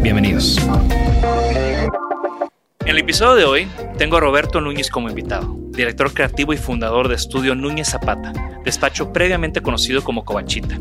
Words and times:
Bienvenidos. 0.00 0.58
En 2.80 2.88
el 2.88 2.98
episodio 2.98 3.34
de 3.34 3.44
hoy 3.44 3.68
tengo 3.98 4.16
a 4.16 4.20
Roberto 4.20 4.60
Núñez 4.60 4.90
como 4.90 5.08
invitado, 5.08 5.56
director 5.70 6.14
creativo 6.14 6.52
y 6.52 6.56
fundador 6.56 7.08
de 7.08 7.16
estudio 7.16 7.54
Núñez 7.56 7.90
Zapata, 7.90 8.32
despacho 8.64 9.12
previamente 9.12 9.60
conocido 9.60 10.04
como 10.04 10.24
Covachita. 10.24 10.78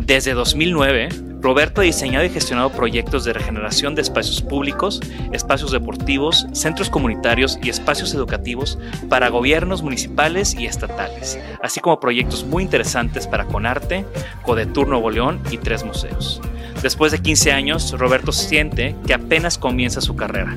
Desde 0.00 0.34
2009, 0.34 1.08
Roberto 1.40 1.80
ha 1.80 1.84
diseñado 1.84 2.24
y 2.24 2.30
gestionado 2.30 2.70
proyectos 2.70 3.24
de 3.24 3.32
regeneración 3.32 3.94
de 3.94 4.02
espacios 4.02 4.42
públicos, 4.42 5.00
espacios 5.32 5.70
deportivos, 5.70 6.46
centros 6.52 6.90
comunitarios 6.90 7.58
y 7.62 7.70
espacios 7.70 8.12
educativos 8.14 8.78
para 9.08 9.28
gobiernos 9.28 9.82
municipales 9.82 10.54
y 10.54 10.66
estatales, 10.66 11.38
así 11.62 11.80
como 11.80 12.00
proyectos 12.00 12.44
muy 12.44 12.64
interesantes 12.64 13.26
para 13.26 13.46
Conarte, 13.46 14.04
Codetur 14.42 14.88
Nuevo 14.88 15.10
León 15.10 15.40
y 15.50 15.58
tres 15.58 15.84
museos. 15.84 16.42
Después 16.82 17.12
de 17.12 17.18
15 17.18 17.52
años, 17.52 17.92
Roberto 17.98 18.32
siente 18.32 18.96
que 19.06 19.12
apenas 19.12 19.58
comienza 19.58 20.00
su 20.00 20.16
carrera. 20.16 20.56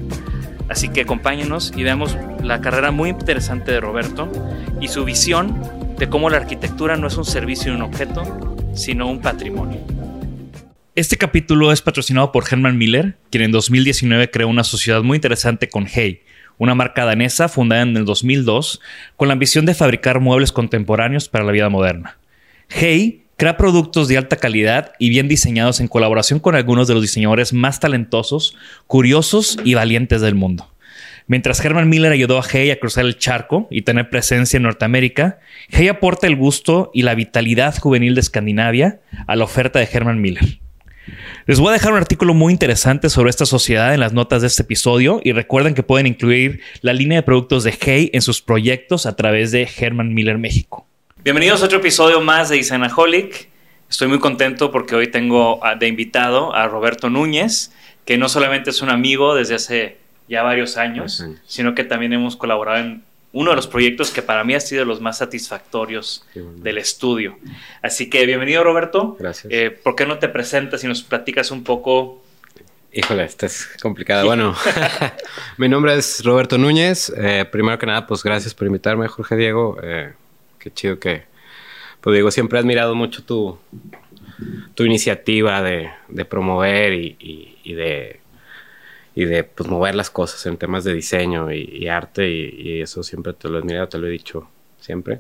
Así 0.70 0.88
que 0.88 1.02
acompáñenos 1.02 1.74
y 1.76 1.84
veamos 1.84 2.18
la 2.42 2.62
carrera 2.62 2.92
muy 2.92 3.10
interesante 3.10 3.74
de 3.74 3.82
Roberto 3.82 4.32
y 4.80 4.88
su 4.88 5.04
visión 5.04 5.62
de 5.98 6.08
cómo 6.08 6.30
la 6.30 6.38
arquitectura 6.38 6.96
no 6.96 7.08
es 7.08 7.18
un 7.18 7.26
servicio 7.26 7.72
y 7.72 7.76
un 7.76 7.82
objeto, 7.82 8.56
sino 8.74 9.10
un 9.10 9.20
patrimonio. 9.20 9.80
Este 10.96 11.18
capítulo 11.18 11.74
es 11.74 11.82
patrocinado 11.82 12.32
por 12.32 12.46
Herman 12.50 12.78
Miller, 12.78 13.18
quien 13.30 13.44
en 13.44 13.52
2019 13.52 14.32
creó 14.32 14.48
una 14.48 14.64
sociedad 14.64 15.04
muy 15.04 15.18
interesante 15.18 15.68
con 15.68 15.88
Hey, 15.92 16.22
una 16.58 16.74
marca 16.74 17.04
danesa 17.04 17.50
fundada 17.50 17.82
en 17.82 17.98
el 17.98 18.06
2002 18.06 18.80
con 19.18 19.28
la 19.28 19.34
ambición 19.34 19.66
de 19.66 19.74
fabricar 19.74 20.22
muebles 20.22 20.54
contemporáneos 20.54 21.28
para 21.28 21.44
la 21.44 21.52
vida 21.52 21.68
moderna. 21.68 22.18
Hey 22.70 23.23
crea 23.38 23.58
productos 23.58 24.08
de 24.08 24.18
alta 24.18 24.38
calidad 24.38 24.94
y 25.00 25.10
bien 25.10 25.28
diseñados 25.28 25.80
en 25.80 25.88
colaboración 25.88 26.40
con 26.40 26.56
algunos 26.56 26.88
de 26.88 26.94
los 26.94 27.04
diseñadores 27.04 27.54
más 27.54 27.80
talentosos, 27.80 28.56
curiosos 28.88 29.58
y 29.64 29.74
valientes 29.74 30.22
del 30.22 30.36
mundo. 30.36 30.70
Mientras 31.28 31.64
Herman 31.64 31.90
Miller 31.90 32.12
ayudó 32.12 32.38
a 32.38 32.44
Hey 32.44 32.72
a 32.72 32.80
cruzar 32.80 33.06
el 33.06 33.18
charco 33.18 33.68
y 33.72 33.84
tener 33.84 34.10
presencia 34.10 34.58
en 34.58 34.64
Norteamérica, 34.64 35.40
Hey 35.70 35.88
aporta 35.88 36.28
el 36.28 36.36
gusto 36.36 36.92
y 36.94 37.04
la 37.04 37.16
vitalidad 37.16 37.78
juvenil 37.78 38.14
de 38.16 38.22
Escandinavia 38.22 39.00
a 39.26 39.36
la 39.36 39.46
oferta 39.46 39.80
de 39.80 39.88
Herman 39.92 40.22
Miller. 40.22 40.60
Les 41.46 41.60
voy 41.60 41.70
a 41.70 41.74
dejar 41.74 41.92
un 41.92 41.98
artículo 41.98 42.34
muy 42.34 42.54
interesante 42.54 43.10
sobre 43.10 43.30
esta 43.30 43.46
sociedad 43.46 43.94
en 43.94 44.00
las 44.00 44.14
notas 44.14 44.42
de 44.42 44.48
este 44.48 44.64
episodio 44.64 45.22
y 45.24 45.34
recuerden 45.34 45.74
que 45.74 45.84
pueden 45.84 46.08
incluir 46.08 46.62
la 46.82 46.94
línea 46.94 47.18
de 47.18 47.24
productos 47.24 47.64
de 47.64 47.74
Hey 47.80 48.10
en 48.14 48.22
sus 48.22 48.42
proyectos 48.42 49.06
a 49.06 49.16
través 49.16 49.52
de 49.52 49.68
Herman 49.78 50.14
Miller 50.14 50.38
México. 50.38 50.88
Bienvenidos 51.24 51.62
a 51.62 51.68
otro 51.68 51.78
episodio 51.78 52.20
más 52.20 52.50
de 52.50 52.58
Isanaholic. 52.58 53.48
Estoy 53.90 54.10
muy 54.10 54.20
contento 54.20 54.72
porque 54.72 54.94
hoy 54.94 55.08
tengo 55.08 55.62
de 55.80 55.88
invitado 55.88 56.54
a 56.54 56.68
Roberto 56.68 57.10
Núñez, 57.10 57.72
que 58.04 58.18
no 58.18 58.28
solamente 58.28 58.72
es 58.72 58.82
un 58.82 58.90
amigo 58.90 59.34
desde 59.34 59.56
hace 59.56 59.98
ya 60.28 60.44
varios 60.44 60.76
años, 60.76 61.22
uh 61.22 61.28
-huh. 61.28 61.40
sino 61.48 61.76
que 61.76 61.86
también 61.86 62.12
hemos 62.12 62.36
colaborado 62.36 62.80
en 62.80 63.04
uno 63.32 63.52
de 63.52 63.56
los 63.56 63.68
proyectos 63.68 64.12
que 64.12 64.22
para 64.22 64.44
mí 64.44 64.54
ha 64.54 64.60
sido 64.60 64.84
los 64.84 65.00
más 65.00 65.20
satisfactorios 65.20 66.26
del 66.36 66.78
estudio. 66.78 67.40
Así 67.82 68.10
que 68.10 68.26
bienvenido 68.26 68.62
Roberto. 68.66 69.16
Gracias. 69.18 69.48
Eh, 69.50 69.72
¿Por 69.72 69.96
qué 69.96 70.06
no 70.06 70.20
te 70.20 70.28
presentas 70.28 70.84
y 70.84 70.88
nos 70.88 71.04
platicas 71.04 71.52
un 71.52 71.64
poco? 71.64 72.22
Híjole, 72.92 73.24
esta 73.24 73.46
es 73.46 73.70
complicada. 73.82 74.26
Bueno, 74.26 74.58
mi 75.58 75.70
nombre 75.70 75.96
es 75.96 76.22
Roberto 76.26 76.58
Núñez. 76.58 77.14
Eh, 77.16 77.46
primero 77.50 77.80
que 77.80 77.86
nada, 77.86 78.06
pues 78.06 78.22
gracias 78.24 78.54
por 78.54 78.68
invitarme, 78.68 79.08
Jorge 79.08 79.38
Diego. 79.38 79.78
Eh, 79.82 80.12
qué 80.64 80.72
chido 80.72 80.98
que, 81.00 81.24
pues 82.00 82.16
digo, 82.16 82.32
siempre 82.32 82.58
he 82.58 82.62
admirado 82.62 82.96
mucho 82.96 83.24
tu, 83.24 83.60
tu 84.76 84.84
iniciativa 84.86 85.62
de, 85.62 85.90
de 86.08 86.26
promover 86.26 86.94
y, 86.94 87.18
y, 87.64 87.74
de 87.74 88.22
y 89.16 89.26
de 89.26 89.44
pues, 89.44 89.70
mover 89.70 89.96
las 89.96 90.10
cosas 90.10 90.46
en 90.46 90.58
temas 90.58 90.84
de 90.86 90.94
diseño 90.94 91.52
y, 91.52 91.62
y 91.64 91.88
arte 91.88 92.30
y, 92.30 92.56
y, 92.58 92.82
eso 92.82 93.04
siempre 93.04 93.34
te 93.34 93.50
lo 93.50 93.58
he 93.58 93.62
admirado, 93.62 93.90
te 93.90 93.98
lo 93.98 94.08
he 94.08 94.10
dicho 94.10 94.50
siempre. 94.80 95.20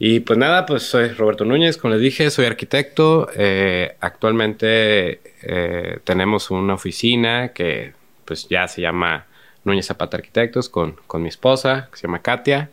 Y 0.00 0.20
pues 0.20 0.38
nada, 0.38 0.64
pues 0.64 0.84
soy 0.84 1.08
Roberto 1.08 1.44
Núñez, 1.44 1.76
como 1.76 1.94
les 1.94 2.02
dije, 2.02 2.30
soy 2.30 2.46
arquitecto. 2.46 3.28
Eh, 3.34 3.96
actualmente 4.00 5.20
eh, 5.42 5.98
tenemos 6.04 6.50
una 6.50 6.74
oficina 6.74 7.48
que 7.52 7.92
pues 8.24 8.48
ya 8.48 8.68
se 8.68 8.80
llama 8.80 9.26
Núñez 9.64 9.86
Zapata 9.86 10.16
Arquitectos 10.16 10.68
con, 10.68 10.96
con 11.06 11.22
mi 11.22 11.28
esposa, 11.28 11.88
que 11.90 11.98
se 11.98 12.06
llama 12.06 12.22
Katia. 12.22 12.70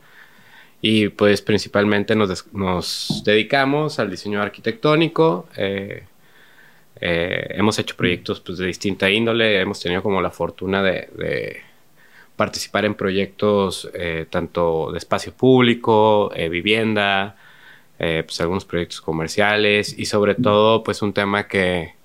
Y 0.87 1.09
pues 1.09 1.41
principalmente 1.41 2.15
nos, 2.15 2.45
nos 2.53 3.23
dedicamos 3.25 3.97
al 3.97 4.11
diseño 4.11 4.39
arquitectónico. 4.39 5.47
Eh, 5.57 6.03
eh, 7.01 7.47
hemos 7.55 7.79
hecho 7.79 7.95
proyectos 7.95 8.39
pues, 8.39 8.59
de 8.59 8.67
distinta 8.67 9.09
índole, 9.09 9.59
hemos 9.59 9.79
tenido 9.79 10.03
como 10.03 10.21
la 10.21 10.29
fortuna 10.29 10.83
de, 10.83 11.63
participar 12.35 12.85
en 12.85 12.93
proyectos 12.93 13.89
eh, 13.95 14.27
tanto 14.29 14.91
de 14.91 14.99
espacio 14.99 15.33
público, 15.33 16.31
vivienda, 16.51 17.35
pues 17.97 18.39
algunos 18.41 18.65
proyectos 18.65 19.01
comerciales 19.01 19.97
y 19.97 20.05
sobre 20.05 20.35
todo 20.35 20.83
pues 20.83 21.01
un 21.01 21.13
tema 21.13 21.47
que, 21.47 21.95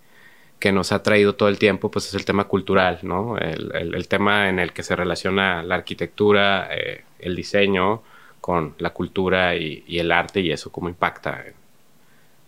que, 0.58 0.72
nos 0.72 0.92
ha 0.92 1.02
traído 1.02 1.34
todo 1.34 1.50
el 1.50 1.58
tiempo 1.58 1.90
pues 1.90 2.06
es 2.06 2.14
el 2.14 2.24
tema 2.24 2.44
cultural, 2.44 3.00
¿no? 3.02 3.36
El 3.36 4.08
tema 4.08 4.48
en 4.48 4.58
el 4.58 4.72
que 4.72 4.82
se 4.82 4.96
relaciona 4.96 5.62
la 5.62 5.74
arquitectura, 5.74 6.70
el 7.18 7.36
diseño 7.36 8.02
con 8.40 8.74
la 8.78 8.90
cultura 8.90 9.54
y, 9.56 9.84
y, 9.86 9.98
el 9.98 10.12
arte 10.12 10.40
y 10.40 10.50
eso 10.50 10.70
cómo 10.72 10.88
impacta 10.88 11.44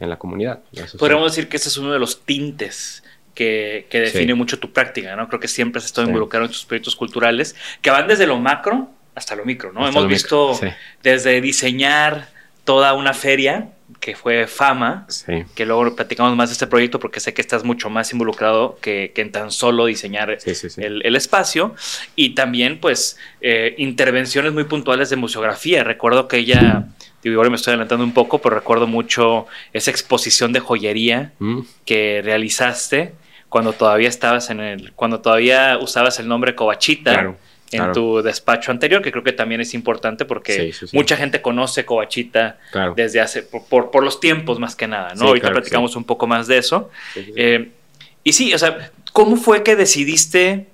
en 0.00 0.10
la 0.10 0.18
comunidad. 0.18 0.60
Podríamos 0.98 1.32
decir 1.32 1.48
que 1.48 1.56
ese 1.56 1.68
es 1.68 1.76
uno 1.76 1.92
de 1.92 1.98
los 1.98 2.24
tintes 2.24 3.04
que, 3.34 3.86
define 3.90 4.34
mucho 4.34 4.58
tu 4.58 4.72
práctica, 4.72 5.14
¿no? 5.16 5.28
Creo 5.28 5.40
que 5.40 5.48
siempre 5.48 5.78
has 5.78 5.84
estado 5.86 6.06
involucrado 6.06 6.46
en 6.46 6.52
tus 6.52 6.64
proyectos 6.64 6.96
culturales 6.96 7.56
que 7.80 7.90
van 7.90 8.08
desde 8.08 8.26
lo 8.26 8.38
macro 8.38 8.90
hasta 9.14 9.36
lo 9.36 9.44
micro, 9.44 9.72
¿no? 9.72 9.86
Hemos 9.86 10.08
visto 10.08 10.58
desde 11.02 11.40
diseñar 11.40 12.28
toda 12.64 12.94
una 12.94 13.14
feria 13.14 13.72
que 14.00 14.16
fue 14.16 14.46
Fama, 14.46 15.06
que 15.54 15.66
luego 15.66 15.94
platicamos 15.94 16.34
más 16.34 16.48
de 16.48 16.54
este 16.54 16.66
proyecto 16.66 16.98
porque 16.98 17.20
sé 17.20 17.34
que 17.34 17.40
estás 17.40 17.62
mucho 17.62 17.90
más 17.90 18.12
involucrado 18.12 18.78
que, 18.80 19.12
en 19.14 19.30
tan 19.30 19.50
solo 19.50 19.86
diseñar 19.86 20.38
el, 20.76 21.16
espacio. 21.16 21.74
Y 22.16 22.34
también 22.34 22.80
pues 22.80 23.18
eh, 23.40 23.74
intervenciones 23.78 24.52
muy 24.52 24.64
puntuales 24.64 25.10
de 25.10 25.16
museografía. 25.16 25.84
Recuerdo 25.84 26.26
que 26.26 26.38
ella, 26.38 26.88
digo, 27.22 27.36
ahora 27.36 27.50
me 27.50 27.56
estoy 27.56 27.72
adelantando 27.72 28.04
un 28.04 28.14
poco, 28.14 28.40
pero 28.40 28.56
recuerdo 28.56 28.86
mucho 28.86 29.46
esa 29.72 29.90
exposición 29.90 30.52
de 30.52 30.60
joyería 30.60 31.32
mm. 31.38 31.60
que 31.84 32.22
realizaste 32.24 33.12
cuando 33.48 33.72
todavía 33.72 34.08
estabas 34.08 34.50
en 34.50 34.60
el, 34.60 34.92
cuando 34.94 35.20
todavía 35.20 35.78
usabas 35.78 36.18
el 36.18 36.26
nombre 36.26 36.54
Covachita 36.54 37.36
en 37.72 37.92
tu 37.92 38.22
despacho 38.22 38.70
anterior, 38.70 39.02
que 39.02 39.10
creo 39.10 39.24
que 39.24 39.32
también 39.32 39.60
es 39.60 39.74
importante 39.74 40.24
porque 40.24 40.72
mucha 40.92 41.16
gente 41.16 41.40
conoce 41.42 41.84
Covachita 41.84 42.58
desde 42.96 43.20
hace, 43.20 43.42
por, 43.42 43.90
por, 43.90 44.02
los 44.02 44.20
tiempos 44.20 44.58
más 44.58 44.76
que 44.76 44.86
nada, 44.86 45.14
¿no? 45.14 45.28
Ahorita 45.28 45.50
platicamos 45.50 45.96
un 45.96 46.04
poco 46.04 46.26
más 46.26 46.46
de 46.46 46.58
eso. 46.58 46.90
Eh, 47.16 47.70
y 48.24 48.32
sí, 48.32 48.52
o 48.54 48.58
sea, 48.58 48.90
¿cómo 49.12 49.36
fue 49.36 49.62
que 49.62 49.76
decidiste, 49.76 50.66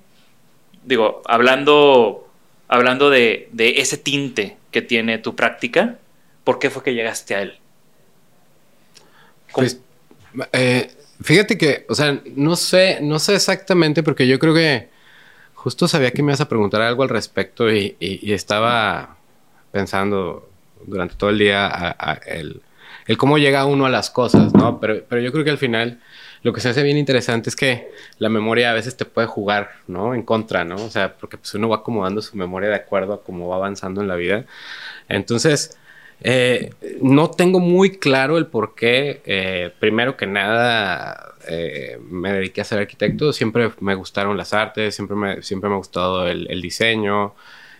digo, 0.83 1.21
hablando, 1.25 2.27
hablando 2.67 3.09
de, 3.09 3.49
de 3.51 3.79
ese 3.81 3.97
tinte 3.97 4.57
que 4.71 4.81
tiene 4.81 5.17
tu 5.17 5.35
práctica, 5.35 5.97
¿por 6.43 6.59
qué 6.59 6.69
fue 6.69 6.83
que 6.83 6.93
llegaste 6.93 7.35
a 7.35 7.41
él? 7.41 7.57
Pues, 9.53 9.79
eh, 10.53 10.91
fíjate 11.21 11.57
que, 11.57 11.85
o 11.89 11.95
sea, 11.95 12.21
no 12.35 12.55
sé, 12.55 12.99
no 13.01 13.19
sé 13.19 13.35
exactamente 13.35 14.03
porque 14.03 14.27
yo 14.27 14.39
creo 14.39 14.53
que 14.53 14.89
Justo 15.59 15.89
sabía 15.89 16.11
que 16.11 16.23
me 16.23 16.31
ibas 16.31 16.39
a 16.39 16.47
preguntar 16.47 16.81
algo 16.81 17.03
al 17.03 17.09
respecto 17.09 17.69
y, 17.69 17.97
estaba 17.99 19.17
pensando 19.73 20.49
durante 20.85 21.15
todo 21.15 21.31
el 21.31 21.37
día 21.37 21.97
el, 22.25 22.61
cómo 23.17 23.37
llega 23.37 23.65
uno 23.65 23.85
a 23.85 23.89
las 23.89 24.09
cosas, 24.09 24.53
¿no? 24.53 24.79
Pero, 24.79 25.03
pero 25.09 25.21
yo 25.21 25.33
creo 25.33 25.43
que 25.43 25.49
al 25.49 25.57
final 25.57 25.99
lo 26.43 26.53
que 26.53 26.61
se 26.61 26.69
hace 26.69 26.81
bien 26.81 26.95
interesante 26.95 27.49
es 27.49 27.57
que 27.57 27.91
la 28.19 28.29
memoria 28.29 28.71
a 28.71 28.73
veces 28.73 28.95
te 28.95 29.03
puede 29.03 29.27
jugar, 29.27 29.71
¿no? 29.87 30.13
En 30.15 30.23
contra, 30.23 30.63
¿no? 30.63 30.75
O 30.77 30.89
sea, 30.89 31.17
porque 31.17 31.37
pues 31.37 31.53
uno 31.55 31.67
va 31.67 31.77
acomodando 31.77 32.21
su 32.21 32.37
memoria 32.37 32.69
de 32.69 32.75
acuerdo 32.75 33.11
a 33.11 33.21
cómo 33.21 33.49
va 33.49 33.57
avanzando 33.57 33.99
en 33.99 34.07
la 34.07 34.15
vida. 34.15 34.45
Entonces, 35.09 35.77
eh, 36.21 36.73
no 37.01 37.31
tengo 37.31 37.59
muy 37.59 37.97
claro 37.97 38.37
el 38.37 38.47
por 38.47 38.75
qué. 38.75 39.21
Eh, 39.25 39.73
primero 39.77 40.15
que 40.15 40.25
nada, 40.25 41.28
eh, 41.49 41.99
me 42.09 42.31
dediqué 42.33 42.61
a 42.61 42.63
ser 42.63 42.79
arquitecto. 42.79 43.33
Siempre 43.33 43.71
me 43.79 43.95
gustaron 43.95 44.37
las 44.37 44.53
artes, 44.53 44.95
siempre 44.95 45.15
me, 45.15 45.41
siempre 45.41 45.69
me 45.69 45.75
ha 45.75 45.79
gustado 45.79 46.27
el, 46.27 46.61
diseño. 46.61 47.33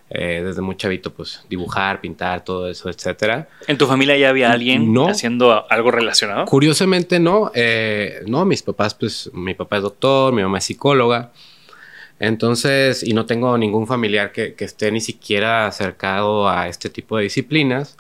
desde 0.10 0.62
muy 0.62 0.76
chavito, 0.76 1.14
pues 1.14 1.46
dibujar, 1.50 2.02
pintar, 2.02 2.44
todo 2.44 2.68
eso, 2.70 2.90
etcétera. 2.90 3.48
¿En 3.68 3.78
tu 3.78 3.86
familia 3.86 4.18
ya 4.18 4.30
había 4.30 4.52
alguien 4.52 4.94
haciendo 5.08 5.66
algo 5.70 5.92
relacionado? 5.92 6.46
Curiosamente 6.46 7.20
no. 7.20 7.52
no, 8.26 8.46
mis 8.46 8.64
papás, 8.64 8.96
pues 8.96 9.30
mi 9.34 9.54
papá 9.54 9.78
es 9.78 9.84
doctor, 9.84 10.34
mi 10.34 10.42
mamá 10.42 10.58
es 10.58 10.66
psicóloga. 10.66 11.32
Entonces, 12.20 13.02
y 13.02 13.14
no 13.14 13.26
tengo 13.26 13.58
ningún 13.58 13.88
familiar 13.88 14.32
que, 14.34 14.54
que 14.54 14.66
esté 14.66 14.92
ni 14.92 15.00
siquiera 15.00 15.68
acercado 15.68 16.50
a 16.50 16.68
este 16.68 16.90
tipo 16.90 17.18
de 17.18 17.24
disciplinas. 17.24 17.98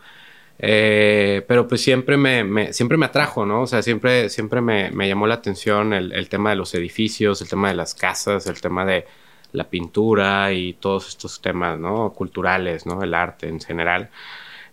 Eh, 0.61 1.43
pero 1.47 1.67
pues 1.67 1.81
siempre 1.81 2.17
me, 2.17 2.73
siempre 2.73 2.97
me 2.97 3.05
atrajo, 3.05 3.45
¿no? 3.45 3.61
O 3.61 3.67
sea, 3.67 3.81
siempre, 3.81 4.29
siempre 4.29 4.59
me, 4.61 5.07
llamó 5.07 5.25
la 5.25 5.35
atención 5.35 5.93
el, 5.93 6.29
tema 6.29 6.49
de 6.49 6.57
los 6.57 6.73
edificios, 6.75 7.41
el 7.41 7.47
tema 7.47 7.69
de 7.69 7.75
las 7.75 7.95
casas, 7.95 8.45
el 8.47 8.59
tema 8.59 8.85
de 8.85 9.05
la 9.53 9.69
pintura 9.69 10.51
y 10.53 10.73
todos 10.73 11.07
estos 11.07 11.41
temas, 11.41 11.79
¿no? 11.79 12.11
Culturales, 12.13 12.85
¿no? 12.85 13.01
El 13.01 13.13
arte 13.13 13.47
en 13.47 13.61
general. 13.61 14.09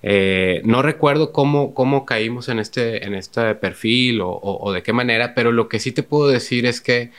Eh, 0.02 0.60
no 0.64 0.82
recuerdo 0.82 1.32
cómo, 1.32 1.72
cómo 1.74 2.04
caímos 2.04 2.48
en 2.48 2.58
este, 2.58 3.04
en 3.06 3.14
este 3.14 3.54
perfil 3.54 4.20
o, 4.22 4.72
de 4.72 4.82
qué 4.82 4.92
manera, 4.92 5.34
pero 5.34 5.52
lo 5.52 5.68
que 5.68 5.78
sí 5.78 5.92
te 5.92 6.02
puedo 6.02 6.28
decir 6.28 6.66
es 6.66 6.80
que 6.80 7.12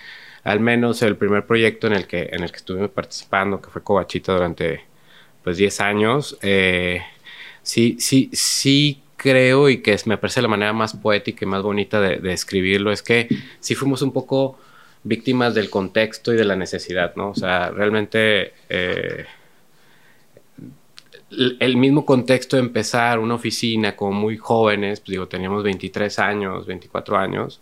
al 0.44 0.60
menos 0.60 1.02
el 1.02 1.18
primer 1.18 1.46
proyecto 1.46 1.88
en 1.88 1.94
el 1.94 2.08
que, 2.08 2.30
en 2.32 2.44
el 2.44 2.52
que 2.52 2.58
estuvimos 2.58 2.92
participando, 2.92 3.62
que 3.62 3.70
fue 3.70 3.84
Cobachita 3.84 4.34
durante 4.34 4.82
pues 5.44 5.58
10 5.58 5.82
años, 5.82 6.38
eh, 6.42 7.02
sí, 7.68 7.98
sí, 8.00 8.30
sí 8.32 9.02
creo 9.18 9.68
y 9.70 9.82
que 9.82 9.98
me 10.06 10.18
parece 10.18 10.42
la 10.42 10.48
manera 10.48 10.72
más 10.72 10.96
poética 10.96 11.44
y 11.44 11.48
más 11.48 11.62
bonita 11.64 12.00
de, 12.00 12.32
escribirlo 12.32 12.92
es 12.92 13.04
que 13.04 13.28
sí 13.60 13.76
fuimos 13.76 14.02
un 14.02 14.14
poco 14.14 14.58
víctimas 15.04 15.54
del 15.54 15.70
contexto 15.70 16.34
y 16.34 16.38
de 16.38 16.46
la 16.46 16.56
necesidad, 16.56 17.14
¿no? 17.18 17.32
O 17.32 17.36
sea, 17.36 17.70
realmente 17.72 18.54
eh, 18.70 19.26
el 21.60 21.76
mismo 21.78 22.06
contexto 22.06 22.56
de 22.56 22.62
empezar 22.64 23.20
una 23.20 23.36
oficina 23.36 23.96
como 23.98 24.14
muy 24.14 24.38
jóvenes, 24.38 25.02
pues 25.02 25.12
digo, 25.12 25.28
teníamos 25.28 25.64
23 25.64 26.20
años, 26.20 26.66
24 26.66 27.18
años, 27.18 27.60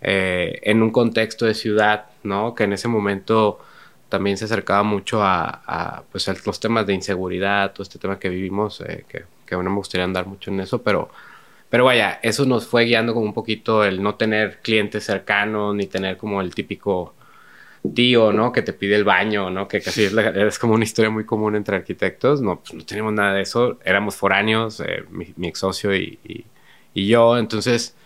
eh, 0.00 0.60
en 0.64 0.82
un 0.82 0.90
contexto 0.90 1.46
de 1.46 1.54
ciudad, 1.54 2.06
¿no? 2.24 2.54
Que 2.54 2.64
en 2.64 2.72
ese 2.72 2.88
momento 2.88 3.60
también 4.08 4.36
se 4.36 4.46
acercaba 4.46 4.82
mucho 4.82 5.22
a, 5.22 6.04
pues, 6.10 6.28
los 6.46 6.60
temas 6.60 6.86
de 6.86 6.94
inseguridad, 6.94 7.72
todo 7.72 7.82
este 7.84 7.98
tema 7.98 8.18
que 8.18 8.28
vivimos, 8.28 8.80
eh, 8.80 9.04
que, 9.08 9.35
que 9.46 9.56
no 9.56 9.62
me 9.62 9.76
gustaría 9.76 10.04
andar 10.04 10.26
mucho 10.26 10.50
en 10.50 10.60
eso, 10.60 10.82
pero, 10.82 11.10
pero 11.70 11.84
vaya, 11.84 12.20
eso 12.22 12.44
nos 12.44 12.66
fue 12.66 12.84
guiando 12.84 13.14
como 13.14 13.26
un 13.26 13.34
poquito 13.34 13.84
el 13.84 14.02
no 14.02 14.16
tener 14.16 14.60
clientes 14.62 15.04
cercanos, 15.04 15.74
ni 15.74 15.86
tener 15.86 16.16
como 16.16 16.40
el 16.40 16.54
típico 16.54 17.14
tío, 17.94 18.32
¿no? 18.32 18.52
Que 18.52 18.62
te 18.62 18.72
pide 18.72 18.96
el 18.96 19.04
baño, 19.04 19.50
¿no? 19.50 19.68
Que 19.68 19.80
casi 19.80 20.04
es, 20.04 20.58
como 20.58 20.74
una 20.74 20.84
historia 20.84 21.10
muy 21.10 21.24
común 21.24 21.56
entre 21.56 21.76
arquitectos. 21.76 22.40
No, 22.40 22.60
pues 22.60 22.74
no 22.74 22.84
teníamos 22.84 23.12
nada 23.12 23.34
de 23.34 23.42
eso. 23.42 23.78
Éramos 23.84 24.16
foráneos, 24.16 24.80
eh, 24.80 25.04
mi, 25.10 25.48
ex 25.48 25.58
socio 25.58 25.94
y, 25.94 26.18
y, 26.94 27.06
yo. 27.06 27.38
Entonces, 27.38 27.96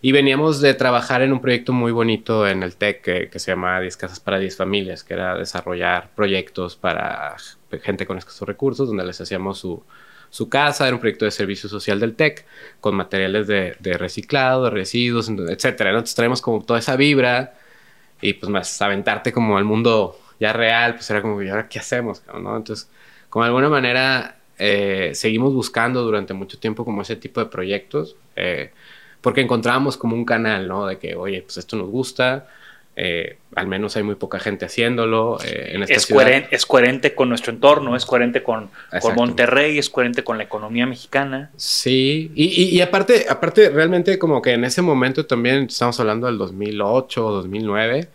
y 0.00 0.12
veníamos 0.12 0.60
de 0.60 0.74
trabajar 0.74 1.22
en 1.22 1.32
un 1.32 1.40
proyecto 1.40 1.72
muy 1.72 1.92
bonito 1.92 2.46
en 2.46 2.62
el 2.62 2.76
TEC 2.76 3.30
que, 3.30 3.38
se 3.38 3.52
llama 3.52 3.80
10 3.80 3.96
Casas 3.96 4.20
para 4.20 4.38
10 4.38 4.56
Familias, 4.56 5.04
que 5.04 5.14
era 5.14 5.36
desarrollar 5.36 6.10
proyectos 6.14 6.76
para 6.76 7.36
gente 7.82 8.06
con 8.06 8.18
escasos 8.18 8.46
recursos, 8.48 8.88
donde 8.88 9.04
les 9.04 9.20
hacíamos 9.20 9.58
su, 9.58 9.82
su 10.32 10.48
casa, 10.48 10.86
era 10.86 10.96
un 10.96 11.00
proyecto 11.00 11.26
de 11.26 11.30
servicio 11.30 11.68
social 11.68 12.00
del 12.00 12.14
TEC, 12.14 12.46
con 12.80 12.94
materiales 12.96 13.46
de, 13.46 13.74
reciclado, 13.98 14.64
de 14.64 14.70
residuos, 14.70 15.28
etcétera. 15.28 15.90
Entonces 15.90 16.14
traemos 16.16 16.40
como 16.40 16.64
toda 16.64 16.78
esa 16.78 16.96
vibra 16.96 17.52
y 18.22 18.32
pues 18.32 18.50
más 18.50 18.80
aventarte 18.80 19.30
como 19.30 19.58
al 19.58 19.64
mundo 19.64 20.18
ya 20.40 20.54
real, 20.54 20.94
pues 20.94 21.10
era 21.10 21.20
como, 21.20 21.42
¿y 21.42 21.50
ahora 21.50 21.68
qué 21.68 21.78
hacemos? 21.78 22.22
¿no? 22.26 22.56
Entonces, 22.56 22.88
como 23.28 23.44
de 23.44 23.48
alguna 23.48 23.68
manera 23.68 24.38
eh, 24.58 25.10
seguimos 25.14 25.52
buscando 25.52 26.02
durante 26.02 26.32
mucho 26.32 26.58
tiempo 26.58 26.84
como 26.84 27.02
ese 27.02 27.16
tipo 27.16 27.40
de 27.40 27.46
proyectos. 27.46 28.16
Eh, 28.34 28.72
porque 29.20 29.42
encontrábamos 29.42 29.96
como 29.98 30.16
un 30.16 30.24
canal, 30.24 30.66
¿no? 30.66 30.86
De 30.86 30.98
que, 30.98 31.14
oye, 31.14 31.42
pues 31.42 31.58
esto 31.58 31.76
nos 31.76 31.88
gusta, 31.88 32.48
eh, 32.94 33.38
al 33.54 33.66
menos 33.66 33.96
hay 33.96 34.02
muy 34.02 34.16
poca 34.16 34.38
gente 34.38 34.66
haciéndolo. 34.66 35.38
Eh, 35.44 35.72
en 35.74 35.82
esta 35.82 35.94
es, 35.94 36.06
Coherente, 36.06 36.54
es 36.54 36.66
coherente 36.66 37.14
con 37.14 37.28
nuestro 37.28 37.52
entorno, 37.52 37.96
es 37.96 38.04
coherente 38.04 38.42
con, 38.42 38.70
con, 39.00 39.14
Monterrey, 39.14 39.78
es 39.78 39.88
coherente 39.88 40.22
con 40.22 40.36
la 40.36 40.44
economía 40.44 40.86
mexicana. 40.86 41.50
Sí, 41.56 42.30
y, 42.34 42.76
y, 42.76 42.80
aparte, 42.80 43.26
aparte, 43.28 43.70
realmente 43.70 44.18
como 44.18 44.42
que 44.42 44.52
en 44.52 44.64
ese 44.64 44.82
momento 44.82 45.26
también, 45.26 45.64
estamos 45.64 45.98
hablando 46.00 46.26
del 46.26 46.36
2008 46.38 47.26
o 47.26 47.32
2009, 47.32 48.08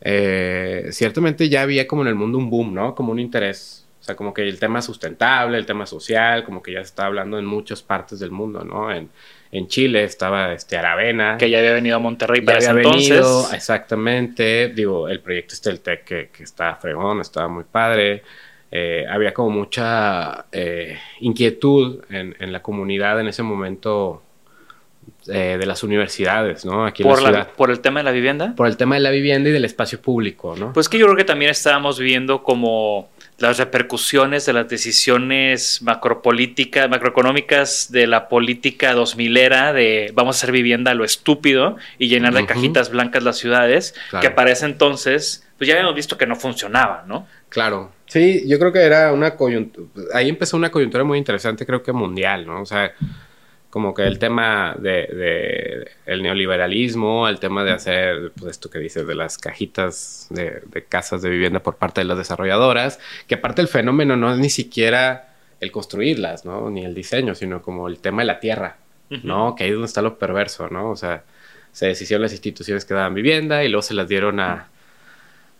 eh, 0.00 0.88
ciertamente 0.90 1.48
ya 1.48 1.62
había 1.62 1.86
como 1.86 2.02
en 2.02 2.08
el 2.08 2.14
mundo 2.14 2.38
un 2.38 2.50
boom, 2.50 2.74
¿no? 2.74 2.94
Como 2.94 3.12
un 3.12 3.20
interés. 3.20 3.86
O 4.00 4.04
sea, 4.06 4.14
como 4.14 4.32
que 4.34 4.42
el 4.42 4.58
tema 4.58 4.82
sustentable, 4.82 5.58
el 5.58 5.66
tema 5.66 5.86
social, 5.86 6.44
como 6.44 6.62
que 6.62 6.72
ya 6.72 6.78
se 6.80 6.86
está 6.86 7.06
hablando 7.06 7.38
en 7.38 7.44
muchas 7.44 7.82
partes 7.82 8.18
del 8.20 8.30
mundo, 8.30 8.64
¿no? 8.64 8.92
En, 8.92 9.08
en 9.52 9.68
Chile 9.68 10.04
estaba 10.04 10.52
este 10.52 10.76
Aravena. 10.76 11.36
Que 11.38 11.50
ya 11.50 11.58
había 11.58 11.72
venido 11.72 11.96
a 11.96 11.98
Monterrey 11.98 12.40
para 12.40 12.58
ese 12.58 12.70
entonces. 12.70 13.10
Venido, 13.10 13.52
exactamente. 13.52 14.68
Digo, 14.68 15.08
el 15.08 15.20
proyecto 15.20 15.54
este 15.54 15.70
del 15.70 15.80
TEC 15.80 16.04
que, 16.04 16.28
que 16.28 16.42
está 16.42 16.76
fregón, 16.76 17.20
estaba 17.20 17.48
muy 17.48 17.64
padre. 17.64 18.22
Eh, 18.70 19.06
había 19.08 19.32
como 19.32 19.50
mucha 19.50 20.46
eh, 20.50 20.98
inquietud 21.20 22.02
en, 22.10 22.34
en, 22.38 22.52
la 22.52 22.60
comunidad 22.62 23.20
en 23.20 23.28
ese 23.28 23.42
momento 23.44 24.22
eh, 25.28 25.56
de 25.58 25.66
las 25.66 25.84
universidades, 25.84 26.64
¿no? 26.64 26.84
Aquí 26.84 27.02
por, 27.02 27.22
la 27.22 27.46
¿Por 27.46 27.70
el 27.70 27.80
tema 27.80 28.00
de 28.00 28.04
la 28.04 28.10
vivienda? 28.10 28.54
Por 28.56 28.66
el 28.66 28.76
tema 28.76 28.96
de 28.96 29.00
la 29.00 29.10
vivienda 29.10 29.50
y 29.50 29.52
del 29.52 29.64
espacio 29.64 30.00
público, 30.00 30.56
¿no? 30.56 30.72
Pues 30.72 30.88
que 30.88 30.98
yo 30.98 31.06
creo 31.06 31.16
que 31.16 31.24
también 31.24 31.50
estábamos 31.50 31.98
viendo 31.98 32.42
como 32.42 33.08
las 33.38 33.58
repercusiones 33.58 34.46
de 34.46 34.52
las 34.52 34.68
decisiones 34.68 35.82
macropolíticas, 35.82 36.88
macroeconómicas 36.88 37.92
de 37.92 38.06
la 38.06 38.28
política 38.28 38.94
2000 38.94 39.36
era 39.36 39.72
de 39.72 40.10
vamos 40.14 40.36
a 40.36 40.38
hacer 40.38 40.52
vivienda 40.52 40.92
a 40.92 40.94
lo 40.94 41.04
estúpido 41.04 41.76
y 41.98 42.08
llenar 42.08 42.32
de 42.32 42.46
cajitas 42.46 42.90
blancas 42.90 43.22
las 43.22 43.36
ciudades, 43.36 43.94
que 44.20 44.30
para 44.30 44.52
ese 44.52 44.64
entonces, 44.64 45.46
pues 45.58 45.68
ya 45.68 45.74
habíamos 45.74 45.94
visto 45.94 46.16
que 46.16 46.26
no 46.26 46.36
funcionaba, 46.36 47.04
¿no? 47.06 47.26
Claro. 47.48 47.92
Sí, 48.06 48.44
yo 48.46 48.58
creo 48.58 48.72
que 48.72 48.82
era 48.82 49.12
una 49.12 49.34
coyuntura, 49.34 49.88
ahí 50.14 50.28
empezó 50.28 50.56
una 50.56 50.70
coyuntura 50.70 51.04
muy 51.04 51.18
interesante, 51.18 51.66
creo 51.66 51.82
que 51.82 51.92
mundial, 51.92 52.46
¿no? 52.46 52.62
O 52.62 52.66
sea, 52.66 52.92
como 53.76 53.92
que 53.92 54.06
el 54.06 54.18
tema 54.18 54.74
de, 54.78 55.06
de 55.06 55.90
el 56.06 56.22
neoliberalismo, 56.22 57.28
el 57.28 57.38
tema 57.38 57.62
de 57.62 57.72
hacer 57.72 58.32
pues, 58.34 58.52
esto 58.52 58.70
que 58.70 58.78
dices 58.78 59.06
de 59.06 59.14
las 59.14 59.36
cajitas 59.36 60.28
de, 60.30 60.62
de, 60.64 60.82
casas 60.82 61.20
de 61.20 61.28
vivienda 61.28 61.60
por 61.60 61.76
parte 61.76 62.00
de 62.00 62.06
las 62.06 62.16
desarrolladoras, 62.16 62.98
que 63.26 63.34
aparte 63.34 63.60
el 63.60 63.68
fenómeno 63.68 64.16
no 64.16 64.32
es 64.32 64.38
ni 64.38 64.48
siquiera 64.48 65.34
el 65.60 65.70
construirlas, 65.70 66.46
¿no? 66.46 66.70
Ni 66.70 66.86
el 66.86 66.94
diseño, 66.94 67.34
sino 67.34 67.60
como 67.60 67.86
el 67.86 67.98
tema 67.98 68.22
de 68.22 68.26
la 68.28 68.40
tierra, 68.40 68.78
¿no? 69.10 69.54
Que 69.54 69.64
ahí 69.64 69.68
es 69.68 69.74
donde 69.74 69.88
está 69.88 70.00
lo 70.00 70.16
perverso, 70.16 70.70
¿no? 70.70 70.88
O 70.88 70.96
sea, 70.96 71.24
se 71.70 71.84
deshicieron 71.84 72.22
las 72.22 72.32
instituciones 72.32 72.86
que 72.86 72.94
daban 72.94 73.12
vivienda 73.12 73.62
y 73.62 73.68
luego 73.68 73.82
se 73.82 73.92
las 73.92 74.08
dieron 74.08 74.40
a, 74.40 74.70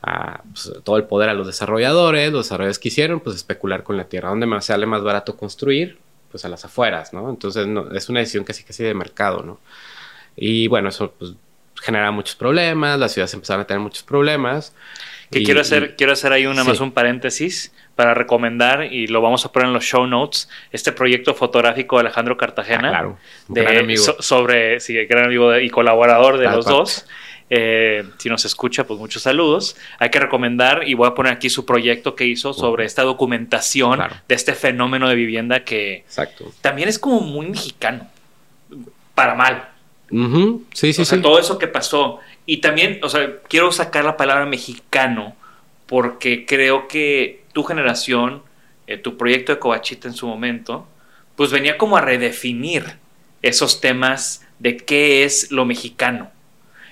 a 0.01 0.43
pues, 0.55 0.73
todo 0.85 0.97
el 0.97 1.05
poder 1.05 1.29
a 1.29 1.35
los 1.35 1.47
desarrolladores, 1.47 2.33
los 2.33 2.47
desarrolladores 2.47 2.79
quisieron 2.79 3.21
pues 3.21 3.37
especular 3.37 3.83
con 3.83 3.99
la 3.99 4.05
tierra, 4.05 4.31
donde 4.31 4.47
me 4.47 4.59
sale 4.63 4.87
más 4.87 5.03
barato 5.03 5.37
construir, 5.37 5.99
pues 6.37 6.45
a 6.45 6.51
las 6.51 6.67
afueras, 6.67 7.15
¿no? 7.15 7.31
Entonces 7.31 7.67
no, 7.67 7.91
es 7.93 8.11
una 8.11 8.21
decisión 8.21 8.45
casi 8.45 8.63
casi 8.63 8.85
de 8.85 8.93
mercado, 8.93 9.43
¿no? 9.43 9.59
Y 10.37 10.69
bueno, 10.69 10.91
eso 10.91 11.15
pues, 11.19 11.33
genera 11.81 12.11
muchos 12.11 12.37
problemas, 12.37 12.99
las 12.99 13.15
ciudades 13.15 13.33
empezaron 13.33 13.63
a 13.63 13.67
tener 13.67 13.81
muchos 13.81 14.03
problemas. 14.03 14.75
Que 15.31 15.43
quiero 15.43 15.63
hacer, 15.63 15.97
quiero 15.97 16.13
hacer 16.13 16.35
ahí 16.35 16.45
una 16.45 16.63
más 16.63 16.81
un 16.81 16.93
paréntesis 16.93 17.73
para 17.95 18.13
recomendar, 18.13 18.93
y 18.93 19.07
lo 19.07 19.23
vamos 19.23 19.47
a 19.47 19.53
poner 19.53 19.69
en 19.69 19.73
los 19.73 19.85
show 19.85 20.07
notes, 20.07 20.51
este 20.73 20.93
proyecto 20.93 21.33
fotográfico 21.33 21.97
de 21.97 22.01
Alejandro 22.03 22.37
Cartagena. 22.37 22.89
Ah, 22.89 22.91
claro. 22.91 23.19
De, 23.49 23.63
gran 23.63 23.79
amigo. 23.79 24.03
sobre, 24.21 24.79
sí, 24.81 24.95
gran 25.07 25.25
amigo 25.25 25.57
y 25.59 25.71
colaborador 25.71 26.37
de 26.37 26.51
los 26.51 26.67
dos. 26.67 27.07
Eh, 27.49 28.05
si 28.19 28.29
nos 28.29 28.45
escucha, 28.45 28.87
pues 28.87 28.99
muchos 28.99 29.23
saludos. 29.23 29.77
Hay 29.99 30.11
que 30.11 30.19
recomendar, 30.19 30.87
y 30.87 30.95
voy 30.95 31.09
a 31.09 31.15
poner 31.15 31.33
aquí 31.33 31.49
su 31.49 31.65
proyecto 31.65 32.15
que 32.15 32.27
hizo 32.27 32.53
sobre 32.53 32.85
esta 32.85 33.03
documentación 33.03 34.01
de 34.29 34.35
este 34.35 34.55
fenómeno 34.55 35.09
de 35.09 35.15
vivienda 35.15 35.65
que 35.65 35.99
Exacto. 35.99 36.53
también 36.61 36.89
es 36.89 36.99
como 36.99 37.21
muy 37.21 37.47
mexicano, 37.47 38.09
para 39.15 39.35
mal. 39.35 39.69
Sí, 40.73 40.93
sí, 40.93 41.03
o 41.03 41.05
sea, 41.05 41.19
sí. 41.19 41.23
todo 41.23 41.39
eso 41.39 41.59
que 41.59 41.69
pasó. 41.69 42.21
Y 42.47 42.59
también, 42.59 43.01
o 43.03 43.09
sea, 43.09 43.39
quiero 43.49 43.73
sacar 43.73 44.05
la 44.05 44.17
palabra 44.17 44.47
mexicano 44.47 45.35
porque 45.87 46.47
creo 46.47 46.89
que 46.89 47.45
tu 47.53 47.63
generación, 47.65 48.43
eh, 48.87 48.99
tu 48.99 49.17
proyecto 49.17 49.53
de 49.53 49.59
Covachita 49.59 50.09
en 50.09 50.15
su 50.15 50.27
momento, 50.27 50.87
pues 51.37 51.51
venía 51.51 51.77
como 51.79 51.97
a 51.97 52.01
redefinir 52.01 52.99
esos 53.43 53.81
temas 53.81 54.45
de 54.59 54.77
qué 54.77 55.25
es 55.25 55.51
lo 55.51 55.65
mexicano 55.65 56.31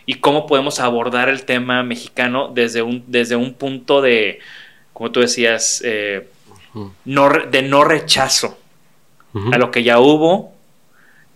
y 0.07 0.15
cómo 0.15 0.47
podemos 0.47 0.81
abordar 0.81 1.29
el 1.29 1.45
tema 1.45 1.83
mexicano 1.83 2.51
desde 2.55 2.83
un, 2.83 3.05
desde 3.07 3.37
un 3.37 3.55
punto 3.55 4.03
de, 4.03 4.41
como 4.93 5.11
tú 5.11 5.21
decías, 5.21 5.83
eh, 5.85 6.29
no, 7.05 7.29
de 7.51 7.63
no 7.63 7.85
rechazo 7.85 8.59
uh 9.33 9.39
-huh. 9.39 9.55
a 9.55 9.59
lo 9.59 9.71
que 9.71 9.83
ya 9.83 9.99
hubo. 9.99 10.53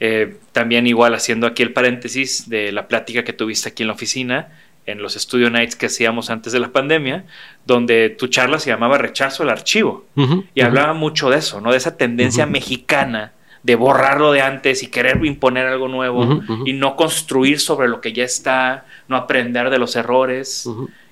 Eh, 0.00 0.37
también 0.52 0.87
igual 0.87 1.14
haciendo 1.14 1.46
aquí 1.46 1.62
el 1.62 1.72
paréntesis 1.72 2.48
de 2.48 2.70
la 2.70 2.87
plática 2.87 3.25
que 3.25 3.32
tuviste 3.32 3.70
aquí 3.70 3.82
en 3.82 3.88
la 3.88 3.94
oficina, 3.94 4.48
en 4.87 5.02
los 5.02 5.14
Studio 5.14 5.50
Nights 5.50 5.75
que 5.75 5.87
hacíamos 5.87 6.30
antes 6.30 6.52
de 6.52 6.60
la 6.60 6.68
pandemia, 6.68 7.25
donde 7.66 8.08
tu 8.10 8.28
charla 8.28 8.58
se 8.58 8.70
llamaba 8.70 8.96
Rechazo 8.98 9.42
al 9.42 9.50
Archivo. 9.50 10.06
Uh 10.14 10.22
-huh. 10.22 10.44
Y 10.54 10.60
hablaba 10.60 10.94
mucho 10.94 11.30
de 11.30 11.38
eso, 11.38 11.60
¿no? 11.60 11.72
De 11.72 11.78
esa 11.78 11.96
tendencia 11.96 12.46
mexicana 12.46 13.32
de 13.62 13.75
borrarlo 13.75 14.33
de 14.33 14.41
antes 14.41 14.83
y 14.83 14.88
querer 14.88 15.25
imponer 15.25 15.67
algo 15.67 15.88
nuevo 15.88 16.21
uh 16.21 16.43
-huh, 16.43 16.62
y 16.69 16.73
no 16.73 16.97
construir 16.97 17.61
sobre 17.61 17.88
lo 17.88 18.00
que 18.00 18.12
ya 18.12 18.25
está, 18.25 18.87
no 19.09 19.17
aprender 19.17 19.71
de 19.71 19.79
los 19.79 19.97
errores. 19.97 20.69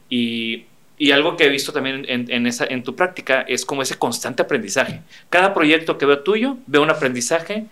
Y, 0.08 0.64
y, 0.98 1.10
algo 1.10 1.36
que 1.36 1.44
he 1.44 1.48
visto 1.48 1.72
también 1.72 2.04
en, 2.08 2.30
en, 2.30 2.46
esa, 2.46 2.64
en 2.64 2.82
tu 2.82 2.94
práctica 2.94 3.42
es 3.42 3.64
como 3.64 3.82
ese 3.82 3.96
constante 3.98 4.42
aprendizaje. 4.42 5.00
Cada 5.30 5.52
proyecto 5.52 5.98
que 5.98 6.06
veo 6.06 6.20
tuyo, 6.20 6.56
veo 6.66 6.82
un 6.82 6.90
aprendizaje 6.90 7.66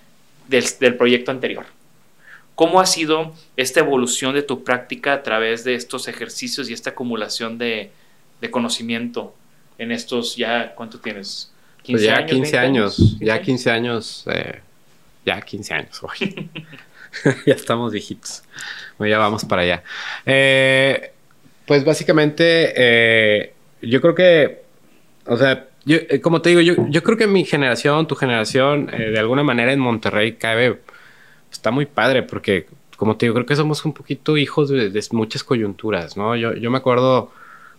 del, 0.49 0.65
del 0.81 0.97
proyecto 0.97 1.31
anterior. 1.31 1.65
¿Cómo 2.55 2.81
ha 2.81 2.87
sido 2.87 3.33
esta 3.57 3.81
evolución 3.81 4.35
de 4.35 4.43
tu 4.43 4.63
práctica 4.63 5.13
a 5.13 5.23
través 5.23 5.65
de 5.65 5.75
estos 5.75 6.07
ejercicios 6.07 6.71
y 6.71 6.73
esta 6.73 6.91
acumulación 6.91 7.59
de, 7.59 7.91
de 8.41 8.51
conocimiento 8.51 9.35
en 9.79 9.91
estos 9.91 10.37
ya, 10.37 10.75
¿cuánto 10.75 10.99
tienes? 10.99 11.51
15 11.85 11.93
pues 11.93 12.03
ya 12.03 12.17
años, 12.17 12.31
15 12.31 12.59
años, 12.59 12.97
15 12.97 13.25
ya 13.25 13.43
15 13.43 13.71
años, 13.71 14.25
eh, 14.33 14.61
ya 15.25 15.41
15 15.41 15.75
años, 15.75 16.03
hoy. 16.03 16.51
ya 17.47 17.55
estamos 17.55 17.93
viejitos, 17.93 18.43
bueno, 18.99 19.11
ya 19.11 19.19
vamos 19.19 19.45
para 19.45 19.63
allá. 19.63 19.83
Eh, 20.27 21.13
pues 21.67 21.85
básicamente, 21.85 22.73
eh, 22.77 23.53
yo 23.83 24.01
creo 24.01 24.15
que, 24.15 24.63
o 25.27 25.37
sea, 25.37 25.69
yo, 25.85 25.97
eh, 25.97 26.21
como 26.21 26.43
te 26.43 26.51
digo, 26.51 26.61
yo, 26.61 26.75
yo, 26.89 27.03
creo 27.03 27.17
que 27.17 27.27
mi 27.27 27.45
generación, 27.45 28.07
tu 28.07 28.15
generación, 28.15 28.87
de 28.87 29.19
alguna 29.19 29.43
manera 29.43 29.73
en 29.73 29.81
Monterrey 29.81 30.35
cabe, 30.35 30.81
está 31.51 31.71
muy 31.71 31.87
padre 31.87 32.23
porque, 32.23 32.67
como 32.97 33.17
te 33.17 33.27
digo, 33.27 33.35
creo 33.35 33.47
que 33.47 33.57
somos 33.57 33.85
un 33.85 33.93
poquito 33.93 34.37
hijos 34.37 34.69
de, 34.69 34.91
de 34.91 35.05
muchas 35.13 35.45
coyunturas, 35.45 36.17
¿no? 36.17 36.37
Yo, 36.37 36.55
yo 36.55 36.71
me 36.71 36.79
acuerdo 36.79 37.33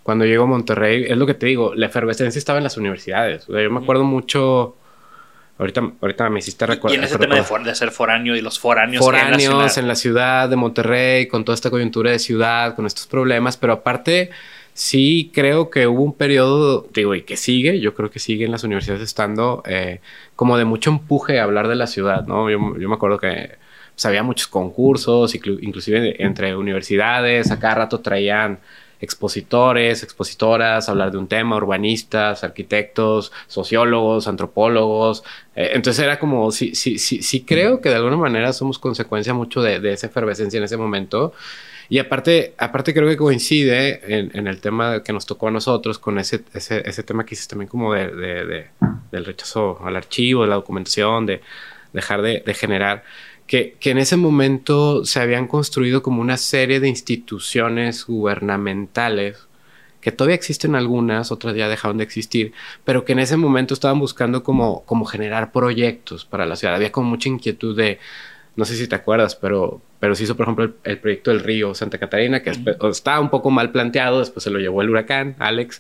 cuando 0.06 0.24
llego 0.24 0.44
a 0.44 0.46
Monterrey, 0.46 1.06
es 1.08 1.18
lo 1.18 1.26
que 1.26 1.34
te 1.34 1.48
digo, 1.48 1.74
la 1.74 1.88
efervescencia 1.88 2.38
estaba 2.38 2.60
en 2.60 2.64
las 2.64 2.78
universidades. 2.78 3.50
O 3.50 3.54
sea, 3.54 3.64
yo 3.64 3.72
me 3.72 3.80
acuerdo 3.80 4.04
mucho. 4.04 4.76
Ahorita, 5.58 5.82
ahorita 6.00 6.30
me 6.30 6.38
hiciste 6.38 6.64
recordar. 6.68 6.94
Y 6.94 7.00
en 7.00 7.06
ese 7.06 7.18
tema 7.18 7.34
de, 7.34 7.42
for, 7.42 7.64
de, 7.64 7.74
ser 7.74 7.90
foráneo 7.90 8.36
y 8.36 8.42
los 8.42 8.60
foráneos. 8.60 9.04
Foráneos 9.04 9.52
en 9.52 9.58
la, 9.58 9.72
en 9.76 9.88
la 9.88 9.96
ciudad 9.96 10.48
de 10.48 10.58
Monterrey, 10.58 11.28
con 11.28 11.44
toda 11.44 11.56
esta 11.56 11.72
coyuntura 11.72 12.12
de 12.12 12.20
ciudad, 12.20 12.76
con 12.76 12.86
estos 12.86 13.08
problemas, 13.08 13.58
pero 13.58 13.74
aparte. 13.74 14.30
Sí, 14.74 15.32
creo 15.34 15.72
que 15.72 15.88
hubo 15.88 16.04
un 16.04 16.14
periodo, 16.14 16.86
digo, 16.94 17.16
y 17.16 17.22
que 17.22 17.38
sigue, 17.38 17.80
yo 17.80 17.96
creo 17.96 18.12
que 18.12 18.20
sigue 18.20 18.46
en 18.46 18.52
las 18.52 18.64
universidades 18.66 19.02
estando 19.02 19.64
eh, 19.66 20.02
como 20.36 20.58
de 20.58 20.66
mucho 20.66 20.92
empuje 20.92 21.40
a 21.40 21.46
hablar 21.46 21.70
de 21.70 21.76
la 21.76 21.88
ciudad, 21.88 22.28
¿no? 22.28 22.50
Yo, 22.52 22.78
yo 22.78 22.90
me 22.90 22.96
acuerdo 22.96 23.18
que 23.18 23.56
pues, 23.96 24.06
había 24.06 24.22
muchos 24.22 24.48
concursos, 24.50 25.34
inclusive 25.34 26.22
entre 26.24 26.56
universidades, 26.58 27.50
a 27.50 27.60
cada 27.60 27.76
rato 27.76 28.02
traían 28.02 28.60
expositores, 29.06 30.04
expositoras, 30.04 30.90
hablar 30.90 31.12
de 31.12 31.18
un 31.18 31.28
tema, 31.28 31.56
urbanistas, 31.56 32.44
arquitectos, 32.44 33.32
sociólogos, 33.48 34.28
antropólogos. 34.28 35.24
Eh, 35.56 35.72
entonces 35.74 36.04
era 36.04 36.20
como, 36.20 36.52
sí, 36.52 36.76
sí, 36.76 36.98
sí, 36.98 37.46
creo 37.46 37.80
que 37.80 37.90
de 37.90 37.96
alguna 37.96 38.18
manera 38.18 38.52
somos 38.52 38.80
consecuencia 38.80 39.34
mucho 39.34 39.62
de, 39.62 39.94
esa 39.94 40.08
efervescencia 40.08 40.58
en 40.58 40.64
ese 40.66 40.78
momento. 40.78 41.34
Y 41.88 42.00
aparte, 42.00 42.56
aparte 42.58 42.94
creo 42.94 43.08
que 43.08 43.16
coincide 43.16 44.02
en, 44.08 44.48
el 44.48 44.60
tema 44.60 45.04
que 45.04 45.14
nos 45.14 45.26
tocó 45.28 45.50
a 45.50 45.52
nosotros 45.52 46.00
con 46.00 46.18
ese, 46.18 46.44
ese, 46.54 46.82
ese 46.90 47.04
tema 47.04 47.26
que 47.26 47.36
hiciste 47.36 47.52
también 47.52 47.70
como 47.70 47.94
de, 47.94 48.08
de, 48.08 48.46
de, 48.46 48.68
del 49.12 49.24
rechazo 49.24 49.80
al 49.86 49.96
archivo, 49.96 50.42
de 50.42 50.50
la 50.50 50.56
documentación, 50.56 51.28
de 51.28 51.42
dejar 51.94 52.24
de, 52.24 52.44
de 52.46 52.54
generar 52.56 53.04
que, 53.48 53.76
que, 53.80 53.92
en 53.92 53.98
ese 54.00 54.18
momento 54.18 55.06
se 55.06 55.20
habían 55.20 55.48
construido 55.48 56.02
como 56.02 56.22
una 56.22 56.38
serie 56.38 56.80
de 56.80 56.88
instituciones 56.88 58.06
gubernamentales 58.06 59.48
que 60.06 60.12
todavía 60.12 60.36
existen 60.36 60.76
algunas, 60.76 61.32
otras 61.32 61.56
ya 61.56 61.68
dejaron 61.68 61.98
de 61.98 62.04
existir, 62.04 62.54
pero 62.84 63.06
que 63.06 63.14
en 63.14 63.20
ese 63.20 63.38
momento 63.38 63.74
estaban 63.74 63.98
buscando 63.98 64.44
como, 64.44 64.84
como 64.86 65.04
generar 65.06 65.52
proyectos 65.52 66.26
para 66.26 66.46
la 66.46 66.56
ciudad. 66.56 66.76
Había 66.76 66.92
como 66.92 67.10
mucha 67.10 67.28
inquietud 67.28 67.76
de, 67.76 67.98
no 68.56 68.66
sé 68.66 68.76
si 68.76 68.88
te 68.88 68.94
acuerdas, 68.94 69.36
pero, 69.36 69.82
pero 70.00 70.14
se 70.14 70.26
hizo, 70.26 70.38
por 70.38 70.44
ejemplo, 70.44 70.66
el, 70.66 70.76
el 70.84 71.00
proyecto 71.00 71.32
del 71.32 71.40
río 71.40 71.74
Santa 71.74 71.98
Catarina, 71.98 72.44
que 72.44 72.52
uh 72.52 72.54
-huh. 72.54 72.92
estaba 72.92 73.20
un 73.20 73.32
poco 73.32 73.50
mal 73.50 73.72
planteado, 73.72 74.20
después 74.20 74.44
se 74.44 74.52
lo 74.52 74.60
llevó 74.60 74.84
el 74.84 74.92
huracán, 74.92 75.36
Alex, 75.40 75.80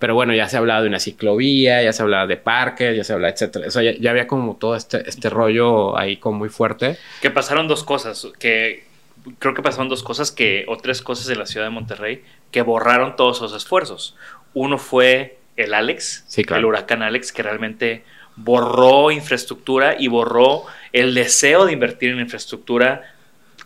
pero 0.00 0.14
bueno, 0.14 0.34
ya 0.34 0.48
se 0.48 0.56
hablaba 0.56 0.82
de 0.82 0.88
una 0.88 0.98
ciclovía, 0.98 1.82
ya 1.82 1.92
se 1.92 2.02
hablaba 2.02 2.26
de 2.26 2.36
parques, 2.36 2.96
ya 2.96 3.04
se 3.04 3.12
hablaba, 3.12 3.32
etcétera. 3.32 3.68
O 3.68 3.70
sea, 3.70 3.82
ya, 3.82 3.92
ya, 3.92 4.10
había 4.10 4.26
como 4.26 4.56
todo 4.56 4.74
este, 4.74 5.08
este 5.08 5.30
rollo 5.30 5.96
ahí 5.96 6.16
como 6.16 6.38
muy 6.38 6.48
fuerte. 6.48 6.96
Que 7.20 7.30
pasaron 7.30 7.68
dos 7.68 7.84
cosas, 7.84 8.26
que 8.38 8.84
creo 9.38 9.54
que 9.54 9.62
pasaron 9.62 9.88
dos 9.88 10.02
cosas 10.02 10.32
que, 10.32 10.64
o 10.68 10.76
tres 10.78 11.02
cosas 11.02 11.26
de 11.26 11.36
la 11.36 11.46
ciudad 11.46 11.66
de 11.66 11.70
Monterrey 11.70 12.24
que 12.50 12.62
borraron 12.62 13.14
todos 13.14 13.36
esos 13.36 13.54
esfuerzos. 13.54 14.16
Uno 14.54 14.78
fue 14.78 15.38
el 15.56 15.74
Alex, 15.74 16.24
sí, 16.26 16.44
claro. 16.44 16.60
el 16.60 16.64
huracán 16.64 17.02
Alex, 17.02 17.32
que 17.32 17.42
realmente 17.42 18.02
borró 18.36 19.10
infraestructura 19.10 19.96
y 19.98 20.08
borró 20.08 20.64
el 20.92 21.14
deseo 21.14 21.66
de 21.66 21.72
invertir 21.72 22.10
en 22.10 22.20
infraestructura 22.20 23.14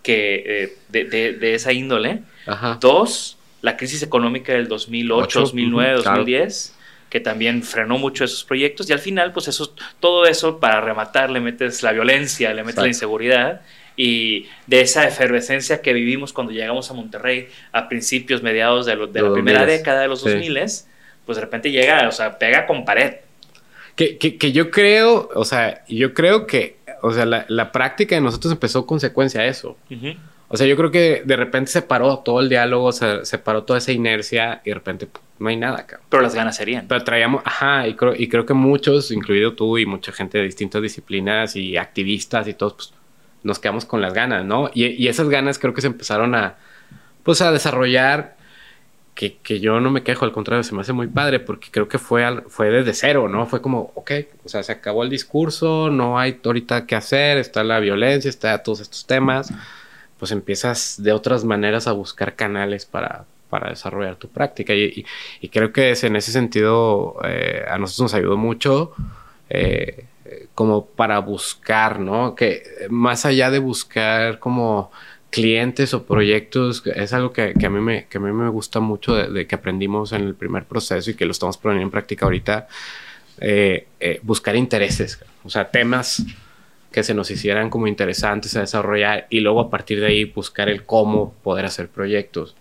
que, 0.03 0.43
eh, 0.47 0.79
de, 0.88 1.05
de, 1.05 1.33
de, 1.35 1.55
esa 1.55 1.73
índole. 1.73 2.23
Ajá. 2.47 2.79
Dos, 2.81 3.38
la 3.64 3.78
crisis 3.78 4.02
económica 4.02 4.52
del 4.52 4.68
2008, 4.68 5.25
8, 5.25 5.40
2009, 5.40 5.88
uh 5.88 5.92
-huh, 5.94 6.04
2010, 6.04 6.75
claro. 6.76 7.09
que 7.09 7.21
también 7.21 7.62
frenó 7.62 7.97
mucho 7.97 8.23
esos 8.23 8.44
proyectos. 8.44 8.90
Y 8.90 8.92
al 8.92 8.99
final, 8.99 9.33
pues 9.33 9.49
eso, 9.49 9.75
todo 10.00 10.26
eso, 10.26 10.61
para 10.61 10.83
rematar, 10.83 11.30
le 11.30 11.40
metes 11.40 11.83
la 11.83 11.92
violencia, 11.92 12.50
le 12.50 12.56
metes 12.56 12.73
Exacto. 12.73 12.83
la 12.83 12.88
inseguridad. 12.88 13.61
Y 13.97 14.49
de 14.66 14.83
esa 14.83 15.09
efervescencia 15.09 15.80
que 15.80 15.94
vivimos 15.94 16.35
cuando 16.35 16.52
llegamos 16.52 16.90
a 16.90 16.94
Monterrey 16.94 17.49
a 17.73 17.88
principios, 17.88 18.42
mediados 18.42 18.85
de, 18.85 18.97
lo, 18.97 19.06
de 19.06 19.23
la 19.23 19.33
primera 19.33 19.64
década 19.64 20.02
de 20.02 20.09
los 20.09 20.21
sí. 20.21 20.28
2000, 20.28 20.59
pues 21.25 21.37
de 21.37 21.40
repente 21.40 21.71
llega, 21.71 22.06
o 22.06 22.12
sea, 22.12 22.38
pega 22.38 22.66
con 22.66 22.85
pared. 22.85 23.14
Que, 23.97 24.18
que, 24.18 24.37
que 24.37 24.52
yo 24.52 24.71
creo, 24.71 25.30
o 25.35 25.44
sea, 25.47 25.87
yo 25.88 26.12
creo 26.12 26.47
que, 26.47 26.76
o 27.00 27.12
sea, 27.12 27.25
la, 27.25 27.47
la 27.49 27.73
práctica 27.73 28.14
de 28.14 28.21
nosotros 28.21 28.52
empezó 28.52 28.85
consecuencia 28.85 29.40
a 29.40 29.47
eso. 29.47 29.78
Uh 29.88 29.94
-huh. 29.94 30.16
O 30.54 30.56
sea, 30.56 30.68
yo 30.68 30.76
creo 30.76 30.92
que 30.92 31.25
de 31.25 31.34
repente 31.34 31.73
se 31.73 31.82
paró 31.82 32.20
todo 32.20 32.38
el 32.38 32.49
diálogo, 32.49 32.92
se, 32.92 33.25
se 33.25 33.38
paró 33.38 33.64
toda 33.64 33.80
esa 33.80 33.90
inercia 33.90 34.61
y 34.64 34.68
de 34.68 34.75
repente 34.75 35.08
no 35.40 35.49
hay 35.49 35.56
nada, 35.56 35.84
cabrón. 35.84 36.06
Pero 36.08 36.23
las 36.23 36.32
ganas 36.37 36.54
serían. 36.54 36.87
Pero 36.87 37.02
traíamos, 37.02 37.42
ajá, 37.44 37.88
y 37.88 37.94
creo, 37.94 38.14
y 38.16 38.28
creo 38.28 38.46
que 38.46 38.54
muchos, 38.54 39.11
incluido 39.11 39.54
tú 39.54 39.78
y 39.78 39.84
mucha 39.84 40.12
gente 40.12 40.38
de 40.38 40.44
distintas 40.44 40.80
disciplinas 40.80 41.56
y 41.56 41.76
activistas 41.76 42.46
y 42.46 42.54
todos, 42.54 42.75
pues 42.75 42.92
nos 43.42 43.58
quedamos 43.58 43.84
con 43.84 44.00
las 44.00 44.14
ganas, 44.14 44.44
¿no? 44.44 44.70
Y, 44.73 44.84
y 44.84 45.08
esas 45.08 45.28
ganas 45.28 45.58
creo 45.58 45.75
que 45.75 45.80
se 45.80 45.88
empezaron 45.88 46.37
a, 46.37 46.54
pues 47.25 47.42
a 47.42 47.50
desarrollar 47.50 48.37
que, 49.16 49.38
que, 49.38 49.58
yo 49.58 49.80
no 49.80 49.90
me 49.90 50.04
quejo, 50.04 50.25
al 50.25 50.30
contrario, 50.30 50.62
se 50.62 50.73
me 50.73 50.82
hace 50.82 50.92
muy 50.92 51.08
padre 51.08 51.40
porque 51.40 51.73
creo 51.73 51.88
que 51.88 51.99
fue, 51.99 52.25
al, 52.25 52.44
fue 52.46 52.70
desde 52.70 52.94
cero, 52.94 53.28
¿no? 53.28 53.46
Fue 53.46 53.61
como, 53.61 53.90
ok, 53.96 54.12
o 54.44 54.49
sea, 54.49 54.62
se 54.62 54.70
acabó 54.70 55.02
el 55.02 55.11
discurso, 55.11 55.90
no 55.90 56.16
hay 56.16 56.38
ahorita 56.44 56.87
qué 56.87 56.94
hacer, 56.94 57.38
está 57.38 57.64
la 57.64 57.80
violencia, 57.80 58.28
está 58.28 58.62
todos 58.62 58.78
estos 58.78 59.04
temas, 59.04 59.52
pues 60.25 60.33
empiezas 60.33 61.02
de 61.02 61.12
otras 61.12 61.45
maneras 61.45 61.87
a 61.87 61.93
buscar 61.93 62.35
canales 62.35 62.87
para, 62.87 63.26
para 63.50 63.69
desarrollar 63.69 64.16
tu 64.16 64.28
práctica. 64.28 64.73
Y, 64.73 65.04
creo 65.52 65.71
que 65.71 65.90
es, 65.90 66.02
en 66.02 66.16
ese 66.16 66.33
sentido 66.33 67.19
eh, 67.26 67.62
a 67.69 67.76
nosotros 67.76 68.04
nos 68.04 68.14
ayudó 68.14 68.38
mucho. 68.38 68.95
Eh, 69.50 70.07
como 70.54 70.87
para 70.87 71.19
buscar, 71.19 72.00
¿no? 72.00 72.35
Que 72.35 72.62
más 72.88 73.26
allá 73.26 73.50
de 73.50 73.59
buscar 73.59 74.38
como 74.38 74.90
clientes 75.28 75.93
o 75.93 76.04
proyectos, 76.04 76.83
es 76.87 77.12
algo 77.12 77.35
que, 77.35 77.52
a, 77.62 77.69
mí 77.69 77.81
me, 77.81 78.07
que 78.07 78.16
a 78.16 78.21
mí 78.23 78.33
me 78.33 78.49
gusta 78.49 78.81
mucho 78.81 79.14
de, 79.14 79.47
que 79.47 79.54
aprendimos 79.57 80.12
en 80.12 80.23
el 80.23 80.35
primer 80.35 80.64
proceso 80.64 81.11
y 81.11 81.14
que 81.14 81.26
lo 81.26 81.33
estamos 81.33 81.59
poniendo 81.59 81.83
en 81.83 81.90
práctica 81.90 82.25
ahorita, 82.25 82.66
eh, 83.43 83.87
buscar 84.23 84.57
intereses, 84.57 85.23
o 85.45 85.50
sea, 85.50 85.71
temas 85.71 86.25
que 86.94 87.02
se 87.02 87.12
nos 87.12 87.28
hicieran 87.32 87.70
como 87.70 87.88
interesantes 87.88 88.56
a 88.56 88.60
desarrollar 88.60 89.26
y 89.28 89.40
luego 89.40 89.60
a 89.60 89.68
partir 89.68 89.98
de 89.98 90.06
ahí 90.06 90.24
buscar 90.26 90.68
el 90.68 90.84
cómo 90.84 91.34
poder 91.42 91.66
hacer 91.66 91.88
proyectos. 91.88 92.54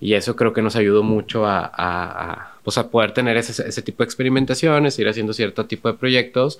Y 0.00 0.14
eso 0.14 0.34
creo 0.34 0.54
que 0.54 0.62
nos 0.62 0.76
ayudó 0.76 1.02
mucho 1.02 1.44
a, 1.44 1.60
a, 1.60 2.32
a, 2.32 2.54
pues 2.64 2.78
a 2.78 2.90
poder 2.90 3.12
tener 3.12 3.36
ese, 3.36 3.68
ese, 3.68 3.82
tipo 3.82 4.02
de 4.02 4.06
experimentaciones, 4.06 4.98
ir 4.98 5.10
haciendo 5.10 5.34
cierto 5.34 5.66
tipo 5.66 5.92
de 5.92 5.98
proyectos 5.98 6.58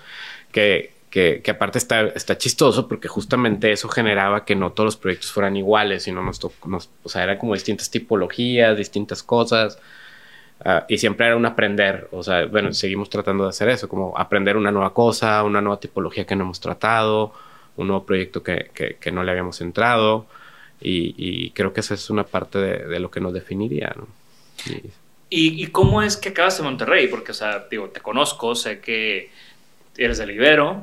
que, 0.52 0.92
que, 1.08 1.40
que, 1.42 1.50
aparte 1.52 1.78
está, 1.78 2.02
está 2.02 2.36
chistoso 2.36 2.86
porque 2.86 3.08
justamente 3.08 3.72
eso 3.72 3.88
generaba 3.88 4.44
que 4.44 4.54
no 4.54 4.72
todos 4.72 4.88
los 4.88 4.96
proyectos 4.98 5.32
fueran 5.32 5.56
iguales, 5.56 6.02
sino 6.02 6.22
nos, 6.22 6.38
nos 6.66 6.90
o 7.02 7.08
sea, 7.08 7.22
eran 7.22 7.38
como 7.38 7.54
distintas 7.54 7.90
tipologías, 7.90 8.76
distintas 8.76 9.22
cosas. 9.22 9.78
Uh, 10.64 10.84
y 10.88 10.98
siempre 10.98 11.26
era 11.26 11.36
un 11.36 11.46
aprender, 11.46 12.08
o 12.12 12.22
sea, 12.22 12.44
bueno, 12.44 12.72
seguimos 12.74 13.08
tratando 13.08 13.44
de 13.44 13.50
hacer 13.50 13.70
eso, 13.70 13.88
como 13.88 14.16
aprender 14.18 14.58
una 14.58 14.70
nueva 14.70 14.92
cosa, 14.92 15.42
una 15.42 15.62
nueva 15.62 15.80
tipología 15.80 16.26
que 16.26 16.36
no 16.36 16.44
hemos 16.44 16.60
tratado, 16.60 17.32
un 17.76 17.86
nuevo 17.86 18.04
proyecto 18.04 18.42
que, 18.42 18.70
que, 18.74 18.96
que 18.96 19.10
no 19.10 19.22
le 19.22 19.30
habíamos 19.30 19.60
entrado. 19.62 20.26
Y, 20.82 21.14
y, 21.16 21.50
creo 21.50 21.72
que 21.72 21.80
esa 21.80 21.94
es 21.94 22.10
una 22.10 22.24
parte 22.24 22.58
de, 22.58 22.88
de 22.88 23.00
lo 23.00 23.10
que 23.10 23.20
nos 23.20 23.32
definiría, 23.32 23.94
¿no? 23.96 24.06
Y, 24.66 24.90
¿Y, 25.30 25.62
¿Y, 25.62 25.66
cómo 25.68 26.02
es 26.02 26.16
que 26.16 26.30
acabas 26.30 26.58
en 26.58 26.64
Monterrey? 26.64 27.08
Porque, 27.08 27.32
o 27.32 27.34
sea, 27.34 27.66
digo, 27.70 27.88
te 27.90 28.00
conozco, 28.00 28.54
sé 28.54 28.80
que 28.80 29.30
eres 29.96 30.18
del 30.18 30.32
Ibero, 30.32 30.82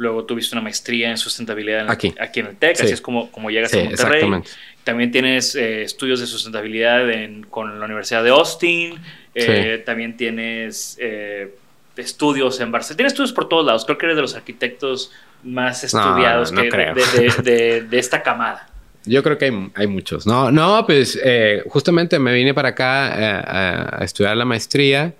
luego 0.00 0.24
tuviste 0.24 0.54
una 0.54 0.62
maestría 0.62 1.10
en 1.10 1.18
sustentabilidad 1.18 1.82
en 1.82 1.90
aquí. 1.90 2.14
Aquí 2.18 2.40
en 2.40 2.46
el 2.46 2.56
TEC, 2.56 2.76
sí. 2.76 2.84
así 2.84 2.94
es 2.94 3.00
como, 3.02 3.30
como 3.30 3.50
llegas 3.50 3.70
sí, 3.70 3.80
a 3.80 3.84
Monterrey. 3.84 4.42
También 4.82 5.10
tienes 5.10 5.54
eh, 5.54 5.82
estudios 5.82 6.20
de 6.20 6.26
sustentabilidad 6.26 7.10
en, 7.10 7.44
con 7.44 7.78
la 7.78 7.84
Universidad 7.84 8.24
de 8.24 8.30
Austin, 8.30 8.98
eh, 9.34 9.76
sí. 9.76 9.84
también 9.84 10.16
tienes 10.16 10.96
eh, 10.98 11.54
estudios 11.96 12.58
en 12.60 12.72
Barcelona, 12.72 12.96
tienes 12.96 13.12
estudios 13.12 13.32
por 13.34 13.46
todos 13.46 13.66
lados, 13.66 13.84
creo 13.84 13.98
que 13.98 14.06
eres 14.06 14.16
de 14.16 14.22
los 14.22 14.34
arquitectos 14.34 15.12
más 15.44 15.84
estudiados 15.84 16.50
no, 16.50 16.64
no 16.64 16.70
que, 16.70 16.76
de, 16.78 16.94
de, 16.94 17.42
de, 17.42 17.80
de, 17.90 17.98
esta 17.98 18.22
camada. 18.22 18.68
Yo 19.04 19.22
creo 19.22 19.36
que 19.36 19.46
hay, 19.46 19.70
hay, 19.74 19.86
muchos. 19.86 20.26
No, 20.26 20.50
no, 20.50 20.84
pues 20.86 21.20
justamente 21.68 22.18
me 22.18 22.32
vine 22.32 22.54
para 22.54 22.70
acá 22.70 23.08
a, 23.08 24.00
a, 24.00 24.04
estudiar 24.04 24.36
la 24.36 24.46
maestría. 24.46 25.14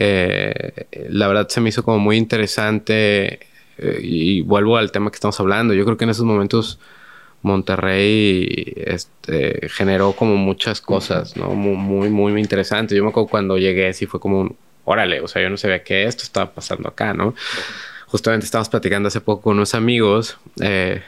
Eh, 0.00 0.86
la 1.10 1.26
verdad 1.26 1.48
se 1.48 1.60
me 1.60 1.70
hizo 1.70 1.82
como 1.82 1.98
muy 1.98 2.16
interesante 2.16 3.40
y 4.00 4.42
vuelvo 4.42 4.76
al 4.76 4.92
tema 4.92 5.10
que 5.10 5.16
estamos 5.16 5.38
hablando. 5.40 5.74
Yo 5.74 5.84
creo 5.84 5.96
que 5.96 6.04
en 6.04 6.10
esos 6.10 6.24
momentos 6.24 6.78
Monterrey 7.42 8.74
este, 8.76 9.68
generó 9.68 10.12
como 10.12 10.36
muchas 10.36 10.80
cosas, 10.80 11.36
¿no? 11.36 11.50
Muy, 11.50 12.08
muy, 12.08 12.32
muy 12.32 12.40
interesantes. 12.40 12.96
Yo 12.96 13.04
me 13.04 13.10
acuerdo 13.10 13.28
cuando 13.28 13.58
llegué, 13.58 13.92
sí 13.92 14.06
fue 14.06 14.20
como 14.20 14.40
un, 14.40 14.56
órale, 14.84 15.20
o 15.20 15.28
sea, 15.28 15.42
yo 15.42 15.50
no 15.50 15.56
sabía 15.56 15.82
que 15.82 16.04
esto 16.04 16.22
estaba 16.24 16.52
pasando 16.52 16.88
acá, 16.88 17.14
¿no? 17.14 17.34
Justamente 18.06 18.46
estábamos 18.46 18.70
platicando 18.70 19.08
hace 19.08 19.20
poco 19.20 19.42
con 19.42 19.56
unos 19.56 19.74
amigos. 19.74 20.38
Eh, 20.60 21.02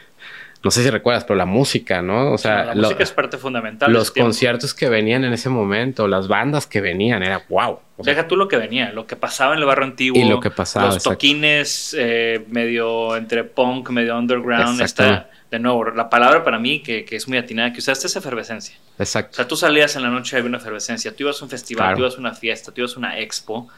no 0.63 0.71
sé 0.71 0.83
si 0.83 0.91
recuerdas, 0.91 1.25
pero 1.25 1.37
la 1.37 1.47
música, 1.47 2.03
¿no? 2.03 2.33
O 2.33 2.39
sea, 2.39 2.67
la 2.67 2.75
música 2.75 3.03
es 3.03 3.13
parte 3.13 3.39
fundamental. 3.39 3.91
Los 3.91 4.11
conciertos 4.11 4.75
que 4.75 4.91
venían 4.91 5.25
en 5.25 5.33
ese 5.33 5.49
momento, 5.49 6.07
las 6.07 6.29
bandas 6.29 6.67
que 6.67 6.83
venían, 6.83 7.23
era 7.23 7.45
wow. 7.49 7.79
O 7.97 8.05
sea, 8.05 8.15
Deja 8.15 8.29
tú 8.29 8.37
lo 8.37 8.47
que 8.47 8.59
venía, 8.59 8.93
lo 8.93 9.07
que 9.07 9.17
pasaba 9.17 9.55
en 9.55 9.61
el 9.61 9.65
barrio 9.65 9.87
antiguo. 9.87 10.21
Y 10.21 10.29
lo 10.29 10.39
que 10.39 10.51
pasaba. 10.51 10.87
Los 10.87 10.97
exacto. 10.97 11.17
toquines 11.17 11.97
eh, 11.99 12.45
medio 12.49 13.17
entre 13.17 13.45
punk, 13.45 13.89
medio 13.89 14.19
underground. 14.19 14.83
Está, 14.83 15.31
de 15.51 15.59
nuevo, 15.59 15.91
la 15.91 16.11
palabra 16.11 16.45
para 16.45 16.59
mí 16.59 16.81
que, 16.81 17.07
que 17.07 17.17
es 17.17 17.27
muy 17.27 17.39
atinada, 17.39 17.73
que 17.73 17.79
usaste 17.79 18.07
es 18.07 18.17
efervescencia. 18.17 18.77
Exacto. 18.99 19.33
O 19.33 19.37
sea, 19.37 19.49
tú 19.49 19.57
salías 19.57 19.97
en 19.97 20.03
la 20.03 20.11
noche 20.11 20.37
y 20.37 20.39
había 20.39 20.49
una 20.49 20.59
efervescencia. 20.59 21.17
Tú 21.17 21.23
ibas 21.23 21.41
a 21.41 21.45
un 21.45 21.51
festival, 21.51 21.87
claro. 21.87 21.97
tú 21.97 22.03
ibas 22.03 22.17
a 22.17 22.21
una 22.21 22.35
fiesta, 22.35 22.71
tú 22.71 22.83
ibas 22.83 22.95
a 22.97 22.99
una 22.99 23.19
expo 23.19 23.69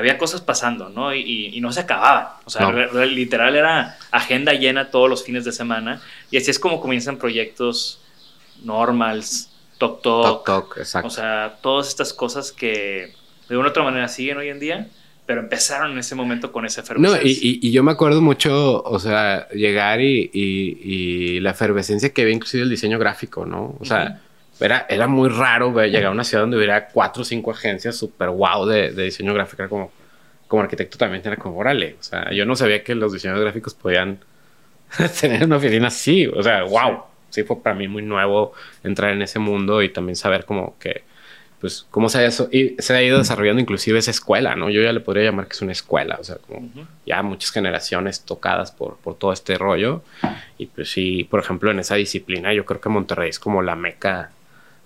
había 0.00 0.18
cosas 0.18 0.40
pasando, 0.40 0.88
¿no? 0.88 1.14
Y, 1.14 1.20
y, 1.20 1.56
y 1.56 1.60
no 1.60 1.72
se 1.72 1.80
acababan. 1.80 2.28
O 2.44 2.50
sea, 2.50 2.70
no. 2.70 3.04
literal 3.04 3.54
era 3.54 3.96
agenda 4.10 4.52
llena 4.52 4.90
todos 4.90 5.08
los 5.08 5.24
fines 5.24 5.44
de 5.44 5.52
semana. 5.52 6.00
Y 6.30 6.36
así 6.36 6.50
es 6.50 6.58
como 6.58 6.80
comienzan 6.80 7.16
proyectos 7.16 8.00
normals, 8.64 9.50
Tok 9.78 10.02
Tok. 10.02 10.46
Tok 10.46 10.78
exacto. 10.78 11.08
O 11.08 11.10
sea, 11.10 11.58
todas 11.62 11.88
estas 11.88 12.12
cosas 12.12 12.52
que 12.52 13.14
de 13.48 13.56
una 13.56 13.68
u 13.68 13.70
otra 13.70 13.82
manera 13.82 14.08
siguen 14.08 14.38
hoy 14.38 14.48
en 14.48 14.58
día, 14.58 14.88
pero 15.26 15.40
empezaron 15.40 15.92
en 15.92 15.98
ese 15.98 16.14
momento 16.14 16.50
con 16.50 16.66
esa 16.66 16.80
efervescencia. 16.80 17.22
No, 17.22 17.28
y, 17.28 17.60
y 17.62 17.70
yo 17.72 17.82
me 17.82 17.92
acuerdo 17.92 18.20
mucho, 18.20 18.82
o 18.82 18.98
sea, 18.98 19.48
llegar 19.50 20.00
y, 20.00 20.30
y, 20.32 21.40
la 21.40 21.50
efervescencia 21.50 22.12
que 22.12 22.22
había 22.22 22.34
inclusive 22.34 22.64
el 22.64 22.70
diseño 22.70 22.98
gráfico, 22.98 23.46
¿no? 23.46 23.76
O 23.78 23.84
sea. 23.84 24.02
Uh 24.02 24.08
-huh 24.08 24.29
era, 24.60 24.86
era 24.88 25.06
muy 25.06 25.28
raro 25.28 25.72
ver, 25.72 25.90
llegar 25.90 26.06
a 26.06 26.10
una 26.10 26.24
ciudad 26.24 26.42
donde 26.42 26.56
hubiera 26.56 26.88
cuatro 26.88 27.22
o 27.22 27.24
cinco 27.24 27.50
agencias 27.50 27.96
súper 27.96 28.28
wow 28.28 28.66
de, 28.66 28.92
de, 28.92 29.04
diseño 29.04 29.32
gráfico. 29.32 29.62
Era 29.62 29.68
como, 29.68 29.90
como 30.48 30.62
arquitecto 30.62 30.98
también 30.98 31.22
era 31.24 31.36
como, 31.36 31.56
órale. 31.56 31.96
O 31.98 32.02
sea, 32.02 32.30
yo 32.32 32.44
no 32.44 32.56
sabía 32.56 32.84
que 32.84 32.94
los 32.94 33.12
diseñadores 33.12 33.44
gráficos 33.44 33.74
podían 33.74 34.18
tener 35.20 35.44
una 35.44 35.56
oficina 35.56 35.88
así. 35.88 36.26
O 36.26 36.42
sea, 36.42 36.64
wow. 36.64 37.04
Sí 37.30 37.44
fue 37.44 37.62
para 37.62 37.76
mí 37.76 37.86
muy 37.86 38.02
nuevo 38.02 38.52
entrar 38.82 39.12
en 39.12 39.22
ese 39.22 39.38
mundo 39.38 39.82
y 39.82 39.88
también 39.88 40.16
saber 40.16 40.44
como 40.44 40.76
que, 40.80 41.04
pues, 41.60 41.86
cómo 41.88 42.08
se 42.08 42.18
ha, 42.18 42.26
eso, 42.26 42.48
y 42.50 42.74
se 42.80 42.92
ha 42.92 43.02
ido 43.02 43.18
desarrollando 43.18 43.62
inclusive 43.62 44.00
esa 44.00 44.10
escuela, 44.10 44.56
¿no? 44.56 44.68
Yo 44.68 44.82
ya 44.82 44.92
le 44.92 44.98
podría 44.98 45.26
llamar 45.26 45.46
que 45.46 45.52
es 45.52 45.62
una 45.62 45.70
escuela. 45.70 46.18
O 46.20 46.24
sea, 46.24 46.36
como 46.36 46.58
uh 46.58 46.70
-huh. 46.74 46.86
ya 47.06 47.22
muchas 47.22 47.52
generaciones 47.52 48.24
tocadas 48.24 48.72
por, 48.72 48.96
por 48.96 49.14
todo 49.16 49.32
este 49.32 49.56
rollo. 49.56 50.02
Y 50.58 50.66
pues 50.66 50.90
sí, 50.90 51.22
por 51.30 51.38
ejemplo, 51.38 51.70
en 51.70 51.78
esa 51.78 51.94
disciplina 51.94 52.52
yo 52.52 52.66
creo 52.66 52.80
que 52.80 52.88
Monterrey 52.88 53.30
es 53.30 53.38
como 53.38 53.62
la 53.62 53.76
meca 53.76 54.32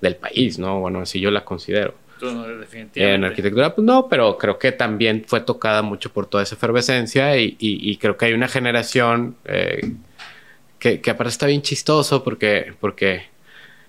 del 0.05 0.17
país, 0.17 0.59
¿no? 0.59 0.81
Bueno, 0.81 1.01
así 1.01 1.19
yo 1.19 1.31
la 1.31 1.45
considero. 1.45 1.95
No, 2.21 2.47
definitivamente. 2.47 3.14
En 3.14 3.25
arquitectura, 3.25 3.75
pues 3.75 3.85
no, 3.85 4.09
pero 4.09 4.38
creo 4.38 4.59
que 4.59 4.73
también 4.73 5.25
fue 5.27 5.40
tocada 5.40 5.83
mucho 5.83 6.12
por 6.12 6.27
toda 6.27 6.43
esa 6.43 6.55
efervescencia 6.55 7.37
y, 7.37 7.57
y, 7.59 7.90
y 7.90 7.97
creo 7.97 8.17
que 8.17 8.27
hay 8.27 8.33
una 8.33 8.49
generación 8.49 9.37
eh, 9.45 9.93
que, 10.79 11.01
que, 11.01 11.11
aparte 11.11 11.31
está 11.31 11.47
bien 11.47 11.62
chistoso 11.62 12.23
porque, 12.23 12.75
porque 12.81 13.25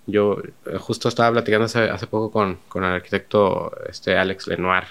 yo 0.07 0.41
justo 0.79 1.07
estaba 1.07 1.31
platicando 1.31 1.65
hace, 1.65 1.83
hace 1.83 2.07
poco 2.07 2.31
con, 2.31 2.57
con, 2.67 2.83
el 2.83 2.93
arquitecto 2.93 3.71
este 3.87 4.17
Alex 4.17 4.47
Lenoir, 4.47 4.85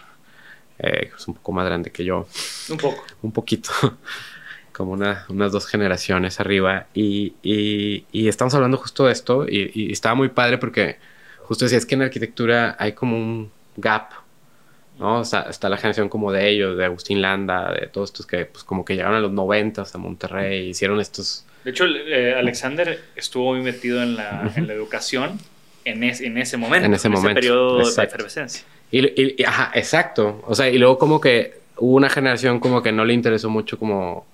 eh, 0.78 1.08
que 1.10 1.16
es 1.16 1.28
un 1.28 1.34
poco 1.34 1.52
más 1.52 1.66
grande 1.66 1.90
que 1.90 2.04
yo. 2.04 2.26
Un 2.70 2.78
poco. 2.78 3.04
un 3.22 3.32
poquito. 3.32 3.70
como 4.72 4.90
una, 4.90 5.24
unas 5.28 5.52
dos 5.52 5.68
generaciones 5.68 6.40
arriba 6.40 6.88
y, 6.94 7.34
y, 7.44 8.06
y, 8.10 8.26
estamos 8.26 8.54
hablando 8.54 8.76
justo 8.76 9.06
de 9.06 9.12
esto 9.12 9.46
y, 9.48 9.70
y 9.72 9.92
estaba 9.92 10.16
muy 10.16 10.30
padre 10.30 10.58
porque 10.58 10.98
justo 11.44 11.64
decía, 11.64 11.78
es 11.78 11.86
que 11.86 11.94
en 11.94 12.02
arquitectura 12.02 12.76
hay 12.78 12.92
como 12.92 13.16
un 13.16 13.50
gap, 13.76 14.10
¿no? 14.98 15.20
O 15.20 15.24
sea, 15.24 15.42
está 15.42 15.68
la 15.68 15.76
generación 15.76 16.08
como 16.08 16.32
de 16.32 16.48
ellos, 16.48 16.76
de 16.76 16.84
Agustín 16.84 17.22
Landa, 17.22 17.72
de 17.72 17.86
todos 17.86 18.10
estos 18.10 18.26
que 18.26 18.46
pues 18.46 18.64
como 18.64 18.84
que 18.84 18.94
llegaron 18.94 19.16
a 19.16 19.20
los 19.20 19.32
noventas 19.32 19.94
a 19.94 19.98
Monterrey, 19.98 20.68
hicieron 20.68 21.00
estos... 21.00 21.44
De 21.64 21.70
hecho, 21.70 21.86
eh, 21.86 22.34
Alexander 22.34 23.00
estuvo 23.16 23.54
muy 23.54 23.62
metido 23.62 24.02
en 24.02 24.16
la, 24.16 24.42
uh 24.44 24.48
-huh. 24.48 24.58
en 24.58 24.66
la 24.66 24.74
educación 24.74 25.38
en, 25.84 26.02
es, 26.02 26.20
en, 26.20 26.38
ese 26.38 26.56
momento, 26.56 26.86
en 26.86 26.94
ese, 26.94 27.08
en 27.08 27.12
momento, 27.12 27.38
ese 27.38 27.48
periodo 27.48 27.80
exacto. 27.80 28.00
de 28.00 28.06
efervescencia. 28.06 28.64
Y, 28.90 29.42
y, 29.42 29.44
ajá, 29.44 29.70
exacto. 29.74 30.42
O 30.46 30.54
sea, 30.54 30.68
y 30.68 30.78
luego 30.78 30.98
como 30.98 31.20
que 31.20 31.58
hubo 31.76 31.96
una 31.96 32.08
generación 32.08 32.60
como 32.60 32.82
que 32.82 32.92
no 32.92 33.04
le 33.04 33.14
interesó 33.14 33.50
mucho 33.50 33.78
como 33.78 34.26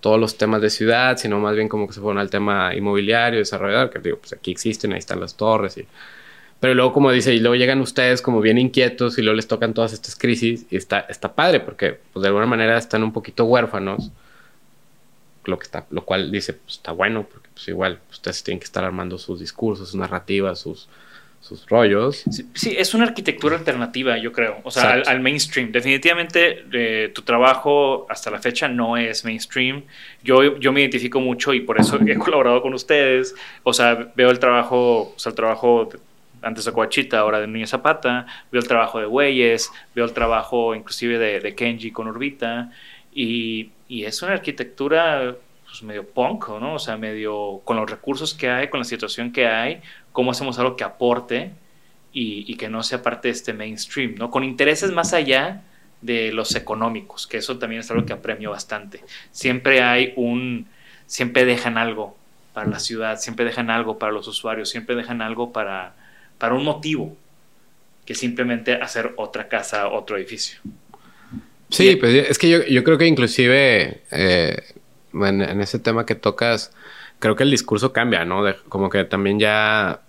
todos 0.00 0.18
los 0.18 0.38
temas 0.38 0.62
de 0.62 0.70
ciudad, 0.70 1.16
sino 1.16 1.38
más 1.40 1.54
bien 1.56 1.68
como 1.68 1.86
que 1.86 1.92
se 1.92 2.00
fueron 2.00 2.18
al 2.18 2.30
tema 2.30 2.74
inmobiliario, 2.74 3.38
desarrollador, 3.38 3.90
que 3.90 3.98
digo, 3.98 4.18
pues 4.18 4.32
aquí 4.32 4.50
existen, 4.50 4.92
ahí 4.92 4.98
están 4.98 5.20
las 5.20 5.36
torres 5.36 5.76
y 5.78 5.86
pero 6.60 6.74
luego, 6.74 6.92
como 6.92 7.12
dice, 7.12 7.34
y 7.34 7.38
luego 7.38 7.54
llegan 7.54 7.80
ustedes 7.80 8.20
como 8.20 8.40
bien 8.40 8.58
inquietos 8.58 9.18
y 9.18 9.22
luego 9.22 9.36
les 9.36 9.46
tocan 9.46 9.74
todas 9.74 9.92
estas 9.92 10.16
crisis 10.16 10.66
y 10.70 10.76
está, 10.76 11.00
está 11.00 11.34
padre 11.34 11.60
porque, 11.60 12.00
pues, 12.12 12.22
de 12.22 12.28
alguna 12.28 12.46
manera 12.46 12.76
están 12.76 13.04
un 13.04 13.12
poquito 13.12 13.44
huérfanos. 13.44 14.10
Lo, 15.44 15.58
que 15.58 15.64
está, 15.64 15.86
lo 15.90 16.04
cual 16.04 16.30
dice, 16.32 16.54
pues, 16.54 16.76
está 16.76 16.92
bueno 16.92 17.26
porque, 17.30 17.48
pues, 17.54 17.68
igual 17.68 18.00
ustedes 18.10 18.42
tienen 18.42 18.58
que 18.58 18.64
estar 18.64 18.84
armando 18.84 19.18
sus 19.18 19.38
discursos, 19.38 19.90
sus 19.90 20.00
narrativas, 20.00 20.58
sus, 20.58 20.88
sus 21.40 21.64
rollos. 21.68 22.24
Sí, 22.54 22.74
es 22.76 22.92
una 22.92 23.04
arquitectura 23.04 23.56
alternativa, 23.56 24.18
yo 24.18 24.32
creo, 24.32 24.58
o 24.64 24.70
sea, 24.72 25.02
al, 25.06 25.20
mainstream. 25.20 25.70
Definitivamente 25.70 26.64
eh, 26.72 27.12
tu 27.14 27.22
trabajo 27.22 28.06
hasta 28.10 28.32
la 28.32 28.40
fecha 28.40 28.66
no 28.66 28.96
es 28.96 29.24
mainstream. 29.24 29.84
Yo, 30.24 30.58
yo 30.58 30.72
me 30.72 30.80
identifico 30.80 31.20
mucho 31.20 31.54
y 31.54 31.60
por 31.60 31.80
eso 31.80 32.00
he 32.04 32.14
colaborado 32.18 32.60
con 32.60 32.74
ustedes. 32.74 33.34
O 33.62 33.72
sea, 33.72 34.12
veo 34.16 34.30
el 34.30 34.40
trabajo, 34.40 35.14
o 35.14 35.18
sea, 35.18 35.30
el 35.30 35.36
trabajo 35.36 35.88
antes 36.42 36.64
de 36.64 36.72
Coachita, 36.72 37.18
ahora 37.18 37.40
de 37.40 37.46
Niña 37.46 37.66
Zapata, 37.66 38.26
veo 38.50 38.60
el 38.60 38.68
trabajo 38.68 39.00
de 39.00 39.06
Güeyes, 39.06 39.70
veo 39.94 40.04
el 40.04 40.12
trabajo 40.12 40.74
inclusive 40.74 41.18
de, 41.18 41.54
Kenji 41.54 41.90
con 41.90 42.08
Urbita 42.08 42.70
y, 43.12 43.70
y 43.88 44.04
es 44.04 44.22
una 44.22 44.32
arquitectura 44.32 45.36
pues, 45.68 45.82
medio 45.82 46.06
punk, 46.06 46.48
¿no? 46.48 46.74
O 46.74 46.78
sea, 46.78 46.96
medio 46.96 47.60
con 47.64 47.76
los 47.76 47.90
recursos 47.90 48.34
que 48.34 48.48
hay, 48.48 48.68
con 48.68 48.80
la 48.80 48.84
situación 48.84 49.32
que 49.32 49.46
hay, 49.46 49.80
cómo 50.12 50.30
hacemos 50.30 50.58
algo 50.58 50.76
que 50.76 50.84
aporte 50.84 51.52
y, 52.12 52.56
que 52.56 52.68
no 52.68 52.82
sea 52.82 53.02
parte 53.02 53.28
de 53.28 53.32
este 53.32 53.52
mainstream, 53.52 54.16
¿no? 54.16 54.30
Con 54.30 54.42
intereses 54.42 54.90
más 54.90 55.12
allá 55.12 55.62
de 56.00 56.32
los 56.32 56.54
económicos, 56.54 57.26
que 57.26 57.36
eso 57.36 57.58
también 57.58 57.80
es 57.80 57.90
algo 57.90 58.06
que 58.06 58.12
apremio 58.12 58.50
bastante. 58.50 59.04
Siempre 59.30 59.82
hay 59.82 60.14
un, 60.16 60.66
siempre 61.06 61.44
dejan 61.44 61.78
algo 61.78 62.16
para 62.54 62.68
la 62.68 62.80
ciudad, 62.80 63.18
siempre 63.18 63.44
dejan 63.44 63.70
algo 63.70 63.98
para 63.98 64.12
los 64.12 64.26
usuarios, 64.26 64.70
siempre 64.70 64.96
dejan 64.96 65.22
algo 65.22 65.52
para, 65.52 65.94
para 66.38 66.54
un 66.54 66.64
motivo, 66.64 67.16
que 68.06 68.14
simplemente 68.14 68.74
hacer 68.74 69.12
otra 69.16 69.48
casa, 69.48 69.88
otro 69.88 70.16
edificio. 70.16 70.60
Sí, 71.68 71.96
pues 71.96 72.14
es 72.14 72.38
que 72.38 72.48
yo, 72.48 72.64
yo 72.64 72.82
creo 72.82 72.96
que 72.96 73.06
inclusive 73.06 74.00
eh, 74.10 74.62
en, 75.12 75.60
ese 75.60 75.78
tema 75.78 76.06
que 76.06 76.14
tocas, 76.14 76.72
creo 77.18 77.36
que 77.36 77.42
el 77.42 77.50
discurso 77.50 77.92
cambia, 77.92 78.24
¿no? 78.24 78.42
como 78.68 78.88
que 78.88 79.04
también 79.04 79.38
ya 79.38 80.00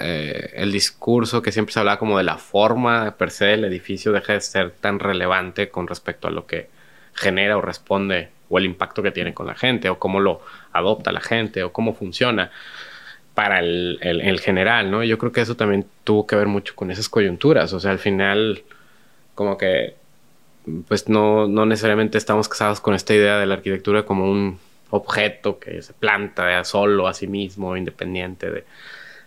eh, 0.00 0.52
el 0.54 0.72
discurso 0.72 1.42
que 1.42 1.52
siempre 1.52 1.72
se 1.72 1.80
hablaba 1.80 1.98
como 1.98 2.18
de 2.18 2.24
la 2.24 2.38
forma 2.38 3.16
per 3.16 3.30
se 3.30 3.46
del 3.46 3.64
edificio 3.64 4.12
deja 4.12 4.32
de 4.32 4.40
ser 4.40 4.70
tan 4.72 4.98
relevante 4.98 5.68
con 5.68 5.86
respecto 5.86 6.28
a 6.28 6.30
lo 6.30 6.46
que 6.46 6.68
genera 7.14 7.56
o 7.56 7.60
responde 7.60 8.28
o 8.48 8.58
el 8.58 8.64
impacto 8.64 9.02
que 9.02 9.12
tiene 9.12 9.34
con 9.34 9.46
la 9.46 9.54
gente 9.54 9.88
o 9.88 9.98
cómo 9.98 10.20
lo 10.20 10.42
adopta 10.72 11.12
la 11.12 11.20
gente 11.20 11.62
o 11.62 11.72
cómo 11.72 11.94
funciona 11.94 12.50
para 13.34 13.58
el, 13.58 13.98
el, 14.00 14.40
general, 14.40 14.90
¿no? 14.90 15.02
Yo 15.02 15.18
creo 15.18 15.32
que 15.32 15.40
eso 15.40 15.56
también 15.56 15.86
tuvo 16.04 16.26
que 16.26 16.36
ver 16.36 16.46
mucho 16.46 16.74
con 16.76 16.90
esas 16.90 17.08
coyunturas, 17.08 17.72
o 17.72 17.80
sea, 17.80 17.90
al 17.90 17.98
final 17.98 18.62
como 19.34 19.58
que 19.58 19.96
pues 20.88 21.08
no, 21.08 21.46
no 21.46 21.66
necesariamente 21.66 22.16
estamos 22.16 22.48
casados 22.48 22.80
con 22.80 22.94
esta 22.94 23.12
idea 23.12 23.38
de 23.38 23.46
la 23.46 23.54
arquitectura 23.54 24.04
como 24.04 24.30
un 24.30 24.58
objeto 24.90 25.58
que 25.58 25.82
se 25.82 25.92
planta 25.92 26.62
solo 26.64 27.06
a 27.06 27.14
sí 27.14 27.26
mismo, 27.26 27.76
independiente 27.76 28.50
de 28.50 28.64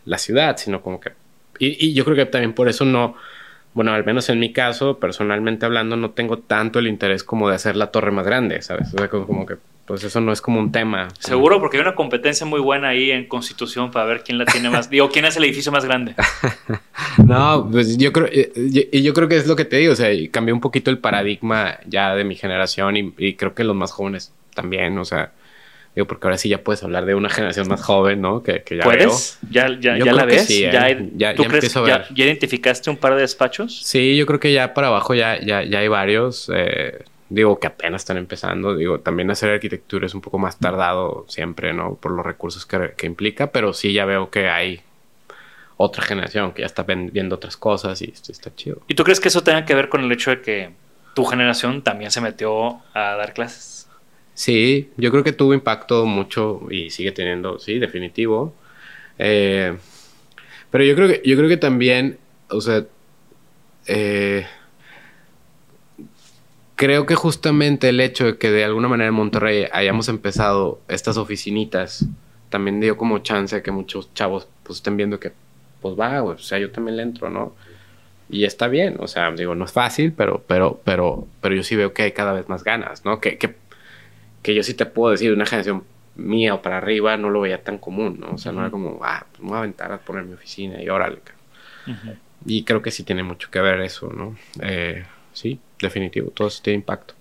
la 0.05 0.17
ciudad, 0.17 0.57
sino 0.57 0.81
como 0.81 0.99
que... 0.99 1.11
Y, 1.59 1.93
yo 1.93 2.05
creo 2.05 2.15
que 2.15 2.25
también 2.25 2.53
por 2.53 2.69
eso 2.69 2.85
no, 2.85 3.15
bueno, 3.73 3.93
al 3.93 4.05
menos 4.05 4.29
en 4.29 4.39
mi 4.39 4.53
caso, 4.53 4.99
personalmente 4.99 5.65
hablando, 5.65 5.95
no 5.95 6.11
tengo 6.11 6.39
tanto 6.39 6.79
el 6.79 6.87
interés 6.87 7.23
como 7.23 7.49
de 7.49 7.55
hacer 7.55 7.75
la 7.75 7.91
torre 7.91 8.11
más 8.11 8.25
grande, 8.25 8.61
¿sabes? 8.61 8.93
O 8.93 8.97
sea, 8.97 9.09
como 9.09 9.45
que 9.45 9.57
pues 9.87 10.03
eso 10.03 10.19
no 10.19 10.33
es 10.33 10.41
como 10.41 10.59
un 10.59 10.69
tema. 10.69 11.07
Seguro, 11.17 11.61
porque 11.61 11.77
hay 11.77 11.81
una 11.81 11.95
competencia 11.95 12.45
muy 12.45 12.59
buena 12.59 12.89
ahí 12.89 13.09
en 13.09 13.25
Constitución 13.25 13.89
para 13.89 14.05
ver 14.05 14.21
quién 14.21 14.37
la 14.37 14.43
tiene 14.43 14.69
más. 14.69 14.89
digo, 14.89 15.09
quién 15.09 15.23
es 15.23 15.37
el 15.37 15.45
edificio 15.45 15.71
más 15.71 15.85
grande. 15.85 16.13
no, 17.25 17.69
pues 17.71 17.97
yo 17.97 18.11
creo, 18.11 18.27
eh, 18.29 18.51
y 18.91 19.01
yo, 19.01 19.13
creo 19.13 19.29
que 19.29 19.37
es 19.37 19.47
lo 19.47 19.55
que 19.55 19.63
te 19.63 19.77
digo, 19.77 19.93
o 19.93 19.95
sea, 19.95 20.09
cambié 20.29 20.53
un 20.53 20.59
poquito 20.59 20.91
el 20.91 20.97
paradigma 20.99 21.79
ya 21.85 22.13
de 22.15 22.25
mi 22.25 22.35
generación 22.35 22.97
y, 22.97 23.33
creo 23.35 23.55
que 23.55 23.63
los 23.63 23.77
más 23.77 23.93
jóvenes 23.93 24.33
también, 24.53 24.97
o 24.97 25.05
sea, 25.05 25.31
digo, 25.95 26.05
porque 26.05 26.27
ahora 26.27 26.37
sí 26.37 26.49
ya 26.49 26.61
puedes 26.65 26.83
hablar 26.83 27.05
de 27.05 27.15
una 27.15 27.29
generación 27.29 27.69
más 27.69 27.81
joven, 27.81 28.19
¿no? 28.19 28.43
Que, 28.43 28.61
ya 28.69 28.83
¿Puedes? 28.83 29.39
¿Ya, 29.49 29.69
ya, 29.79 29.97
ya 29.97 30.11
la 30.11 30.25
ves? 30.25 30.49
¿eh? 30.49 30.69
¿Ya, 30.69 30.97
ya, 31.15 31.33
¿tú 31.33 31.45
crees, 31.45 31.73
ya, 31.73 32.05
¿Ya 32.13 32.25
identificaste 32.25 32.89
un 32.89 32.97
par 32.97 33.15
de 33.15 33.21
despachos? 33.21 33.83
Sí, 33.85 34.17
yo 34.17 34.25
creo 34.25 34.41
que 34.41 34.51
ya 34.51 34.73
para 34.73 34.87
abajo 34.87 35.13
ya, 35.13 35.39
ya, 35.39 35.63
ya 35.63 35.79
hay 35.79 35.87
varios. 35.87 36.51
Eh, 36.53 37.05
digo 37.29 37.59
que 37.59 37.67
apenas 37.67 38.01
están 38.01 38.17
empezando, 38.17 38.75
digo, 38.75 38.99
también 38.99 39.29
hacer 39.31 39.49
arquitectura 39.49 40.05
es 40.05 40.13
un 40.13 40.21
poco 40.21 40.37
más 40.37 40.57
tardado 40.59 41.25
siempre, 41.27 41.73
¿no? 41.73 41.95
Por 41.95 42.11
los 42.11 42.25
recursos 42.25 42.65
que, 42.65 43.05
implica, 43.05 43.51
pero 43.51 43.73
sí 43.73 43.93
ya 43.93 44.05
veo 44.05 44.29
que 44.29 44.49
hay 44.49 44.81
otra 45.75 46.03
generación 46.03 46.53
que 46.53 46.61
ya 46.61 46.65
está 46.65 46.83
viendo 46.83 47.35
otras 47.35 47.57
cosas 47.57 48.01
y 48.01 48.11
esto 48.11 48.31
está 48.31 48.53
chido. 48.55 48.81
¿Y 48.87 48.95
tú 48.95 49.03
crees 49.03 49.19
que 49.19 49.27
eso 49.27 49.43
tenga 49.43 49.65
que 49.65 49.75
ver 49.75 49.89
con 49.89 50.03
el 50.03 50.11
hecho 50.11 50.31
de 50.31 50.41
que 50.41 50.71
tu 51.13 51.25
generación 51.25 51.81
también 51.83 52.11
se 52.11 52.21
metió 52.21 52.81
a 52.93 53.15
dar 53.15 53.33
clases? 53.33 53.87
Sí, 54.33 54.91
yo 54.97 55.11
creo 55.11 55.23
que 55.23 55.33
tuvo 55.33 55.53
impacto 55.53 56.05
mucho 56.05 56.61
y 56.69 56.89
sigue 56.91 57.11
teniendo, 57.11 57.59
sí, 57.59 57.79
definitivo. 57.79 58.53
Eh, 59.17 59.75
pero 60.69 60.83
yo 60.83 60.95
creo 60.95 61.07
que, 61.07 61.21
yo 61.25 61.35
creo 61.35 61.49
que 61.49 61.57
también, 61.57 62.19
o 62.49 62.61
sea, 62.61 62.85
eh, 63.87 64.45
creo 66.77 67.05
que 67.05 67.15
justamente 67.15 67.89
el 67.89 67.99
hecho 67.99 68.25
de 68.25 68.37
que 68.37 68.51
de 68.51 68.63
alguna 68.63 68.87
manera 68.87 69.09
en 69.09 69.15
Monterrey 69.15 69.65
hayamos 69.73 70.07
empezado 70.07 70.79
estas 70.87 71.17
oficinitas 71.17 72.05
también 72.49 72.79
dio 72.79 72.95
como 72.95 73.19
chance 73.19 73.55
a 73.57 73.63
que 73.63 73.71
muchos 73.71 74.13
chavos 74.13 74.47
pues 74.63 74.77
estén 74.77 74.95
viendo 74.95 75.19
que 75.19 75.33
pues 75.81 75.99
va, 75.99 76.23
o 76.23 76.37
sea, 76.37 76.59
yo 76.59 76.71
también 76.71 76.97
le 76.97 77.03
entro, 77.03 77.29
¿no? 77.29 77.55
Y 78.29 78.45
está 78.45 78.67
bien, 78.67 78.97
o 78.99 79.07
sea, 79.07 79.31
digo, 79.31 79.55
no 79.55 79.65
es 79.65 79.71
fácil, 79.71 80.13
pero, 80.13 80.43
pero, 80.47 80.79
pero, 80.83 81.27
pero 81.41 81.55
yo 81.55 81.63
sí 81.63 81.75
veo 81.75 81.93
que 81.93 82.03
hay 82.03 82.11
cada 82.11 82.33
vez 82.33 82.47
más 82.47 82.63
ganas, 82.63 83.05
¿no? 83.05 83.19
Que, 83.19 83.37
que, 83.37 83.55
que 84.43 84.53
yo 84.53 84.63
sí 84.63 84.73
te 84.73 84.85
puedo 84.85 85.11
decir, 85.11 85.33
una 85.33 85.45
generación 85.45 85.83
mía 86.15 86.53
o 86.53 86.61
para 86.61 86.77
arriba 86.77 87.17
no 87.17 87.29
lo 87.29 87.41
veía 87.41 87.63
tan 87.63 87.77
común, 87.77 88.19
¿no? 88.19 88.31
O 88.33 88.37
sea, 88.37 88.51
no 88.51 88.61
era 88.61 88.69
como, 88.69 88.99
ah, 89.03 89.25
pues 89.31 89.41
me 89.41 89.49
voy 89.49 89.55
a 89.55 89.59
aventar 89.59 89.91
a 89.91 89.97
poner 89.99 90.25
mi 90.25 90.33
oficina 90.33 90.81
y 90.81 90.89
órale. 90.89 91.19
Y 92.45 92.63
creo 92.63 92.81
que 92.81 92.91
sí 92.91 93.03
tiene 93.03 93.23
mucho 93.23 93.49
que 93.49 93.61
ver 93.61 93.79
eso, 93.81 94.11
¿no? 94.11 94.35
Eh, 94.61 95.05
sí, 95.33 95.59
definitivo, 95.79 96.31
todo 96.31 96.47
eso 96.47 96.61
tiene 96.61 96.77
impacto. 96.77 97.13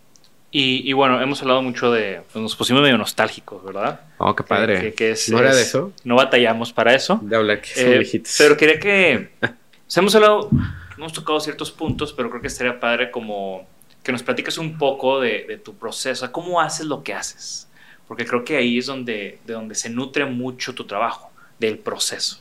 Y, 0.58 0.90
bueno, 0.94 1.20
hemos 1.20 1.42
hablado 1.42 1.60
mucho 1.60 1.92
de. 1.92 2.22
Pues, 2.32 2.42
nos 2.42 2.56
pusimos 2.56 2.80
medio 2.80 2.96
nostálgicos, 2.96 3.62
¿verdad? 3.62 4.00
Oh, 4.16 4.34
qué 4.34 4.42
padre. 4.42 4.94
¿No 5.28 5.38
era 5.38 5.54
de 5.54 5.60
eso? 5.60 5.92
No 6.02 6.16
batallamos 6.16 6.72
para 6.72 6.94
eso. 6.94 7.20
De 7.20 7.36
hablar 7.36 7.60
que 7.60 7.68
son 7.68 7.92
eh, 7.92 8.22
Pero 8.38 8.56
quería 8.56 8.80
que. 8.80 9.32
hemos 9.96 10.14
hablado. 10.14 10.48
Hemos 10.96 11.12
tocado 11.12 11.40
ciertos 11.40 11.70
puntos, 11.70 12.14
pero 12.14 12.30
creo 12.30 12.40
que 12.40 12.46
estaría 12.46 12.80
padre 12.80 13.10
como 13.10 13.66
que 14.02 14.12
nos 14.12 14.22
platiques 14.22 14.56
un 14.56 14.78
poco 14.78 15.20
de, 15.20 15.60
tu 15.62 15.74
proceso. 15.74 16.32
¿Cómo 16.32 16.58
haces 16.58 16.86
lo 16.86 17.02
que 17.02 17.12
haces? 17.12 17.68
Porque 18.08 18.24
creo 18.24 18.42
que 18.42 18.56
ahí 18.56 18.78
es 18.78 18.86
donde, 18.86 19.40
de 19.44 19.52
donde 19.52 19.74
se 19.74 19.90
nutre 19.90 20.24
mucho 20.24 20.74
tu 20.74 20.86
trabajo, 20.86 21.30
del 21.58 21.76
proceso. 21.78 22.40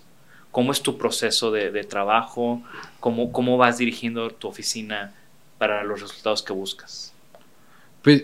¿Cómo 0.52 0.72
es 0.72 0.82
tu 0.82 0.98
proceso 0.98 1.52
de, 1.52 1.72
de 1.72 1.84
trabajo? 1.84 2.62
¿Cómo, 3.02 3.34
¿Cómo 3.34 3.58
vas 3.58 3.78
dirigiendo 3.78 4.30
tu 4.30 4.48
oficina? 4.48 5.14
Para 5.58 5.84
los 5.84 6.02
resultados 6.02 6.44
que 6.44 6.54
buscas? 6.54 7.14
Pues 8.02 8.24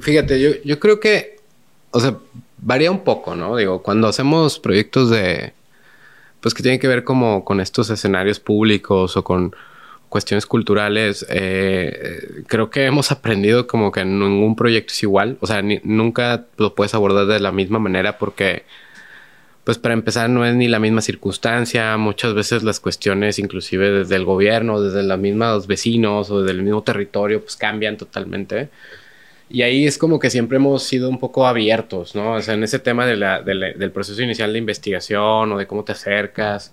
fíjate, 0.00 0.40
yo, 0.40 0.50
yo 0.64 0.78
creo 0.78 1.00
que, 1.00 1.38
o 1.90 2.00
sea, 2.00 2.16
varía 2.58 2.90
un 2.90 3.04
poco, 3.04 3.34
¿no? 3.34 3.56
Digo, 3.56 3.82
cuando 3.82 4.08
hacemos 4.08 4.58
proyectos 4.58 5.10
de, 5.10 5.52
pues 6.40 6.54
que 6.54 6.62
tienen 6.62 6.80
que 6.80 6.88
ver 6.88 7.04
como 7.04 7.44
con 7.44 7.60
estos 7.60 7.90
escenarios 7.90 8.40
públicos 8.40 9.16
o 9.16 9.24
con 9.24 9.54
cuestiones 10.08 10.44
culturales, 10.46 11.24
eh, 11.28 12.42
creo 12.48 12.70
que 12.70 12.84
hemos 12.84 13.12
aprendido 13.12 13.66
como 13.66 13.92
que 13.92 14.04
ningún 14.04 14.56
proyecto 14.56 14.92
es 14.92 15.02
igual, 15.02 15.38
o 15.40 15.46
sea, 15.46 15.62
nunca 15.84 16.46
lo 16.56 16.74
puedes 16.74 16.94
abordar 16.94 17.26
de 17.26 17.38
la 17.38 17.52
misma 17.52 17.78
manera 17.78 18.18
porque 18.18 18.64
pues 19.64 19.78
para 19.78 19.94
empezar 19.94 20.30
no 20.30 20.44
es 20.44 20.54
ni 20.54 20.68
la 20.68 20.78
misma 20.78 21.02
circunstancia, 21.02 21.96
muchas 21.96 22.34
veces 22.34 22.62
las 22.62 22.80
cuestiones 22.80 23.38
inclusive 23.38 23.90
desde 23.90 24.16
el 24.16 24.24
gobierno, 24.24 24.80
desde 24.80 25.02
los 25.02 25.18
mismos 25.18 25.66
vecinos 25.66 26.30
o 26.30 26.42
desde 26.42 26.58
el 26.58 26.62
mismo 26.62 26.82
territorio 26.82 27.40
pues 27.40 27.56
cambian 27.56 27.96
totalmente. 27.96 28.70
Y 29.50 29.62
ahí 29.62 29.86
es 29.86 29.98
como 29.98 30.18
que 30.20 30.30
siempre 30.30 30.56
hemos 30.56 30.84
sido 30.84 31.08
un 31.10 31.18
poco 31.18 31.46
abiertos, 31.46 32.14
¿no? 32.14 32.34
O 32.34 32.40
sea, 32.40 32.54
en 32.54 32.62
ese 32.62 32.78
tema 32.78 33.04
de 33.04 33.16
del 33.16 33.90
proceso 33.90 34.22
inicial 34.22 34.52
de 34.52 34.58
investigación 34.60 35.52
o 35.52 35.58
de 35.58 35.66
cómo 35.66 35.84
te 35.84 35.92
acercas, 35.92 36.72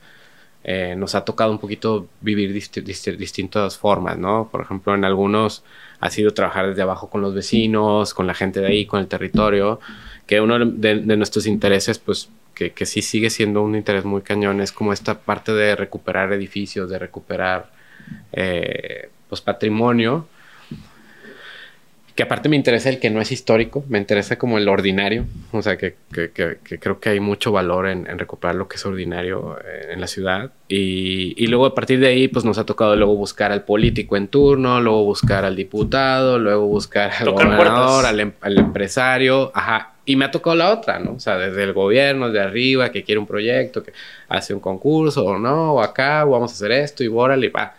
eh, 0.63 0.95
nos 0.97 1.15
ha 1.15 1.25
tocado 1.25 1.51
un 1.51 1.59
poquito 1.59 2.07
vivir 2.21 2.53
distintas 2.53 3.77
formas, 3.77 4.17
¿no? 4.17 4.49
Por 4.51 4.61
ejemplo, 4.61 4.93
en 4.93 5.05
algunos 5.05 5.63
ha 5.99 6.09
sido 6.11 6.33
trabajar 6.33 6.67
desde 6.69 6.83
abajo 6.83 7.09
con 7.09 7.21
los 7.21 7.33
vecinos, 7.33 8.13
con 8.13 8.27
la 8.27 8.33
gente 8.35 8.59
de 8.59 8.67
ahí, 8.67 8.85
con 8.85 8.99
el 8.99 9.07
territorio, 9.07 9.79
que 10.27 10.41
uno 10.41 10.59
de, 10.59 10.95
de 10.97 11.17
nuestros 11.17 11.47
intereses, 11.47 11.99
pues 11.99 12.29
que, 12.57 12.85
sí 12.85 13.01
sigue 13.01 13.29
siendo 13.29 13.61
un 13.61 13.75
interés 13.75 14.03
muy 14.03 14.21
cañón, 14.21 14.61
es 14.61 14.71
como 14.71 14.93
esta 14.93 15.19
parte 15.19 15.53
de 15.53 15.75
recuperar 15.75 16.33
edificios, 16.33 16.89
de 16.89 16.97
recuperar 16.97 17.69
eh, 18.31 19.09
pues 19.29 19.41
patrimonio, 19.41 20.27
que 22.15 22.23
aparte 22.23 22.49
me 22.49 22.55
interesa 22.55 22.89
el 22.89 22.99
que 22.99 23.11
no 23.11 23.21
es 23.21 23.31
histórico, 23.31 23.85
me 23.89 23.99
interesa 23.99 24.39
como 24.39 24.57
el 24.57 24.67
ordinario, 24.67 25.25
o 25.51 25.61
sea 25.61 25.77
que, 25.77 25.97
creo 26.09 26.99
que 26.99 27.09
hay 27.09 27.19
mucho 27.19 27.51
valor 27.51 27.87
en, 27.87 28.05
recuperar 28.17 28.55
lo 28.55 28.67
que 28.67 28.77
es 28.77 28.85
ordinario 28.87 29.59
eh, 29.63 29.91
en 29.93 30.01
la 30.01 30.07
ciudad. 30.07 30.51
Y, 30.67 31.45
luego 31.45 31.67
a 31.67 31.75
partir 31.75 31.99
de 31.99 32.07
ahí 32.07 32.27
pues 32.27 32.43
nos 32.43 32.57
ha 32.57 32.65
tocado 32.65 32.95
luego 32.95 33.15
buscar 33.15 33.51
al 33.51 33.65
político 33.65 34.17
en 34.17 34.29
turno, 34.29 34.81
luego 34.81 35.03
buscar 35.03 35.45
al 35.45 35.55
diputado, 35.55 36.39
luego 36.39 36.65
buscar 36.65 37.11
al 37.19 37.31
gobernador, 37.31 38.07
al, 38.07 38.19
em, 38.19 38.31
al, 38.41 38.57
empresario, 38.57 39.51
ajá, 39.53 39.96
y 40.07 40.15
me 40.15 40.23
ha 40.25 40.31
tocado 40.31 40.55
la 40.55 40.71
otra, 40.71 40.99
¿no? 40.99 41.13
O 41.15 41.19
sea, 41.19 41.37
desde 41.37 41.63
el 41.63 41.73
gobierno, 41.73 42.31
de 42.31 42.39
arriba, 42.39 42.91
que 42.91 43.03
quiere 43.03 43.19
un 43.19 43.27
proyecto, 43.27 43.83
que 43.83 43.91
hace 44.29 44.53
un 44.53 44.61
concurso, 44.61 45.25
o 45.25 45.37
no, 45.37 45.73
o 45.73 45.81
acá, 45.81 46.25
o 46.25 46.31
vamos 46.31 46.51
a 46.51 46.55
hacer 46.55 46.71
esto, 46.71 47.03
y 47.03 47.07
órale, 47.09 47.49
va. 47.49 47.75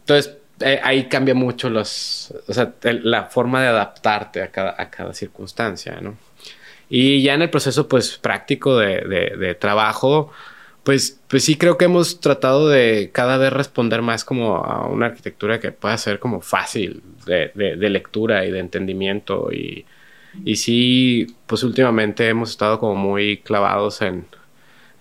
Entonces, 0.00 0.36
eh, 0.60 0.80
ahí 0.82 1.04
cambia 1.08 1.34
mucho 1.34 1.70
los, 1.70 2.34
o 2.48 2.52
sea, 2.52 2.74
la 2.82 3.26
forma 3.26 3.62
de 3.62 3.68
adaptarte 3.68 4.42
a 4.42 4.50
cada, 4.50 4.74
a 4.76 4.90
cada 4.90 5.14
circunstancia, 5.14 6.00
¿no? 6.00 6.16
Y 6.88 7.22
ya 7.22 7.34
en 7.34 7.42
el 7.42 7.50
proceso, 7.50 7.86
pues, 7.88 8.18
práctico 8.18 8.76
de, 8.78 9.02
de, 9.02 9.36
de 9.36 9.54
trabajo, 9.54 10.32
pues, 10.82 11.20
pues 11.28 11.44
sí 11.44 11.56
creo 11.56 11.78
que 11.78 11.84
hemos 11.84 12.20
tratado 12.20 12.68
de 12.68 13.10
cada 13.12 13.38
vez 13.38 13.52
responder 13.52 14.02
más 14.02 14.24
como 14.24 14.56
a 14.56 14.88
una 14.88 15.06
arquitectura 15.06 15.60
que 15.60 15.72
pueda 15.72 15.96
ser 15.98 16.18
como 16.18 16.40
fácil 16.40 17.02
de, 17.26 17.52
de 17.54 17.90
lectura 17.90 18.44
y 18.46 18.50
de 18.52 18.60
entendimiento. 18.60 19.52
Y, 19.52 19.86
y, 20.44 20.56
sí, 20.56 21.36
pues 21.46 21.62
últimamente 21.62 22.28
hemos 22.28 22.50
estado 22.50 22.78
como 22.78 22.94
muy 22.94 23.38
clavados 23.38 24.02
en, 24.02 24.26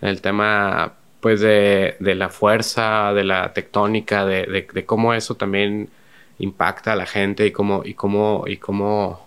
en 0.02 0.10
el 0.10 0.22
tema 0.22 0.94
pues 1.20 1.42
de, 1.42 1.96
de, 2.00 2.16
la 2.16 2.30
fuerza, 2.30 3.14
de 3.14 3.24
la 3.24 3.54
tectónica, 3.54 4.26
de, 4.26 4.68
de, 4.72 4.86
cómo 4.86 5.14
eso 5.14 5.36
también 5.36 5.90
impacta 6.38 6.94
a 6.94 6.96
la 6.96 7.06
gente 7.06 7.48
y 7.48 7.52
cómo, 7.52 7.82
y 7.84 7.96
cómo, 7.96 8.44
y 8.48 8.58
cómo 8.58 9.26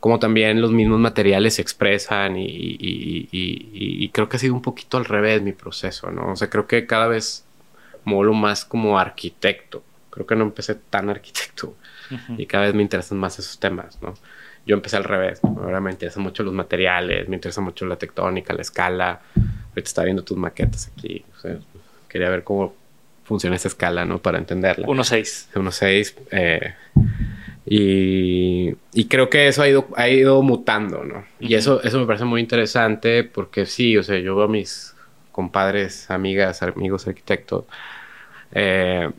como 0.00 0.20
también 0.20 0.60
los 0.60 0.70
mismos 0.70 1.00
materiales 1.00 1.54
se 1.54 1.62
expresan 1.62 2.36
y, 2.36 2.46
y, 2.46 3.28
y, 3.32 4.04
y, 4.04 4.08
creo 4.10 4.28
que 4.28 4.36
ha 4.36 4.40
sido 4.40 4.54
un 4.54 4.62
poquito 4.62 4.96
al 4.96 5.04
revés 5.04 5.42
mi 5.42 5.52
proceso, 5.52 6.10
¿no? 6.12 6.32
O 6.32 6.36
sea, 6.36 6.48
creo 6.48 6.68
que 6.68 6.86
cada 6.86 7.08
vez 7.08 7.44
molo 8.04 8.32
más 8.32 8.64
como 8.64 8.98
arquitecto. 8.98 9.84
Creo 10.10 10.26
que 10.26 10.34
no 10.34 10.44
empecé 10.44 10.74
tan 10.74 11.10
arquitecto 11.10 11.76
y 12.36 12.46
cada 12.46 12.64
vez 12.64 12.74
me 12.74 12.82
interesan 12.82 13.18
más 13.18 13.38
esos 13.38 13.58
temas, 13.60 14.00
¿no? 14.02 14.14
Yo 14.68 14.76
empecé 14.76 14.96
al 14.96 15.04
revés, 15.04 15.40
ahora 15.42 15.80
me 15.80 15.90
interesan 15.90 16.22
mucho 16.22 16.44
los 16.44 16.52
materiales, 16.54 17.28
me 17.28 17.36
interesa 17.36 17.60
mucho 17.60 17.86
la 17.86 17.96
tectónica, 17.96 18.52
la 18.52 18.62
escala. 18.62 19.20
Ahorita 19.34 19.88
estaba 19.88 20.04
viendo 20.04 20.22
tus 20.22 20.36
maquetas 20.36 20.92
aquí, 20.94 21.24
o 21.36 21.40
sea, 21.40 21.58
quería 22.08 22.28
ver 22.28 22.44
cómo 22.44 22.74
funciona 23.24 23.56
esa 23.56 23.68
escala, 23.68 24.04
¿no? 24.04 24.18
Para 24.18 24.38
entenderla. 24.38 24.86
1.6. 24.86 25.48
1.6. 25.54 26.14
Eh, 26.30 26.74
y, 27.64 28.74
y, 28.92 29.04
creo 29.08 29.28
que 29.28 29.48
eso 29.48 29.62
ha 29.62 29.68
ido, 29.68 29.88
ha 29.96 30.08
ido 30.08 30.42
mutando, 30.42 31.02
¿no? 31.02 31.24
Y 31.40 31.54
eso, 31.54 31.82
eso 31.82 31.98
me 31.98 32.06
parece 32.06 32.24
muy 32.24 32.40
interesante 32.40 33.24
porque 33.24 33.66
sí, 33.66 33.96
o 33.96 34.02
sea, 34.02 34.18
yo 34.18 34.36
veo 34.36 34.44
a 34.44 34.48
mis 34.48 34.94
compadres, 35.32 36.10
amigas, 36.10 36.62
amigos 36.62 37.06
arquitectos 37.06 37.64
eh, 38.52 39.10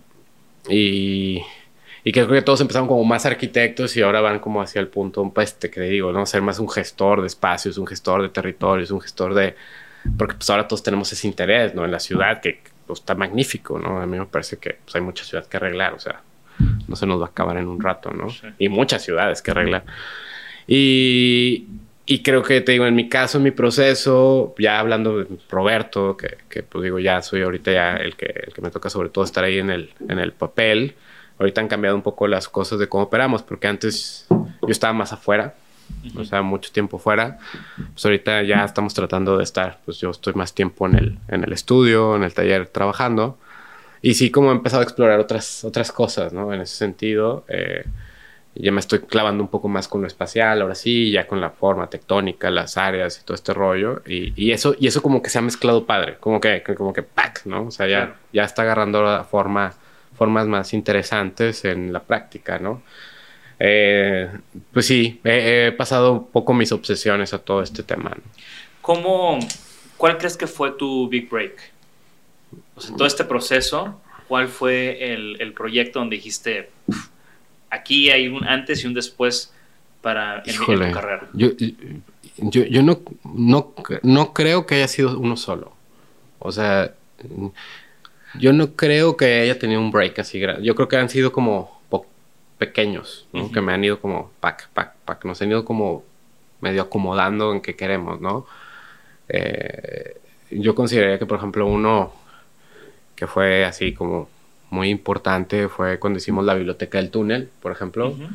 y, 0.69 1.41
y, 2.09 2.11
creo 2.11 2.27
que 2.27 2.41
todos 2.41 2.61
empezaron 2.61 2.87
como 2.87 3.03
más 3.03 3.25
arquitectos 3.25 3.95
y 3.95 4.01
ahora 4.01 4.21
van 4.21 4.39
como 4.39 4.61
hacia 4.61 4.79
el 4.79 4.87
punto, 4.87 5.29
pues, 5.33 5.49
este 5.49 5.69
que 5.69 5.81
digo, 5.81 6.11
¿no? 6.11 6.25
Ser 6.25 6.41
más 6.41 6.59
un 6.59 6.69
gestor 6.69 7.21
de 7.21 7.27
espacios, 7.27 7.77
un 7.77 7.85
gestor 7.85 8.21
de 8.21 8.29
territorios, 8.29 8.91
un 8.91 9.01
gestor 9.01 9.33
de... 9.33 9.55
Porque 10.17 10.35
pues 10.35 10.49
ahora 10.49 10.67
todos 10.67 10.81
tenemos 10.81 11.11
ese 11.11 11.27
interés, 11.27 11.75
¿no? 11.75 11.85
En 11.85 11.91
la 11.91 11.99
ciudad 11.99 12.41
que 12.41 12.61
pues, 12.87 12.99
está 12.99 13.13
magnífico, 13.13 13.77
¿no? 13.77 14.01
A 14.01 14.05
mí 14.07 14.17
me 14.17 14.25
parece 14.25 14.57
que 14.57 14.77
pues, 14.83 14.95
hay 14.95 15.01
mucha 15.01 15.23
ciudad 15.23 15.45
que 15.45 15.57
arreglar, 15.57 15.93
o 15.93 15.99
sea, 15.99 16.21
no 16.87 16.95
se 16.95 17.05
nos 17.05 17.21
va 17.21 17.25
a 17.25 17.29
acabar 17.29 17.57
en 17.57 17.67
un 17.67 17.79
rato, 17.79 18.11
¿no? 18.11 18.29
Sí. 18.29 18.47
Y 18.57 18.69
muchas 18.69 19.03
ciudades 19.03 19.41
que 19.41 19.51
arreglar. 19.51 19.83
Y, 20.67 21.67
y, 22.05 22.23
creo 22.23 22.41
que 22.43 22.61
te 22.61 22.71
digo, 22.71 22.85
en 22.85 22.95
mi 22.95 23.09
caso, 23.09 23.37
en 23.37 23.43
mi 23.43 23.51
proceso, 23.51 24.55
ya 24.57 24.79
hablando 24.79 25.19
de 25.19 25.27
Roberto, 25.49 26.17
que, 26.17 26.37
que, 26.49 26.63
pues 26.63 26.83
digo, 26.83 26.99
ya 26.99 27.21
soy 27.21 27.41
ahorita 27.41 27.71
ya 27.71 27.95
el 27.97 28.15
que, 28.15 28.25
el 28.47 28.53
que 28.53 28.61
me 28.61 28.71
toca 28.71 28.89
sobre 28.89 29.09
todo 29.09 29.23
estar 29.23 29.43
ahí 29.43 29.59
en 29.59 29.69
el, 29.69 29.91
en 30.07 30.19
el 30.19 30.31
papel. 30.31 30.95
Ahorita 31.39 31.61
han 31.61 31.67
cambiado 31.67 31.95
un 31.95 32.01
poco 32.01 32.27
las 32.27 32.47
cosas 32.49 32.79
de 32.79 32.87
cómo 32.87 33.05
operamos, 33.05 33.41
porque 33.43 33.67
antes 33.67 34.27
yo 34.29 34.69
estaba 34.69 34.93
más 34.93 35.13
afuera, 35.13 35.55
uh 36.03 36.07
-huh. 36.07 36.21
o 36.21 36.25
sea, 36.25 36.41
mucho 36.41 36.71
tiempo 36.71 36.99
fuera. 36.99 37.39
Pues 37.93 38.05
ahorita 38.05 38.43
ya 38.43 38.65
estamos 38.65 38.93
tratando 38.93 39.37
de 39.37 39.43
estar, 39.43 39.79
pues 39.85 39.99
yo 39.99 40.09
estoy 40.11 40.33
más 40.33 40.53
tiempo 40.53 40.85
en 40.85 40.95
el, 40.95 41.17
en 41.29 41.43
el 41.43 41.53
estudio, 41.53 42.15
en 42.15 42.23
el 42.23 42.33
taller 42.33 42.67
trabajando. 42.67 43.37
Y 44.01 44.13
sí, 44.13 44.31
como 44.31 44.49
he 44.51 44.53
empezado 44.53 44.81
a 44.81 44.83
explorar 44.83 45.19
otras, 45.19 45.63
otras 45.63 45.91
cosas, 45.91 46.31
¿no? 46.31 46.53
En 46.53 46.61
ese 46.61 46.75
sentido, 46.75 47.45
eh, 47.49 47.83
ya 48.55 48.71
me 48.71 48.79
estoy 48.79 48.99
clavando 48.99 49.43
un 49.43 49.49
poco 49.49 49.67
más 49.67 49.87
con 49.87 50.01
lo 50.01 50.07
espacial, 50.07 50.61
ahora 50.61 50.75
sí, 50.75 51.11
ya 51.11 51.27
con 51.27 51.39
la 51.39 51.49
forma 51.49 51.89
tectónica, 51.89 52.49
las 52.49 52.77
áreas 52.77 53.19
y 53.19 53.25
todo 53.25 53.35
este 53.35 53.53
rollo. 53.53 54.01
Y, 54.05 54.33
y 54.35 54.51
eso, 54.51 54.75
y 54.79 54.87
eso 54.87 55.01
como 55.01 55.21
que 55.21 55.29
se 55.29 55.37
ha 55.37 55.41
mezclado 55.41 55.85
padre, 55.85 56.17
como 56.19 56.39
que, 56.41 56.63
como 56.77 56.93
que 56.93 57.03
¡pac! 57.03 57.45
¿no? 57.45 57.67
O 57.67 57.71
sea, 57.71 57.87
ya, 57.87 58.15
ya 58.33 58.43
está 58.43 58.63
agarrando 58.63 59.03
la 59.03 59.23
forma, 59.23 59.73
formas 60.19 60.47
más 60.47 60.73
interesantes 60.73 61.63
en 61.63 61.93
la 61.93 62.01
práctica, 62.01 62.59
¿no? 62.59 62.83
Eh, 63.57 64.29
pues 64.73 64.85
sí, 64.85 65.19
he, 65.23 65.67
he, 65.67 65.71
pasado 65.71 66.11
un 66.11 66.27
poco 66.27 66.53
mis 66.53 66.71
obsesiones 66.73 67.33
a 67.33 67.39
todo 67.39 67.61
este 67.61 67.83
tema. 67.83 68.09
¿no? 68.09 68.21
¿Cómo, 68.81 69.39
¿Cuál 69.95 70.17
crees 70.17 70.35
que 70.35 70.45
fue 70.45 70.71
tu 70.71 71.07
big 71.07 71.29
break? 71.29 71.71
O 72.75 72.81
sea, 72.81 72.95
todo 72.97 73.07
este 73.07 73.23
proceso, 73.23 74.01
¿cuál 74.27 74.49
fue 74.49 75.13
el, 75.13 75.41
el 75.41 75.53
proyecto 75.53 75.99
donde 75.99 76.17
dijiste, 76.17 76.69
aquí 77.69 78.09
hay 78.11 78.27
un 78.27 78.45
antes 78.45 78.83
y 78.83 78.87
un 78.87 78.93
después 78.93 79.53
para 80.01 80.43
en, 80.45 80.53
Híjole, 80.53 80.85
en 80.85 80.91
tu 80.91 80.95
carrera? 80.99 81.29
Yo, 81.33 81.49
yo, 82.37 82.63
yo 82.65 82.83
no, 82.83 83.01
no, 83.23 83.73
no 84.03 84.33
creo 84.33 84.65
que 84.65 84.75
haya 84.75 84.87
sido 84.89 85.17
uno 85.17 85.37
solo. 85.37 85.73
O 86.39 86.51
sea, 86.51 86.93
yo 88.37 88.53
no 88.53 88.75
creo 88.75 89.17
que 89.17 89.41
haya 89.41 89.57
tenido 89.57 89.81
un 89.81 89.91
break 89.91 90.19
así 90.19 90.39
grande. 90.39 90.63
Yo 90.63 90.75
creo 90.75 90.87
que 90.87 90.97
han 90.97 91.09
sido 91.09 91.31
como 91.31 91.79
pequeños, 92.59 93.25
¿no? 93.31 93.45
uh 93.45 93.47
-huh. 93.47 93.53
que 93.53 93.61
me 93.61 93.73
han 93.73 93.83
ido 93.83 93.99
como 93.99 94.31
pack, 94.41 94.69
pack, 94.73 94.93
pack, 95.05 95.25
nos 95.25 95.41
han 95.41 95.49
ido 95.49 95.63
como 95.63 96.03
medio 96.61 96.81
acomodando 96.81 97.53
en 97.53 97.61
que 97.61 97.75
queremos, 97.75 98.19
¿no? 98.19 98.45
Eh, 99.29 100.17
yo 100.51 100.75
consideraría 100.75 101.17
que, 101.17 101.25
por 101.25 101.37
ejemplo, 101.37 101.65
uno 101.65 102.11
que 103.15 103.27
fue 103.27 103.63
así 103.63 103.93
como 103.93 104.27
muy 104.69 104.89
importante 104.89 105.69
fue 105.69 105.99
cuando 105.99 106.17
hicimos 106.17 106.43
la 106.45 106.53
biblioteca 106.53 106.97
del 106.97 107.09
túnel, 107.09 107.49
por 107.61 107.71
ejemplo, 107.71 108.09
uh 108.09 108.17
-huh. 108.17 108.29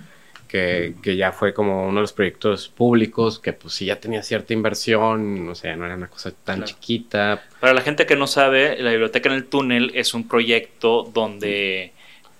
Que, 0.54 0.94
que, 1.02 1.16
ya 1.16 1.32
fue 1.32 1.52
como 1.52 1.88
uno 1.88 1.96
de 1.96 2.02
los 2.02 2.12
proyectos 2.12 2.68
públicos 2.68 3.40
que 3.40 3.52
pues 3.52 3.74
sí 3.74 3.86
ya 3.86 3.98
tenía 3.98 4.22
cierta 4.22 4.52
inversión, 4.52 5.48
o 5.48 5.54
sea, 5.56 5.74
no 5.74 5.84
era 5.84 5.96
una 5.96 6.06
cosa 6.06 6.30
tan 6.30 6.58
claro. 6.58 6.66
chiquita. 6.66 7.42
Para 7.58 7.74
la 7.74 7.80
gente 7.80 8.06
que 8.06 8.14
no 8.14 8.28
sabe, 8.28 8.80
la 8.80 8.90
biblioteca 8.90 9.28
en 9.30 9.34
el 9.34 9.46
túnel 9.46 9.90
es 9.94 10.14
un 10.14 10.28
proyecto 10.28 11.10
donde... 11.12 11.92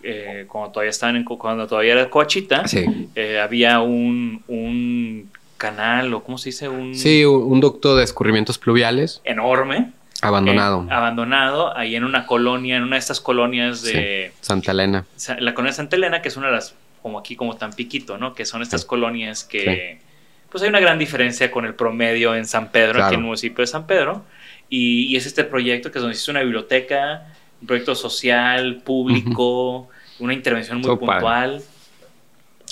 Eh, 0.07 0.44
cuando 0.48 0.70
todavía 0.70 0.90
estaban 0.90 1.16
en, 1.16 1.24
cuando 1.24 1.66
todavía 1.66 1.94
era 1.94 2.11
Coachita, 2.11 2.68
sí. 2.68 2.85
eh, 3.14 3.40
había 3.40 3.81
un, 3.81 4.44
un, 4.48 5.31
canal 5.57 6.12
o 6.12 6.22
cómo 6.22 6.37
se 6.37 6.50
dice 6.50 6.68
un 6.68 6.94
sí 6.94 7.24
un 7.24 7.59
ducto 7.61 7.96
de 7.96 8.05
escurrimientos 8.05 8.59
pluviales 8.59 9.22
enorme 9.24 9.92
abandonado 10.20 10.83
eh, 10.83 10.92
abandonado 10.92 11.74
ahí 11.74 11.94
en 11.94 12.05
una 12.05 12.27
colonia 12.27 12.77
en 12.77 12.83
una 12.83 12.96
de 12.96 13.00
estas 13.00 13.20
colonias 13.20 13.83
de 13.83 14.33
sí. 14.35 14.38
Santa 14.42 14.72
Elena 14.72 15.07
la 15.38 15.55
colonia 15.55 15.72
Santa 15.72 15.96
Elena 15.96 16.20
que 16.20 16.29
es 16.29 16.37
una 16.37 16.48
de 16.48 16.55
las 16.55 16.74
como 17.05 17.21
aquí 17.21 17.37
como 17.37 17.55
tan 17.57 17.73
piquito 17.73 18.19
no 18.19 18.35
que 18.35 18.45
son 18.45 18.62
estas 18.62 18.85
colonias 18.85 19.45
que 19.45 19.99
sí. 20.01 20.07
pues 20.51 20.64
hay 20.64 20.71
una 20.71 20.81
gran 20.81 20.99
diferencia 20.99 21.53
con 21.53 21.64
el 21.64 21.75
promedio 21.75 22.35
en 22.35 22.47
San 22.47 22.73
Pedro 22.73 22.95
claro. 22.95 23.07
aquí 23.07 23.14
en 23.14 23.21
el 23.21 23.27
municipio 23.27 23.62
de 23.62 23.67
San 23.69 23.87
Pedro 23.87 24.25
y, 24.69 25.07
y, 25.12 25.17
es 25.17 25.27
este 25.27 25.45
proyecto 25.45 25.93
que 25.93 25.99
es 25.99 26.03
donde 26.03 26.17
se 26.17 26.23
hizo 26.23 26.33
una 26.33 26.40
biblioteca 26.40 27.29
un 27.61 27.67
proyecto 27.69 27.95
social 27.95 28.83
público 28.83 29.79
uh 29.79 29.85
-huh 29.85 29.95
una 30.19 30.35
intervención 30.35 30.81
muy 30.81 30.97
puntual. 30.97 31.21
Padre. 31.21 31.62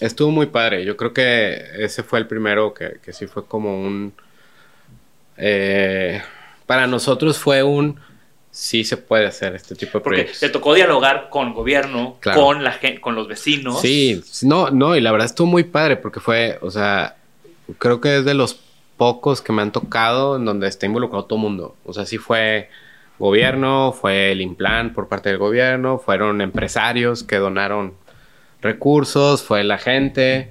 Estuvo 0.00 0.30
muy 0.30 0.46
padre. 0.46 0.84
Yo 0.84 0.96
creo 0.96 1.12
que 1.12 1.62
ese 1.78 2.02
fue 2.02 2.18
el 2.18 2.26
primero 2.26 2.74
que, 2.74 2.98
que 3.02 3.12
sí 3.12 3.26
fue 3.26 3.46
como 3.46 3.80
un. 3.80 4.12
Eh, 5.36 6.20
para 6.66 6.86
nosotros 6.86 7.38
fue 7.38 7.62
un. 7.62 8.00
Sí 8.54 8.84
se 8.84 8.98
puede 8.98 9.26
hacer 9.26 9.54
este 9.54 9.74
tipo 9.74 9.98
de 9.98 10.04
Porque 10.04 10.18
proyectos. 10.18 10.40
te 10.40 10.50
tocó 10.50 10.74
dialogar 10.74 11.30
con 11.30 11.48
el 11.48 11.54
gobierno, 11.54 12.18
claro. 12.20 12.42
con 12.42 12.62
la 12.62 12.72
gente, 12.72 13.00
con 13.00 13.14
los 13.14 13.26
vecinos. 13.26 13.80
Sí, 13.80 14.22
no, 14.42 14.70
no, 14.70 14.94
y 14.94 15.00
la 15.00 15.10
verdad 15.10 15.24
estuvo 15.24 15.46
muy 15.46 15.64
padre 15.64 15.96
porque 15.96 16.20
fue, 16.20 16.58
o 16.60 16.70
sea, 16.70 17.16
creo 17.78 18.02
que 18.02 18.18
es 18.18 18.24
de 18.26 18.34
los 18.34 18.60
pocos 18.98 19.40
que 19.40 19.52
me 19.52 19.62
han 19.62 19.72
tocado 19.72 20.36
en 20.36 20.44
donde 20.44 20.68
está 20.68 20.84
involucrado 20.84 21.24
todo 21.24 21.38
el 21.38 21.42
mundo. 21.44 21.76
O 21.86 21.94
sea, 21.94 22.04
sí 22.04 22.18
fue 22.18 22.68
gobierno, 23.18 23.92
fue 23.98 24.32
el 24.32 24.42
Implan 24.42 24.92
por 24.92 25.08
parte 25.08 25.30
del 25.30 25.38
gobierno, 25.38 25.98
fueron 25.98 26.42
empresarios 26.42 27.22
que 27.22 27.36
donaron 27.36 27.94
recursos, 28.60 29.42
fue 29.42 29.64
la 29.64 29.78
gente. 29.78 30.50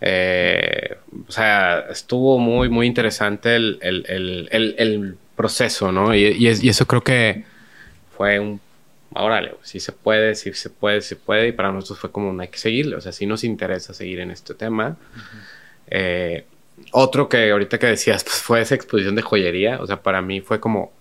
Eh, 0.00 0.96
o 1.28 1.30
sea, 1.30 1.86
estuvo 1.90 2.38
muy, 2.38 2.68
muy 2.68 2.86
interesante 2.86 3.54
el, 3.54 3.78
el, 3.82 4.04
el, 4.50 4.74
el 4.78 5.18
proceso, 5.42 5.92
¿no? 5.92 6.14
Y, 6.14 6.26
y, 6.26 6.48
es, 6.48 6.62
y, 6.62 6.68
eso 6.68 6.86
creo 6.86 7.02
que 7.02 7.44
fue 8.16 8.38
un. 8.38 8.60
Órale, 9.12 9.54
si 9.62 9.80
sí 9.80 9.86
se 9.86 9.92
puede, 9.92 10.34
si 10.34 10.52
sí 10.52 10.60
se 10.60 10.70
puede, 10.70 11.00
si 11.00 11.08
se 11.10 11.16
puede. 11.16 11.48
Y 11.48 11.52
para 11.52 11.72
nosotros 11.72 11.98
fue 11.98 12.12
como, 12.12 12.32
no 12.32 12.42
hay 12.42 12.48
que 12.48 12.58
seguirle. 12.58 12.96
O 12.96 13.00
sea, 13.00 13.12
sí 13.12 13.26
nos 13.26 13.42
interesa 13.42 13.92
seguir 13.94 14.20
en 14.20 14.30
este 14.30 14.54
tema. 14.54 14.88
Uh 14.88 15.18
-huh. 15.18 15.42
eh, 15.88 16.44
otro 16.92 17.28
que 17.28 17.50
ahorita 17.50 17.78
que 17.78 17.86
decías, 17.88 18.22
pues 18.24 18.36
fue 18.36 18.60
esa 18.60 18.74
exposición 18.74 19.14
de 19.16 19.22
joyería. 19.22 19.80
O 19.80 19.86
sea, 19.86 20.02
para 20.02 20.22
mí 20.22 20.40
fue 20.40 20.60
como 20.60 20.92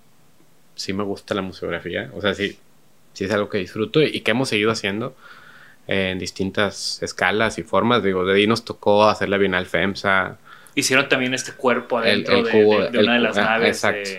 sí 0.79 0.93
me 0.93 1.03
gusta 1.03 1.35
la 1.35 1.41
museografía, 1.41 2.09
o 2.13 2.21
sea, 2.21 2.33
sí, 2.33 2.57
sí 3.13 3.25
es 3.25 3.31
algo 3.31 3.49
que 3.49 3.57
disfruto 3.57 4.01
y, 4.01 4.21
que 4.21 4.31
hemos 4.31 4.47
seguido 4.47 4.71
haciendo 4.71 5.13
en 5.87 6.17
distintas 6.19 7.03
escalas 7.03 7.57
y 7.57 7.63
formas. 7.63 8.01
Digo, 8.01 8.25
de 8.25 8.35
ahí 8.35 8.47
nos 8.47 8.63
tocó 8.63 9.09
hacer 9.09 9.27
la 9.27 9.37
Bienal 9.37 9.65
FEMSA. 9.65 10.37
Hicieron 10.75 11.09
también 11.09 11.33
este 11.33 11.51
cuerpo 11.51 11.97
adentro 11.97 12.37
el 12.37 12.45
de, 12.45 12.51
cubo, 12.51 12.79
de- 12.79 12.91
de 12.91 12.99
el 12.99 13.03
una 13.03 13.13
de 13.15 13.19
las 13.19 13.35
naves 13.35 13.83
exacto. 13.83 14.09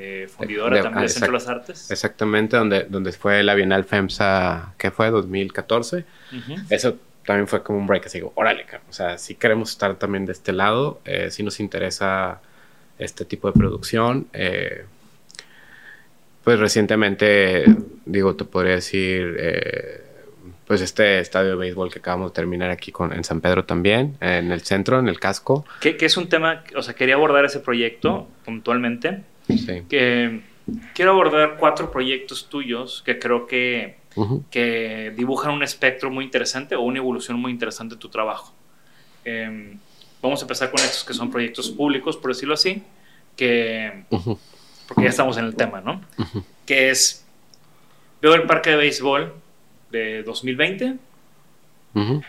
De 0.00 0.28
fundidora 0.28 0.76
De- 0.76 0.82
también 0.82 0.98
ah, 0.98 1.00
del 1.02 1.10
Centro 1.10 1.28
de 1.28 1.32
las. 1.32 1.48
Artes. 1.48 1.90
Exactamente, 1.90 2.56
donde, 2.56 2.84
donde 2.84 3.12
fue 3.12 3.42
la 3.42 3.54
Bienal 3.54 3.84
FEMSA, 3.84 4.74
¿qué 4.78 4.90
fue? 4.90 5.10
2014. 5.10 6.04
Ujú. 6.32 6.54
Eso 6.70 6.96
también 7.26 7.46
fue 7.46 7.62
como 7.62 7.78
un 7.78 7.86
break, 7.86 8.06
así 8.06 8.18
digo, 8.18 8.32
órale, 8.34 8.64
o 8.88 8.92
sea, 8.92 9.18
si 9.18 9.34
queremos 9.36 9.70
estar 9.70 9.94
también 9.96 10.26
de 10.26 10.32
este 10.32 10.52
lado, 10.52 11.00
eh, 11.04 11.30
si 11.30 11.42
nos 11.42 11.60
interesa 11.60 12.40
este 12.98 13.24
tipo 13.24 13.46
de 13.50 13.58
producción. 13.58 14.26
eh, 14.32 14.84
pues 16.42 16.58
recientemente, 16.58 17.64
digo, 18.06 18.34
te 18.34 18.44
podría 18.44 18.74
decir, 18.76 19.36
eh, 19.38 20.00
pues 20.66 20.80
este 20.80 21.18
estadio 21.20 21.50
de 21.50 21.56
béisbol 21.56 21.92
que 21.92 21.98
acabamos 21.98 22.30
de 22.32 22.34
terminar 22.34 22.70
aquí 22.70 22.90
con, 22.92 23.12
en 23.12 23.24
San 23.24 23.40
Pedro 23.42 23.64
también, 23.66 24.16
en 24.20 24.50
el 24.50 24.62
centro, 24.62 24.98
en 24.98 25.08
el 25.08 25.20
casco. 25.20 25.66
Que, 25.80 25.96
que 25.98 26.06
es 26.06 26.16
un 26.16 26.28
tema, 26.30 26.64
o 26.74 26.82
sea, 26.82 26.94
quería 26.94 27.16
abordar 27.16 27.44
ese 27.44 27.60
proyecto 27.60 28.26
puntualmente. 28.44 29.20
Sí. 29.58 29.82
Que 29.88 30.40
quiero 30.94 31.12
abordar 31.12 31.56
cuatro 31.58 31.90
proyectos 31.90 32.48
tuyos 32.48 33.02
que 33.04 33.18
creo 33.18 33.46
que, 33.46 33.96
que 34.50 35.12
dibujan 35.16 35.52
un 35.52 35.62
espectro 35.62 36.10
muy 36.10 36.24
interesante 36.24 36.74
o 36.76 36.82
una 36.82 36.98
evolución 36.98 37.38
muy 37.38 37.52
interesante 37.52 37.94
de 37.94 38.00
tu 38.00 38.08
trabajo. 38.08 38.52
Eh, 39.24 39.76
vamos 40.22 40.40
a 40.40 40.44
empezar 40.44 40.70
con 40.70 40.80
estos 40.80 41.04
que 41.04 41.14
son 41.14 41.30
proyectos 41.30 41.70
públicos, 41.70 42.16
por 42.16 42.30
decirlo 42.30 42.54
así, 42.54 42.82
que 43.36 44.04
porque 44.88 45.04
ya 45.04 45.10
estamos 45.10 45.36
en 45.38 45.44
el 45.44 45.54
tema, 45.54 45.80
¿no? 45.80 46.00
Que 46.66 46.90
es, 46.90 47.24
veo 48.20 48.34
el 48.34 48.42
parque 48.42 48.70
de 48.70 48.76
béisbol 48.76 49.34
de 49.90 50.22
2020, 50.22 50.96
Ujú. 51.94 52.22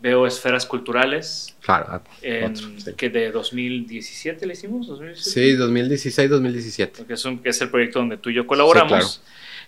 Veo 0.00 0.26
esferas 0.26 0.64
culturales, 0.66 1.54
Claro. 1.60 1.86
ah, 1.88 2.02
en- 2.22 2.52
otro, 2.52 2.66
sí. 2.78 2.92
que 2.96 3.10
de 3.10 3.30
2017 3.30 4.46
le 4.46 4.54
hicimos, 4.54 4.86
2017. 4.86 5.30
Sí, 5.30 5.56
2016-2017. 5.56 7.06
que 7.06 7.12
es, 7.14 7.24
un- 7.24 7.38
que 7.38 7.50
es 7.50 7.60
el 7.60 7.70
proyecto 7.70 7.98
donde 7.98 8.16
tú 8.16 8.30
y 8.30 8.34
yo 8.34 8.46
colaboramos, 8.46 9.22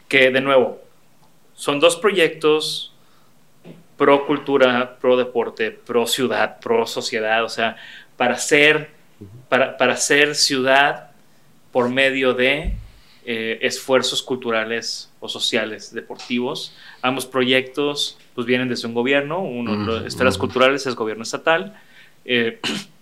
que 0.08 0.30
de 0.30 0.40
nuevo, 0.40 0.82
son 1.54 1.80
dos 1.80 1.96
proyectos 1.96 2.92
pro 3.96 4.26
cultura, 4.26 4.96
pro 5.00 5.16
deporte, 5.16 5.70
pro 5.70 6.06
ciudad, 6.06 6.58
pro 6.60 6.86
sociedad, 6.86 7.44
o 7.44 7.48
sea, 7.48 7.76
para 8.16 8.36
ser, 8.38 8.90
para, 9.48 9.76
para 9.76 9.96
ser 9.96 10.34
ciudad 10.34 11.10
por 11.70 11.88
medio 11.88 12.34
de 12.34 12.74
eh, 13.24 13.58
esfuerzos 13.62 14.22
culturales 14.22 15.10
o 15.20 15.28
sociales, 15.28 15.92
deportivos. 15.94 16.74
Ambos 17.02 17.26
proyectos 17.26 18.18
pues 18.34 18.46
vienen 18.46 18.68
desde 18.68 18.88
un 18.88 18.94
gobierno, 18.94 19.40
uno, 19.40 19.76
las 19.86 20.04
esferas 20.04 20.38
culturales 20.38 20.86
es 20.86 20.94
gobierno 20.94 21.22
estatal, 21.22 21.78
eh, 22.24 22.60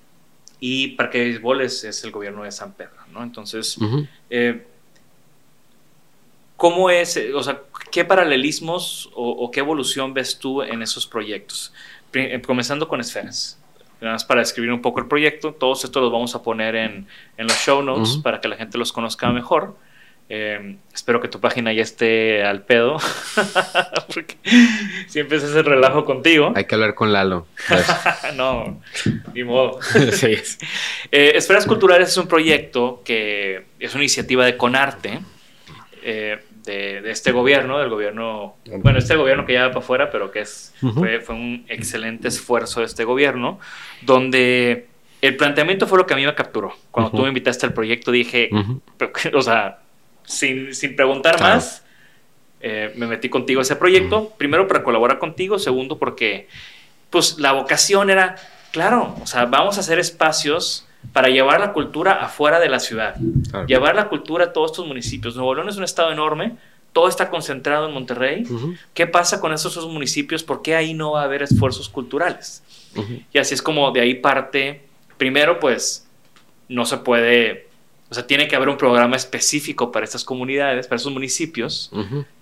y 0.61 0.89
Parque 0.89 1.19
de 1.19 1.25
Béisbol 1.25 1.63
es, 1.63 1.85
es 1.85 2.05
el 2.05 2.11
gobierno 2.11 2.45
de 2.45 2.53
San 2.53 2.73
Pedro, 2.73 3.01
¿no? 3.13 3.23
Entonces, 3.23 3.79
eh, 4.29 4.67
¿cómo 6.57 6.91
es, 6.91 7.17
eh, 7.17 7.33
o 7.35 7.43
sea, 7.43 7.63
qué 7.91 8.05
paralelismos 8.05 9.11
o, 9.15 9.31
o 9.31 9.51
qué 9.51 9.61
evolución 9.61 10.13
ves 10.13 10.39
tú 10.39 10.63
en 10.63 10.83
esos 10.83 11.07
proyectos? 11.07 11.73
Comenzando 12.45 12.89
con 12.89 13.01
esferas. 13.01 13.61
Nada 14.01 14.15
más 14.15 14.25
para 14.25 14.41
describir 14.41 14.73
un 14.73 14.81
poco 14.81 15.01
el 15.01 15.07
proyecto, 15.07 15.53
todos 15.53 15.85
estos 15.85 16.03
los 16.03 16.11
vamos 16.11 16.35
a 16.35 16.43
poner 16.43 16.75
en, 16.75 17.07
en 17.37 17.47
los 17.47 17.57
show 17.57 17.83
notes 17.83 18.17
para 18.17 18.41
que 18.41 18.49
la 18.49 18.57
gente 18.57 18.79
los 18.79 18.93
conozca 18.93 19.31
mejor. 19.31 19.77
Eh, 20.33 20.77
espero 20.95 21.21
que 21.21 21.27
tu 21.27 21.41
página 21.41 21.73
ya 21.73 21.83
esté 21.83 22.45
al 22.45 22.63
pedo, 22.63 22.99
porque 24.15 24.37
siempre 25.09 25.39
es 25.39 25.43
ese 25.43 25.61
relajo 25.65 26.05
contigo. 26.05 26.53
Hay 26.55 26.67
que 26.67 26.77
hablar 26.77 26.95
con 26.95 27.13
Lalo. 27.13 27.49
No, 28.37 28.81
ni 29.35 29.43
modo. 29.43 29.81
sí. 30.13 30.37
Eh, 31.11 31.33
Esferas 31.35 31.67
Culturales 31.67 32.11
es 32.11 32.17
un 32.17 32.29
proyecto 32.29 33.03
que 33.05 33.65
es 33.81 33.93
una 33.95 34.05
iniciativa 34.05 34.45
de 34.45 34.57
Conarte, 34.57 35.19
eh, 36.05 36.39
de, 36.65 37.01
de 37.01 37.11
este 37.11 37.33
gobierno, 37.33 37.81
del 37.81 37.89
gobierno, 37.89 38.55
bueno, 38.79 39.01
este 39.01 39.17
gobierno 39.17 39.45
que 39.45 39.55
ya 39.55 39.63
va 39.63 39.69
para 39.71 39.81
afuera, 39.81 40.11
pero 40.13 40.31
que 40.31 40.43
es, 40.43 40.73
fue, 40.95 41.19
fue 41.21 41.35
un 41.35 41.65
excelente 41.69 42.29
esfuerzo 42.29 42.81
de 42.81 42.87
este 42.87 43.03
gobierno, 43.03 43.59
donde 44.03 44.87
el 45.23 45.37
planteamiento 45.37 45.89
fue 45.89 45.99
lo 45.99 46.07
que 46.07 46.15
a 46.15 46.17
mí 46.17 46.25
me 46.25 46.35
capturó. 46.37 46.73
Cuando 46.93 47.11
tú 47.11 47.23
me 47.23 47.29
invitaste 47.29 47.67
al 47.67 47.73
proyecto 47.73 48.13
dije, 48.13 48.49
o 49.35 49.43
sea, 49.43 49.81
sin, 50.31 50.75
sin 50.75 50.97
preguntar 50.97 51.37
Claro. 51.37 51.57
más, 51.57 51.85
eh, 52.61 52.93
me 52.97 53.07
metí 53.07 53.29
contigo 53.29 53.61
a 53.61 53.63
ese 53.63 53.77
proyecto. 53.77 54.33
Primero 54.39 54.67
para 54.69 54.83
colaborar 54.83 55.19
contigo, 55.19 55.59
segundo 55.59 55.99
porque 55.99 56.49
pues 57.11 57.39
la 57.39 57.53
vocación 57.53 58.11
era, 58.11 58.37
claro, 58.73 59.17
o 59.21 59.27
sea, 59.27 59.47
vamos 59.47 59.77
a 59.77 59.81
hacer 59.81 59.99
espacios 59.99 60.87
para 61.13 61.29
llevar 61.29 61.59
la 61.61 61.73
cultura 61.73 62.13
afuera 62.13 62.61
de 62.61 62.69
la 62.69 62.79
ciudad, 62.79 63.17
Claro. 63.51 63.67
llevar 63.67 63.95
la 63.97 64.09
cultura 64.09 64.47
a 64.47 64.53
todos 64.53 64.71
estos 64.73 64.87
municipios. 64.87 65.35
Nuevo 65.35 65.55
León 65.55 65.69
es 65.69 65.77
un 65.77 65.85
estado 65.85 66.13
enorme, 66.13 66.53
todo 66.93 67.09
está 67.09 67.31
concentrado 67.31 67.89
en 67.89 67.95
Monterrey. 67.95 68.45
¿Qué 68.95 69.07
pasa 69.07 69.41
con 69.41 69.53
esos 69.53 69.77
otros 69.77 69.93
municipios? 69.93 70.43
¿Por 70.43 70.61
qué 70.63 70.75
ahí 70.77 70.93
no 70.93 71.13
va 71.13 71.23
a 71.23 71.25
haber 71.25 71.43
esfuerzos 71.43 71.89
culturales? 71.89 72.63
Y 73.33 73.39
así 73.39 73.55
es 73.55 73.63
como 73.63 73.91
de 73.93 74.01
ahí 74.03 74.15
parte, 74.15 74.83
primero 75.17 75.59
pues 75.61 76.07
no 76.69 76.85
se 76.85 76.99
puede, 76.99 77.69
o 78.11 78.15
sea, 78.15 78.27
tiene 78.27 78.49
que 78.49 78.57
haber 78.57 78.69
un 78.69 78.77
programa 78.77 79.15
específico 79.17 79.93
para 79.93 80.05
estas 80.05 80.25
comunidades, 80.25 80.87
para 80.89 80.97
esos 80.97 81.13
municipios, 81.13 81.91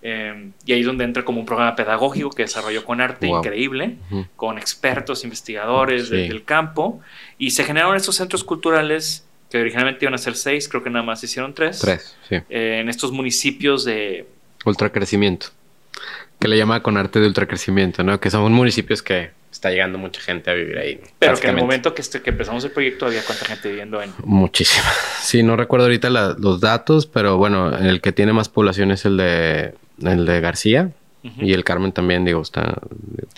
eh, 0.03 0.51
y 0.65 0.73
ahí 0.73 0.81
es 0.81 0.87
donde 0.87 1.05
entra 1.05 1.25
como 1.25 1.41
un 1.41 1.47
programa 1.47 1.77
pedagógico 1.77 2.31
que 2.31 2.43
desarrolló 2.43 2.85
con 2.85 3.01
arte 3.03 3.27
Wow. 3.27 3.39
increíble, 3.39 3.97
con 4.37 4.57
expertos, 4.59 5.25
investigadores 5.25 6.09
de- 6.09 6.29
del 6.29 6.45
campo, 6.45 7.01
y 7.37 7.51
se 7.51 7.65
generaron 7.65 7.97
estos 7.97 8.17
centros 8.17 8.45
culturales 8.45 9.25
que 9.51 9.59
originalmente 9.61 10.05
iban 10.05 10.15
a 10.15 10.19
ser 10.19 10.37
seis, 10.37 10.69
creo 10.69 10.83
que 10.83 10.91
nada 10.91 11.05
más 11.05 11.23
hicieron 11.25 11.55
tres, 11.55 11.79
Tres, 11.81 12.17
sí. 12.29 12.37
eh, 12.51 12.79
en 12.81 12.89
estos 12.89 13.13
municipios 13.13 13.85
de... 13.85 14.27
Ultracrecimiento. 14.65 15.49
Que 16.39 16.49
le 16.49 16.57
llama 16.57 16.83
con 16.83 16.97
arte 16.97 17.19
de 17.21 17.27
ultracrecimiento, 17.27 18.05
¿no? 18.05 18.21
Que 18.21 18.31
son 18.31 18.53
municipios 18.53 19.03
que 19.03 19.31
está 19.51 19.71
llegando 19.71 19.99
mucha 19.99 20.21
gente 20.21 20.51
a 20.51 20.55
vivir 20.55 20.79
ahí. 20.79 21.01
Pero 21.19 21.35
que 21.37 21.49
en 21.49 21.55
el 21.57 21.61
momento 21.63 21.95
que, 21.95 22.03
este- 22.03 22.21
que 22.23 22.31
empezamos 22.31 22.65
el 22.65 22.71
proyecto 22.71 23.07
había 23.07 23.23
cuánta 23.25 23.45
gente 23.47 23.69
viviendo 23.69 24.01
en... 24.03 24.13
Muchísima. 24.25 24.87
Sí, 25.23 25.43
no 25.43 25.57
recuerdo 25.57 25.87
ahorita 25.87 26.09
la- 26.11 26.37
los 26.39 26.61
datos, 26.61 27.07
pero 27.07 27.37
bueno, 27.37 27.77
el 27.77 28.01
que 28.01 28.13
tiene 28.13 28.33
más 28.33 28.49
población 28.49 28.91
es 28.93 29.05
el 29.05 29.17
de, 29.17 29.75
el 30.03 30.25
de 30.27 30.41
García. 30.41 30.91
Y 31.41 31.53
el 31.53 31.63
Carmen 31.63 31.93
también, 31.93 32.25
digo, 32.25 32.41
está 32.41 32.79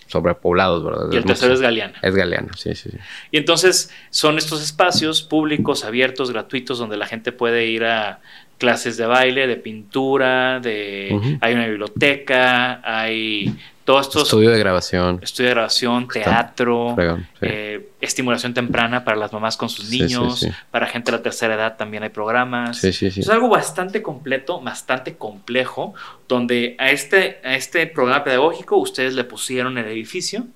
sobrepoblados, 0.07 0.85
¿verdad? 0.85 1.07
Y 1.13 1.17
el 1.17 1.25
tercero 1.25 1.55
es 1.55 1.61
Galeana. 1.61 1.99
Es 2.03 2.15
Galeana, 2.15 2.53
sí, 2.57 2.75
sí, 2.75 2.91
sí. 2.91 2.97
Y 3.33 3.39
entonces 3.39 3.91
son 4.11 4.39
estos 4.39 4.63
espacios 4.63 5.23
públicos, 5.23 5.85
abiertos, 5.85 6.31
gratuitos, 6.31 6.79
donde 6.79 6.97
la 6.97 7.07
gente 7.07 7.33
puede 7.33 7.67
ir 7.67 7.85
a 7.85 8.21
clases 8.59 8.97
de 8.97 9.07
baile, 9.07 9.47
de 9.47 9.57
pintura, 9.57 10.61
de 10.61 11.39
hay 11.41 11.55
una 11.55 11.67
biblioteca, 11.67 12.81
hay 12.85 13.57
todos 13.91 14.07
estos 14.07 14.23
Estudio 14.23 14.51
de 14.51 14.59
grabación. 14.61 15.19
estudio 15.21 15.49
de 15.49 15.55
grabación, 15.55 16.07
teatro, 16.07 16.95
sí. 16.97 17.27
eh, 17.41 17.89
estimulación 18.01 18.55
temprana 18.55 19.03
para 19.03 19.17
las 19.17 19.33
mamás 19.33 19.57
con 19.57 19.69
sus 19.69 19.87
sí, 19.87 19.99
niños, 19.99 20.41
sí. 20.41 20.49
para 20.71 20.87
gente 20.87 21.11
de 21.11 21.17
la 21.19 21.23
tercera 21.25 21.55
edad 21.55 21.77
también 21.77 22.05
hay 22.05 22.11
programas. 22.11 22.77
Sí, 22.79 22.93
sí, 22.93 23.11
sí. 23.11 23.19
Es 23.19 23.29
algo 23.29 23.49
bastante 23.49 24.01
completo, 24.01 24.61
bastante 24.61 25.17
complejo, 25.17 25.93
donde 26.29 26.77
a 26.79 26.93
este, 26.93 27.41
a 27.43 27.57
este 27.57 27.85
programa 27.89 28.23
pedagógico 28.23 28.77
ustedes 28.77 29.15
le 29.15 29.25
pusieron 29.25 29.77
el 29.77 29.87
edificio 29.87 30.47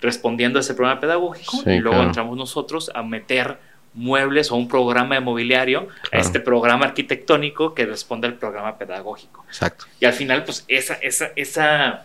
respondiendo 0.00 0.60
a 0.60 0.60
ese 0.60 0.74
programa 0.74 1.00
pedagógico 1.00 1.68
y 1.68 1.80
luego 1.80 1.96
claro. 1.96 2.04
entramos 2.04 2.36
nosotros 2.36 2.92
a 2.94 3.02
meter 3.02 3.58
muebles 3.94 4.52
o 4.52 4.54
un 4.54 4.68
programa 4.68 5.16
de 5.16 5.22
mobiliario 5.22 5.88
a 6.12 6.18
este 6.18 6.38
programa 6.38 6.84
arquitectónico 6.84 7.74
que 7.74 7.84
responde 7.84 8.28
al 8.28 8.34
programa 8.34 8.78
pedagógico. 8.78 9.44
Exacto. 9.48 9.86
Y 9.98 10.04
al 10.04 10.12
final, 10.12 10.44
pues 10.44 10.64
esa, 10.68 10.94
esa, 11.02 11.30
esa 11.34 12.04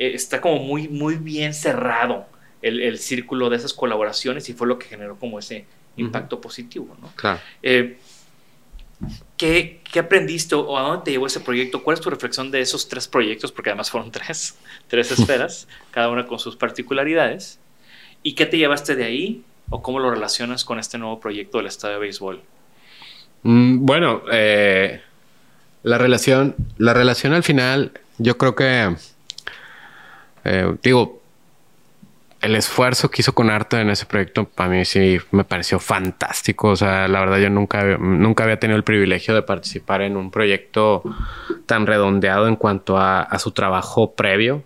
eh, 0.00 0.12
está 0.14 0.40
como 0.40 0.56
muy, 0.56 0.88
muy 0.88 1.16
bien 1.16 1.52
cerrado 1.52 2.26
el, 2.62 2.80
el 2.80 2.98
círculo 2.98 3.50
de 3.50 3.58
esas 3.58 3.74
colaboraciones 3.74 4.48
y 4.48 4.54
fue 4.54 4.66
lo 4.66 4.78
que 4.78 4.86
generó 4.86 5.18
como 5.18 5.38
ese 5.38 5.66
impacto 5.96 6.40
positivo, 6.40 6.96
¿no? 7.02 7.12
Claro. 7.14 7.38
Eh, 7.62 7.98
¿qué, 9.36 9.82
qué 9.84 9.98
aprendiste 9.98 10.54
o 10.54 10.78
a 10.78 10.82
dónde 10.82 11.04
te 11.04 11.10
llevó 11.10 11.26
ese 11.26 11.40
proyecto? 11.40 11.82
¿Cuál 11.82 11.94
es 11.94 12.00
tu 12.00 12.08
reflexión 12.08 12.50
de 12.50 12.62
esos 12.62 12.88
tres 12.88 13.06
proyectos? 13.08 13.52
Porque 13.52 13.70
además 13.70 13.90
fueron 13.90 14.10
tres, 14.12 14.56
tres 14.88 15.10
esferas, 15.18 15.68
cada 15.90 16.08
una 16.08 16.26
con 16.26 16.38
sus 16.38 16.56
particularidades. 16.56 17.58
¿Y 18.22 18.34
qué 18.34 18.46
te 18.46 18.56
llevaste 18.56 18.96
de 18.96 19.04
ahí 19.04 19.44
o 19.68 19.82
cómo 19.82 19.98
lo 19.98 20.10
relacionas 20.10 20.64
con 20.64 20.78
este 20.78 20.96
nuevo 20.98 21.20
proyecto 21.20 21.58
del 21.58 21.66
estadio 21.66 21.94
de 21.94 22.00
béisbol? 22.00 22.40
Mm, 23.42 23.84
bueno, 23.84 24.22
eh, 24.32 25.02
la 25.82 25.98
relación, 25.98 26.56
la 26.78 26.94
relación 26.94 27.32
al 27.32 27.42
final, 27.42 27.92
yo 28.18 28.36
creo 28.36 28.54
que, 28.54 28.94
eh, 30.44 30.74
digo, 30.82 31.20
el 32.40 32.56
esfuerzo 32.56 33.10
que 33.10 33.20
hizo 33.20 33.34
con 33.34 33.50
arte 33.50 33.78
en 33.80 33.90
ese 33.90 34.06
proyecto 34.06 34.46
para 34.46 34.70
mí 34.70 34.84
sí 34.86 35.18
me 35.30 35.44
pareció 35.44 35.78
fantástico. 35.78 36.68
O 36.70 36.76
sea, 36.76 37.06
la 37.06 37.20
verdad 37.20 37.38
yo 37.38 37.50
nunca, 37.50 37.80
había- 37.80 37.98
nunca 37.98 38.44
había 38.44 38.58
tenido 38.58 38.78
el 38.78 38.84
privilegio 38.84 39.34
de 39.34 39.42
participar 39.42 40.00
en 40.00 40.16
un 40.16 40.30
proyecto 40.30 41.02
tan 41.66 41.86
redondeado 41.86 42.48
en 42.48 42.56
cuanto 42.56 42.96
a, 42.96 43.20
a 43.22 43.38
su 43.38 43.50
trabajo 43.52 44.12
previo. 44.12 44.62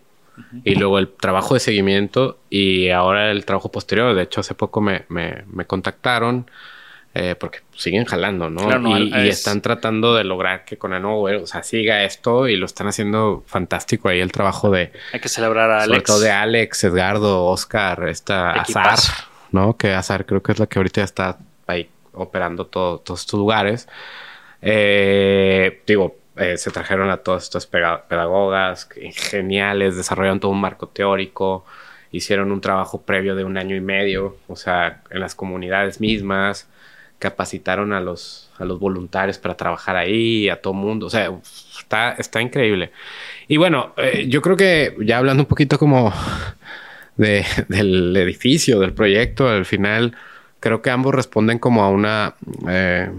y 0.65 0.75
luego 0.75 0.99
el 0.99 1.09
trabajo 1.09 1.55
de 1.55 1.61
seguimiento 1.61 2.39
y 2.51 2.89
ahora 2.91 3.31
el 3.31 3.45
trabajo 3.45 3.71
posterior. 3.71 4.15
De 4.17 4.23
hecho, 4.23 4.41
hace 4.41 4.55
poco 4.55 4.81
me, 4.81 5.05
me, 5.09 5.45
me 5.53 5.65
contactaron 5.65 6.47
eh, 7.15 7.37
porque 7.39 7.61
siguen 7.77 8.05
jalando, 8.05 8.51
¿no? 8.51 8.99
y, 8.99 9.29
están 9.29 9.63
tratando 9.63 10.17
de 10.17 10.25
lograr 10.25 10.65
que 10.65 10.77
con 10.77 10.93
el 10.93 11.03
nuevo 11.03 11.23
o 11.23 11.47
sea, 11.47 11.63
siga 11.63 12.03
esto 12.03 12.49
y 12.49 12.57
lo 12.57 12.67
están 12.67 12.89
haciendo 12.89 13.45
fantástico 13.47 14.09
ahí 14.09 14.19
el 14.19 14.33
trabajo 14.33 14.69
de... 14.71 14.91
Hay 15.13 15.21
que 15.21 15.29
celebrar 15.29 15.71
a 15.71 15.83
Alex. 15.83 15.89
Sobre 15.89 16.01
todo 16.03 16.21
de 16.21 16.31
Alex, 16.33 16.83
Edgardo, 16.83 17.47
Oscar, 17.47 18.09
esta 18.09 18.51
Azar, 18.51 18.99
¿no? 19.53 19.77
Que 19.77 19.95
Azar 19.95 20.27
creo 20.27 20.43
que 20.43 20.53
es 20.53 20.59
la 20.59 20.67
que 20.67 20.81
ahorita 20.81 21.03
está 21.05 21.39
ahí 21.69 21.89
operando 22.13 22.67
todos 22.67 23.21
estos 23.21 23.39
lugares. 23.39 23.89
Eh, 24.61 25.83
digo, 25.87 26.17
eh, 26.37 26.57
se 26.57 26.73
trajeron 26.73 27.11
a 27.11 27.19
todas 27.19 27.45
estas 27.45 27.67
pedagogas 27.67 28.89
geniales, 29.13 29.97
desarrollaron 29.97 30.41
todo 30.41 30.51
un 30.51 30.61
marco 30.61 30.89
teórico, 30.89 31.65
hicieron 32.11 32.51
un 32.51 32.61
trabajo 32.61 33.03
previo 33.03 33.37
de 33.37 33.45
un 33.45 33.57
año 33.57 33.77
y 33.77 33.81
medio, 33.81 34.37
o 34.49 34.57
sea, 34.57 35.03
en 35.11 35.21
las 35.21 35.37
comunidades 35.37 36.01
mismas, 36.01 36.69
capacitaron 37.19 37.93
a 37.93 38.01
los, 38.01 38.51
a 38.59 38.65
los 38.65 38.79
voluntarios 38.79 39.39
para 39.39 39.57
trabajar 39.57 39.97
ahí, 39.97 40.49
a 40.49 40.61
todo 40.61 40.75
mundo, 40.75 41.07
o 41.07 41.11
sea, 41.11 41.33
está, 41.79 42.13
está 42.13 42.41
increíble. 42.43 42.93
Y 43.49 43.57
bueno, 43.57 43.95
eh, 43.97 44.27
yo 44.29 44.43
creo 44.43 44.57
que 44.57 44.97
ya 45.01 45.19
hablando 45.19 45.43
un 45.43 45.49
poquito 45.49 45.79
como 45.79 46.13
del 47.17 48.17
edificio, 48.17 48.81
del 48.81 48.93
proyecto, 48.93 49.49
al 49.49 49.65
final 49.65 50.17
creo 50.61 50.83
que 50.83 50.91
ambos 50.91 51.15
responden 51.15 51.59
como 51.59 51.85
a 51.85 51.91
una 51.91 52.35
eh, 52.69 53.11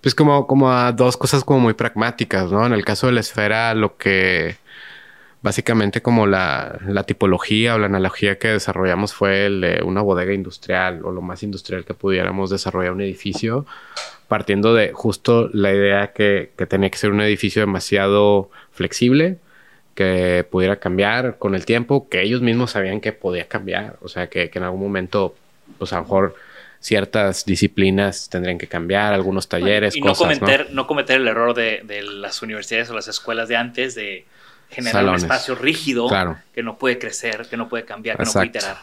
pues 0.00 0.14
como, 0.14 0.46
como 0.46 0.70
a 0.70 0.92
dos 0.92 1.16
cosas 1.16 1.44
como 1.44 1.60
muy 1.60 1.74
pragmáticas, 1.74 2.50
¿no? 2.50 2.64
En 2.66 2.72
el 2.72 2.84
caso 2.84 3.06
de 3.06 3.12
la 3.14 3.20
esfera, 3.20 3.74
lo 3.74 3.96
que 3.96 4.56
básicamente 5.42 6.02
como 6.02 6.26
la, 6.26 6.78
la 6.86 7.04
tipología 7.04 7.74
o 7.74 7.78
la 7.78 7.86
analogía 7.86 8.38
que 8.38 8.48
desarrollamos 8.48 9.14
fue 9.14 9.46
el 9.46 9.60
de 9.60 9.82
una 9.84 10.02
bodega 10.02 10.32
industrial 10.32 11.04
o 11.04 11.12
lo 11.12 11.22
más 11.22 11.42
industrial 11.42 11.84
que 11.84 11.94
pudiéramos 11.94 12.50
desarrollar 12.50 12.92
un 12.92 13.00
edificio, 13.00 13.66
partiendo 14.26 14.74
de 14.74 14.92
justo 14.92 15.48
la 15.52 15.72
idea 15.72 16.12
que, 16.12 16.50
que 16.56 16.66
tenía 16.66 16.90
que 16.90 16.98
ser 16.98 17.10
un 17.10 17.20
edificio 17.20 17.62
demasiado 17.62 18.50
flexible, 18.72 19.38
que 19.94 20.46
pudiera 20.48 20.76
cambiar 20.76 21.38
con 21.38 21.54
el 21.54 21.64
tiempo, 21.64 22.08
que 22.08 22.22
ellos 22.22 22.40
mismos 22.40 22.72
sabían 22.72 23.00
que 23.00 23.12
podía 23.12 23.48
cambiar, 23.48 23.96
o 24.00 24.08
sea, 24.08 24.28
que, 24.28 24.50
que 24.50 24.58
en 24.58 24.64
algún 24.64 24.80
momento, 24.80 25.34
pues 25.78 25.92
a 25.92 25.96
lo 25.96 26.02
mejor 26.02 26.34
ciertas 26.80 27.44
disciplinas 27.44 28.28
tendrían 28.28 28.58
que 28.58 28.68
cambiar, 28.68 29.12
algunos 29.12 29.48
talleres, 29.48 29.96
y 29.96 30.00
no 30.00 30.14
cometer, 30.14 30.68
¿no? 30.72 30.86
cometer 30.86 31.16
el 31.16 31.26
error 31.26 31.54
de, 31.54 31.82
las 32.02 32.42
universidades 32.42 32.90
o 32.90 32.94
las 32.94 33.08
escuelas 33.08 33.48
de 33.48 33.56
antes 33.56 33.94
de 33.94 34.24
generar 34.70 35.04
un 35.06 35.14
espacio 35.14 35.54
rígido 35.54 36.08
que 36.52 36.62
no 36.62 36.78
puede 36.78 36.98
crecer, 36.98 37.46
que 37.48 37.56
no 37.56 37.68
puede 37.68 37.84
cambiar, 37.84 38.16
que 38.16 38.24
no 38.24 38.32
puede 38.32 38.46
iterar. 38.46 38.76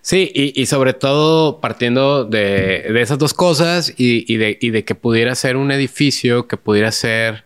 Sí, 0.00 0.30
y, 0.34 0.66
sobre 0.66 0.92
todo 0.92 1.60
partiendo 1.60 2.24
de, 2.24 3.00
esas 3.00 3.18
dos 3.18 3.34
cosas 3.34 3.94
y, 3.96 4.36
de, 4.36 4.58
y 4.60 4.70
de 4.70 4.84
que 4.84 4.94
pudiera 4.94 5.34
ser 5.34 5.56
un 5.56 5.70
edificio 5.70 6.48
que 6.48 6.56
pudiera 6.56 6.90
ser 6.90 7.44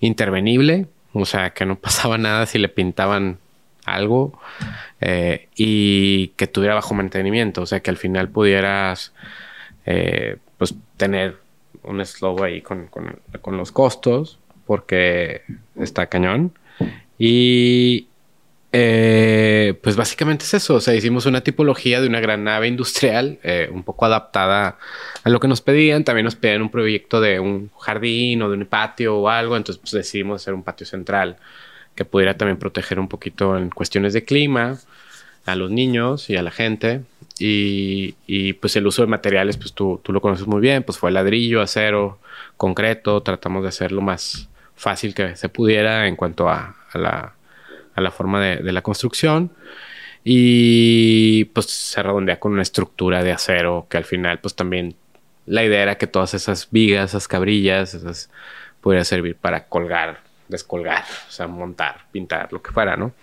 intervenible, 0.00 0.86
o 1.12 1.24
sea, 1.24 1.50
que 1.50 1.66
no 1.66 1.76
pasaba 1.80 2.18
nada 2.18 2.46
si 2.46 2.58
le 2.58 2.68
pintaban 2.68 3.38
algo 3.84 4.38
eh, 5.00 5.48
y 5.56 6.28
que 6.28 6.46
tuviera 6.46 6.74
bajo 6.74 6.94
mantenimiento, 6.94 7.62
o 7.62 7.66
sea, 7.66 7.80
que 7.80 7.90
al 7.90 7.96
final 7.96 8.28
pudieras 8.28 9.12
eh, 9.86 10.38
pues 10.58 10.74
tener 10.96 11.36
un 11.82 12.04
slow 12.04 12.42
ahí 12.42 12.62
con, 12.62 12.88
los 13.46 13.72
costos, 13.72 14.38
porque 14.66 15.42
está 15.76 16.06
cañón. 16.06 16.52
Y 17.18 18.08
eh, 18.72 19.78
pues 19.82 19.96
básicamente 19.96 20.44
es 20.44 20.54
eso, 20.54 20.74
o 20.74 20.80
sea, 20.80 20.94
hicimos 20.94 21.26
una 21.26 21.42
tipología 21.42 22.00
de 22.00 22.08
una 22.08 22.20
gran 22.20 22.42
nave 22.42 22.66
industrial, 22.66 23.38
un 23.70 23.84
poco 23.84 24.04
adaptada 24.04 24.78
a 25.22 25.30
lo 25.30 25.38
que 25.38 25.46
nos 25.46 25.60
pedían, 25.60 26.02
también 26.02 26.24
nos 26.24 26.34
pedían 26.34 26.62
un 26.62 26.70
proyecto 26.70 27.20
de 27.20 27.38
un 27.38 27.70
jardín 27.78 28.42
o 28.42 28.50
de 28.50 28.56
un 28.56 28.66
patio 28.66 29.16
o 29.18 29.28
algo, 29.28 29.56
entonces 29.56 29.80
pues 29.80 29.92
decidimos 29.92 30.42
hacer 30.42 30.54
un 30.54 30.64
patio 30.64 30.86
central 30.86 31.36
que 31.94 32.04
pudiera 32.04 32.36
también 32.36 32.58
proteger 32.58 32.98
un 32.98 33.08
poquito 33.08 33.56
en 33.56 33.70
cuestiones 33.70 34.12
de 34.12 34.24
clima 34.24 34.78
a 35.46 35.54
los 35.56 35.70
niños 35.70 36.30
y 36.30 36.36
a 36.36 36.42
la 36.42 36.50
gente. 36.50 37.02
Y, 37.38 38.14
y 38.26 38.54
pues 38.54 38.76
el 38.76 38.86
uso 38.86 39.02
de 39.02 39.08
materiales, 39.08 39.56
pues 39.56 39.72
tú, 39.72 40.00
tú, 40.02 40.12
lo 40.12 40.20
conoces 40.20 40.46
muy 40.46 40.60
bien, 40.60 40.82
pues 40.84 40.98
fue 40.98 41.10
ladrillo, 41.10 41.60
acero, 41.60 42.18
concreto, 42.56 43.22
tratamos 43.22 43.62
de 43.62 43.68
hacerlo 43.68 44.00
más 44.00 44.48
fácil 44.76 45.14
que 45.14 45.36
se 45.36 45.48
pudiera 45.48 46.06
en 46.06 46.16
cuanto 46.16 46.48
a, 46.48 46.76
a, 46.94 46.98
la, 46.98 47.34
a 47.94 48.00
la, 48.00 48.10
forma 48.10 48.42
de, 48.44 48.56
de, 48.56 48.72
la 48.72 48.82
construcción. 48.82 49.52
Y 50.24 51.44
pues 51.46 51.66
se 51.66 52.02
redondea 52.02 52.40
con 52.40 52.52
una 52.52 52.62
estructura 52.62 53.22
de 53.22 53.32
acero 53.32 53.86
que 53.90 53.98
al 53.98 54.04
final 54.04 54.38
pues 54.40 54.54
también 54.54 54.96
la 55.46 55.64
idea 55.64 55.82
era 55.82 55.98
que 55.98 56.06
todas 56.06 56.32
esas 56.32 56.68
vigas, 56.70 57.10
esas 57.10 57.28
cabrillas, 57.28 57.92
esas 57.94 58.30
pudieran 58.80 59.04
servir 59.04 59.36
para 59.36 59.66
colgar 59.68 60.24
descolgar, 60.48 61.04
o 61.28 61.30
sea, 61.30 61.46
montar, 61.46 62.06
pintar, 62.12 62.52
lo 62.52 62.62
que 62.62 62.70
fuera, 62.70 62.96
¿no? 62.96 63.14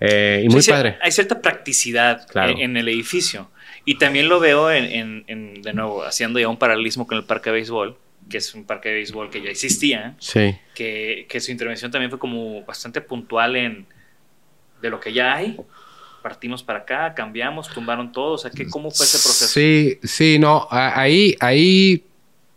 Eh, 0.00 0.42
y 0.44 0.48
muy 0.48 0.62
padre. 0.62 0.98
Hay 1.00 1.12
cierta 1.12 1.40
practicidad 1.40 2.26
en, 2.34 2.76
el 2.76 2.88
edificio. 2.88 3.50
Y 3.84 3.98
también 3.98 4.28
lo 4.28 4.40
veo 4.40 4.70
en, 4.70 5.24
de 5.62 5.72
nuevo, 5.72 6.04
haciendo 6.04 6.38
ya 6.38 6.48
un 6.48 6.56
paralelismo 6.56 7.06
con 7.06 7.18
el 7.18 7.24
parque 7.24 7.50
de 7.50 7.54
béisbol, 7.54 7.96
que 8.28 8.38
es 8.38 8.54
un 8.54 8.64
parque 8.64 8.88
de 8.88 8.96
béisbol 8.96 9.30
que 9.30 9.42
ya 9.42 9.50
existía. 9.50 10.14
Sí. 10.18 10.56
Que, 10.74 11.26
que 11.28 11.40
su 11.40 11.50
intervención 11.50 11.90
también 11.90 12.10
fue 12.10 12.18
como 12.18 12.62
bastante 12.64 13.00
puntual 13.00 13.56
en 13.56 13.86
de 14.80 14.90
lo 14.90 15.00
que 15.00 15.12
ya 15.12 15.34
hay. 15.34 15.58
Partimos 16.22 16.62
para 16.62 16.80
acá, 16.80 17.14
cambiamos, 17.14 17.68
tumbaron 17.68 18.12
todo. 18.12 18.32
O 18.32 18.38
sea, 18.38 18.50
que, 18.50 18.68
¿cómo 18.68 18.90
fue 18.90 19.06
ese 19.06 19.18
proceso? 19.18 19.46
Sí, 19.46 19.98
sí, 20.02 20.38
no. 20.38 20.66
Ahí, 20.70 21.36
ahí 21.40 22.04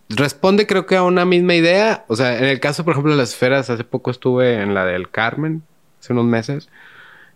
responde 0.10 0.68
creo 0.68 0.86
que 0.86 0.96
a 0.96 1.04
una 1.04 1.26
misma 1.26 1.56
idea. 1.56 2.06
O 2.08 2.16
sea, 2.16 2.38
en 2.38 2.46
el 2.46 2.60
caso, 2.60 2.84
por 2.84 2.92
ejemplo, 2.92 3.12
de 3.12 3.18
las 3.18 3.30
esferas, 3.30 3.70
hace 3.70 3.84
poco 3.84 4.12
estuve 4.12 4.62
en 4.62 4.74
la 4.74 4.86
del 4.86 5.10
Carmen, 5.10 5.64
hace 6.00 6.14
unos 6.14 6.26
meses, 6.26 6.70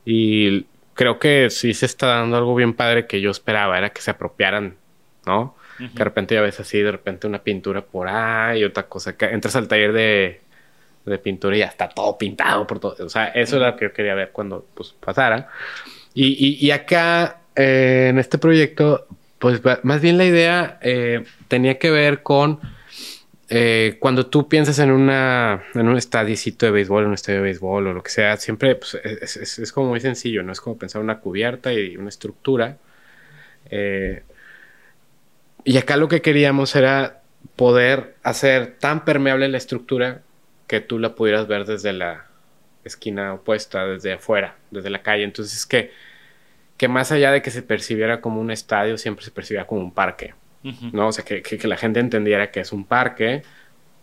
y 0.06 0.66
creo 0.94 1.20
que 1.20 1.50
sí 1.50 1.74
se 1.74 1.86
está 1.86 2.08
dando 2.08 2.38
algo 2.38 2.56
bien 2.56 2.74
padre 2.74 3.08
que 3.08 3.22
yo 3.22 3.32
esperaba, 3.32 3.78
era 3.78 3.92
que 3.92 4.02
se 4.02 4.12
apropiaran, 4.12 4.76
¿no? 5.26 5.56
Que 5.80 5.98
de 5.98 6.04
repente 6.04 6.36
ya 6.36 6.42
ves 6.42 6.60
así, 6.60 6.80
de 6.80 6.92
repente 6.92 7.26
una 7.26 7.42
pintura 7.42 7.82
por 7.82 8.10
ahí, 8.10 8.64
otra 8.66 8.84
cosa, 8.84 9.16
que 9.16 9.26
entras 9.26 9.56
al 9.56 9.70
taller 9.70 9.94
de, 9.94 10.42
de 11.06 11.18
pintura 11.18 11.56
y 11.56 11.60
ya 11.60 11.68
está 11.68 11.90
todo 11.90 12.18
pintado 12.18 12.68
por 12.68 12.80
todo. 12.80 12.96
O 13.00 13.10
sea, 13.10 13.28
eso 13.28 13.58
era 13.58 13.72
lo 13.72 13.78
que 13.78 13.86
yo 13.86 13.94
quería 13.94 14.14
ver 14.14 14.32
cuando 14.32 14.66
pues, 14.74 14.94
pasara. 15.00 15.50
Y, 16.14 16.66
y, 16.66 16.72
acá, 16.72 17.42
eh, 17.56 18.08
en 18.10 18.20
este 18.20 18.38
proyecto, 18.38 19.08
pues 19.38 19.62
más 19.84 20.02
bien 20.02 20.18
la 20.18 20.26
idea 20.26 20.80
eh, 20.82 21.24
tenía 21.48 21.78
que 21.78 21.92
ver 21.92 22.24
con 22.24 22.60
eh, 23.48 23.98
cuando 24.00 24.28
tú 24.28 24.50
piensas 24.50 24.80
en 24.80 24.92
una 24.92 25.64
en 25.74 25.88
un 25.88 25.98
estadicito 25.98 26.66
de 26.66 26.72
béisbol, 26.72 27.04
en 27.04 27.10
un 27.10 27.14
estadio 27.14 27.40
de 27.40 27.46
béisbol 27.46 27.88
o 27.88 27.94
lo 27.94 28.04
que 28.04 28.12
sea, 28.12 28.38
siempre 28.38 28.76
pues, 28.76 28.96
es, 28.96 29.72
como 29.72 29.90
muy 29.90 30.02
sencillo, 30.02 30.44
¿no? 30.44 30.52
Es 30.52 30.62
como 30.62 30.78
pensar 30.78 31.02
una 31.02 31.20
cubierta 31.20 31.72
y 31.74 31.96
una 31.96 32.10
estructura. 32.10 32.78
Y 35.64 35.78
acá 35.78 35.98
lo 35.98 36.08
que 36.08 36.22
queríamos 36.22 36.76
era 36.76 37.22
poder 37.56 38.16
hacer 38.24 38.78
tan 38.80 39.06
permeable 39.06 39.48
la 39.50 39.58
estructura 39.58 40.22
que 40.68 40.82
tú 40.82 41.00
la 41.00 41.16
pudieras 41.16 41.48
ver 41.48 41.66
desde 41.66 41.94
la 41.94 42.26
esquina 42.84 43.34
opuesta, 43.34 43.86
desde 43.86 44.14
afuera, 44.14 44.56
desde 44.72 44.90
la 44.90 45.02
calle. 45.02 45.24
Entonces 45.24 45.58
es 45.58 45.66
que 45.66 45.92
que 46.80 46.88
más 46.88 47.12
allá 47.12 47.34
de 47.34 47.42
que 47.42 47.52
se 47.52 47.62
percibiera 47.62 48.22
como 48.22 48.40
un 48.40 48.52
estadio, 48.52 48.98
siempre 48.98 49.26
se 49.26 49.32
percibía 49.32 49.68
como 49.68 49.82
un 49.82 49.94
parque, 49.94 50.34
¿no? 50.94 51.08
O 51.10 51.12
sea, 51.12 51.26
que, 51.26 51.42
que, 51.42 51.68
la 51.68 51.76
gente 51.76 52.00
entendiera 52.00 52.52
que 52.52 52.62
es 52.62 52.72
un 52.72 52.86
parque 52.86 53.44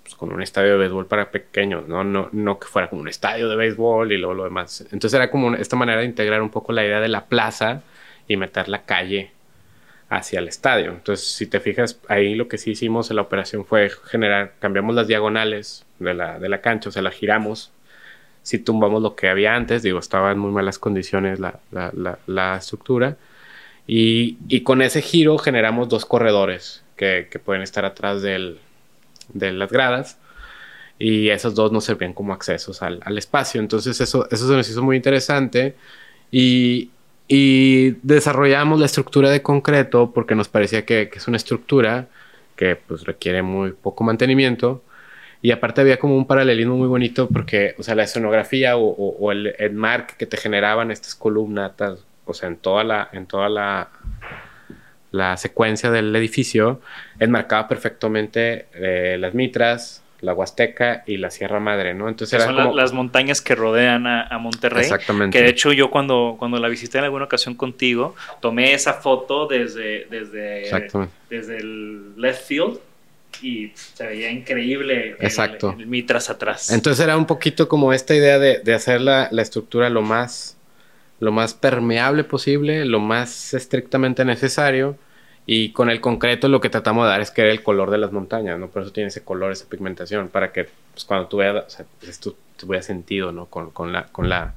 pues, 0.02 0.14
con 0.14 0.30
un 0.30 0.42
estadio 0.42 0.72
de 0.72 0.76
béisbol 0.80 1.06
para 1.06 1.30
pequeños, 1.30 1.88
¿no? 1.88 2.04
¿no? 2.04 2.28
No 2.32 2.58
que 2.58 2.66
fuera 2.66 2.90
como 2.90 3.00
un 3.00 3.08
estadio 3.08 3.48
de 3.48 3.56
béisbol 3.56 4.12
y 4.12 4.18
luego 4.18 4.34
lo 4.34 4.44
demás. 4.44 4.82
Entonces 4.92 5.14
era 5.14 5.30
como 5.30 5.54
esta 5.54 5.74
manera 5.74 6.00
de 6.00 6.06
integrar 6.06 6.42
un 6.42 6.50
poco 6.50 6.74
la 6.74 6.84
idea 6.84 7.00
de 7.00 7.08
la 7.08 7.24
plaza 7.24 7.80
y 8.28 8.36
meter 8.36 8.68
la 8.68 8.82
calle 8.82 9.30
hacia 10.08 10.38
el 10.38 10.48
estadio. 10.48 10.92
Entonces, 10.92 11.26
si 11.26 11.46
te 11.46 11.60
fijas, 11.60 11.98
ahí 12.08 12.34
lo 12.34 12.48
que 12.48 12.58
sí 12.58 12.72
hicimos 12.72 13.10
en 13.10 13.16
la 13.16 13.22
operación 13.22 13.64
fue 13.64 13.90
generar, 14.04 14.54
cambiamos 14.60 14.94
las 14.94 15.06
diagonales 15.06 15.84
de 15.98 16.14
la, 16.14 16.38
de 16.38 16.48
la 16.48 16.60
cancha, 16.60 16.90
o 16.90 16.92
sea, 16.92 17.02
la 17.02 17.10
giramos 17.10 17.72
si 18.46 18.60
tumbamos 18.60 19.02
lo 19.02 19.16
que 19.16 19.28
había 19.28 19.56
antes, 19.56 19.82
digo, 19.82 19.98
estaba 19.98 20.30
en 20.30 20.38
muy 20.38 20.52
malas 20.52 20.78
condiciones 20.78 21.40
la, 21.40 21.58
la, 21.72 22.18
la, 22.28 22.56
estructura. 22.56 23.16
Y, 23.88 24.38
y, 24.46 24.60
con 24.60 24.82
ese 24.82 25.02
giro 25.02 25.36
generamos 25.36 25.88
dos 25.88 26.06
corredores 26.06 26.84
que, 26.96 27.26
que 27.28 27.40
pueden 27.40 27.62
estar 27.62 27.84
atrás 27.84 28.22
del, 28.22 28.60
de 29.30 29.50
las 29.50 29.72
gradas. 29.72 30.18
Y 30.96 31.30
esos 31.30 31.56
dos 31.56 31.72
nos 31.72 31.82
servían 31.86 32.12
como 32.12 32.32
accesos 32.32 32.82
al, 32.82 33.00
al 33.04 33.18
espacio. 33.18 33.60
Entonces 33.60 34.00
eso, 34.00 34.28
eso 34.30 34.46
se 34.46 34.54
nos 34.54 34.70
hizo 34.70 34.80
muy 34.80 34.94
interesante. 34.94 35.74
Y, 36.30 36.90
y 37.28 37.92
desarrollamos 38.02 38.78
la 38.78 38.86
estructura 38.86 39.30
de 39.30 39.42
concreto 39.42 40.12
porque 40.12 40.34
nos 40.34 40.48
parecía 40.48 40.84
que, 40.84 41.08
que 41.08 41.18
es 41.18 41.28
una 41.28 41.36
estructura 41.36 42.08
que 42.56 42.76
pues 42.76 43.04
requiere 43.04 43.42
muy 43.42 43.72
poco 43.72 44.04
mantenimiento. 44.04 44.82
Y 45.42 45.50
aparte 45.50 45.80
había 45.80 45.98
como 45.98 46.16
un 46.16 46.26
paralelismo 46.26 46.76
muy 46.76 46.88
bonito 46.88 47.28
porque, 47.28 47.74
o 47.78 47.82
sea, 47.82 47.94
la 47.94 48.04
escenografía 48.04 48.76
o, 48.76 49.32
el, 49.32 49.54
el 49.58 49.72
mark 49.74 50.16
que 50.16 50.26
te 50.26 50.36
generaban 50.36 50.90
estas 50.90 51.14
columnatas, 51.14 52.04
o 52.24 52.34
sea, 52.34 52.48
en 52.48 52.56
toda 52.56 52.84
la, 52.84 53.08
en 53.12 53.26
toda 53.26 53.48
la, 53.48 53.90
la 55.12 55.36
secuencia 55.36 55.90
del 55.90 56.14
edificio, 56.16 56.80
enmarcaba 57.20 57.68
perfectamente 57.68 58.66
eh, 58.74 59.18
las 59.20 59.34
mitras, 59.34 60.02
la 60.26 60.34
Huasteca 60.34 61.04
y 61.06 61.18
la 61.18 61.30
Sierra 61.30 61.60
Madre, 61.60 61.94
¿no? 61.94 62.08
Entonces 62.08 62.42
son 62.42 62.76
las 62.76 62.92
montañas 62.92 63.40
que 63.40 63.54
rodean 63.54 64.08
a, 64.08 64.36
Monterrey. 64.38 64.82
Exactamente. 64.82 65.38
Que 65.38 65.44
de 65.44 65.50
hecho 65.50 65.72
yo 65.72 65.88
cuando, 65.88 66.34
cuando 66.36 66.58
la 66.58 66.68
visité 66.68 66.98
en 66.98 67.04
alguna 67.04 67.26
ocasión 67.26 67.54
contigo, 67.54 68.16
tomé 68.40 68.74
esa 68.74 68.94
foto 68.94 69.46
desde, 69.46 70.06
desde, 70.10 70.98
desde 71.30 71.56
el 71.58 72.20
left 72.20 72.44
field 72.44 72.78
y 73.40 73.70
se 73.74 74.04
veía 74.04 74.30
increíble 74.32 75.16
Exacto. 75.20 75.76
El, 75.78 75.86
mitras 75.86 76.28
atrás. 76.28 76.72
Entonces 76.72 77.04
era 77.04 77.16
un 77.16 77.26
poquito 77.26 77.68
como 77.68 77.92
esta 77.92 78.12
idea 78.12 78.40
de, 78.40 78.58
de 78.58 78.74
hacer 78.74 79.00
la, 79.00 79.28
la, 79.30 79.42
estructura 79.42 79.90
lo 79.90 80.02
más, 80.02 80.56
lo 81.20 81.30
más 81.30 81.54
permeable 81.54 82.24
posible, 82.24 82.84
lo 82.84 82.98
más 82.98 83.54
estrictamente 83.54 84.24
necesario 84.24 84.98
y 85.46 85.72
con 85.72 85.88
el 85.90 86.00
concreto 86.00 86.48
lo 86.48 86.60
que 86.60 86.68
tratamos 86.68 87.04
de 87.04 87.10
dar 87.10 87.20
es 87.20 87.30
que 87.30 87.42
era 87.42 87.52
el 87.52 87.62
color 87.62 87.90
de 87.90 87.98
las 87.98 88.10
montañas, 88.10 88.58
¿no? 88.58 88.68
Por 88.68 88.82
eso 88.82 88.92
tiene 88.92 89.08
ese 89.08 89.22
color, 89.22 89.52
esa 89.52 89.68
pigmentación, 89.68 90.28
para 90.28 90.52
que 90.52 90.68
pues, 90.92 91.04
cuando 91.04 91.28
tú 91.28 91.36
veas, 91.38 91.64
o 91.64 91.70
sea, 91.70 91.86
esto 92.02 92.34
tuviera 92.56 92.82
sentido, 92.82 93.30
¿no? 93.30 93.46
Con, 93.46 93.70
con, 93.70 93.92
la, 93.92 94.06
con, 94.08 94.28
la, 94.28 94.54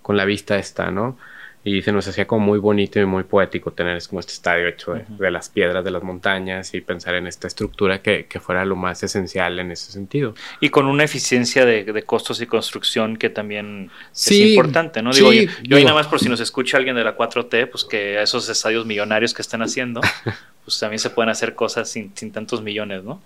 con 0.00 0.16
la 0.16 0.24
vista 0.24 0.56
esta, 0.58 0.90
¿no? 0.90 1.18
Y 1.66 1.82
se 1.82 1.90
nos 1.90 2.06
hacía 2.06 2.28
como 2.28 2.46
muy 2.46 2.60
bonito 2.60 3.00
y 3.00 3.06
muy 3.06 3.24
poético 3.24 3.72
tener 3.72 4.00
como 4.06 4.20
este 4.20 4.32
estadio 4.32 4.68
hecho 4.68 4.94
de, 4.94 5.30
las 5.32 5.48
piedras 5.48 5.84
de 5.84 5.90
las 5.90 6.00
montañas 6.00 6.72
y 6.74 6.80
pensar 6.80 7.16
en 7.16 7.26
esta 7.26 7.48
estructura 7.48 8.00
que, 8.00 8.26
que, 8.26 8.38
fuera 8.38 8.64
lo 8.64 8.76
más 8.76 9.02
esencial 9.02 9.58
en 9.58 9.72
ese 9.72 9.90
sentido. 9.90 10.36
Y 10.60 10.68
con 10.68 10.86
una 10.86 11.02
eficiencia 11.02 11.66
de, 11.66 11.82
de 11.82 12.02
costos 12.04 12.40
y 12.40 12.46
construcción 12.46 13.16
que 13.16 13.30
también 13.30 13.90
es 14.14 14.30
importante, 14.30 15.02
¿no? 15.02 15.10
Digo, 15.10 15.32
yo, 15.32 15.50
yo 15.64 15.76
ahí 15.76 15.82
nada 15.82 15.96
más 15.96 16.06
por 16.06 16.20
si 16.20 16.28
nos 16.28 16.38
escucha 16.38 16.76
alguien 16.76 16.94
de 16.94 17.02
la 17.02 17.16
4T, 17.16 17.68
pues 17.68 17.84
que 17.84 18.18
a 18.18 18.22
esos 18.22 18.48
estadios 18.48 18.86
millonarios 18.86 19.34
que 19.34 19.42
están 19.42 19.60
haciendo, 19.60 20.00
pues 20.64 20.78
también 20.78 21.00
se 21.00 21.10
pueden 21.10 21.30
hacer 21.30 21.56
cosas 21.56 21.90
sin, 21.90 22.12
sin 22.14 22.30
tantos 22.30 22.62
millones, 22.62 23.02
¿no? 23.02 23.20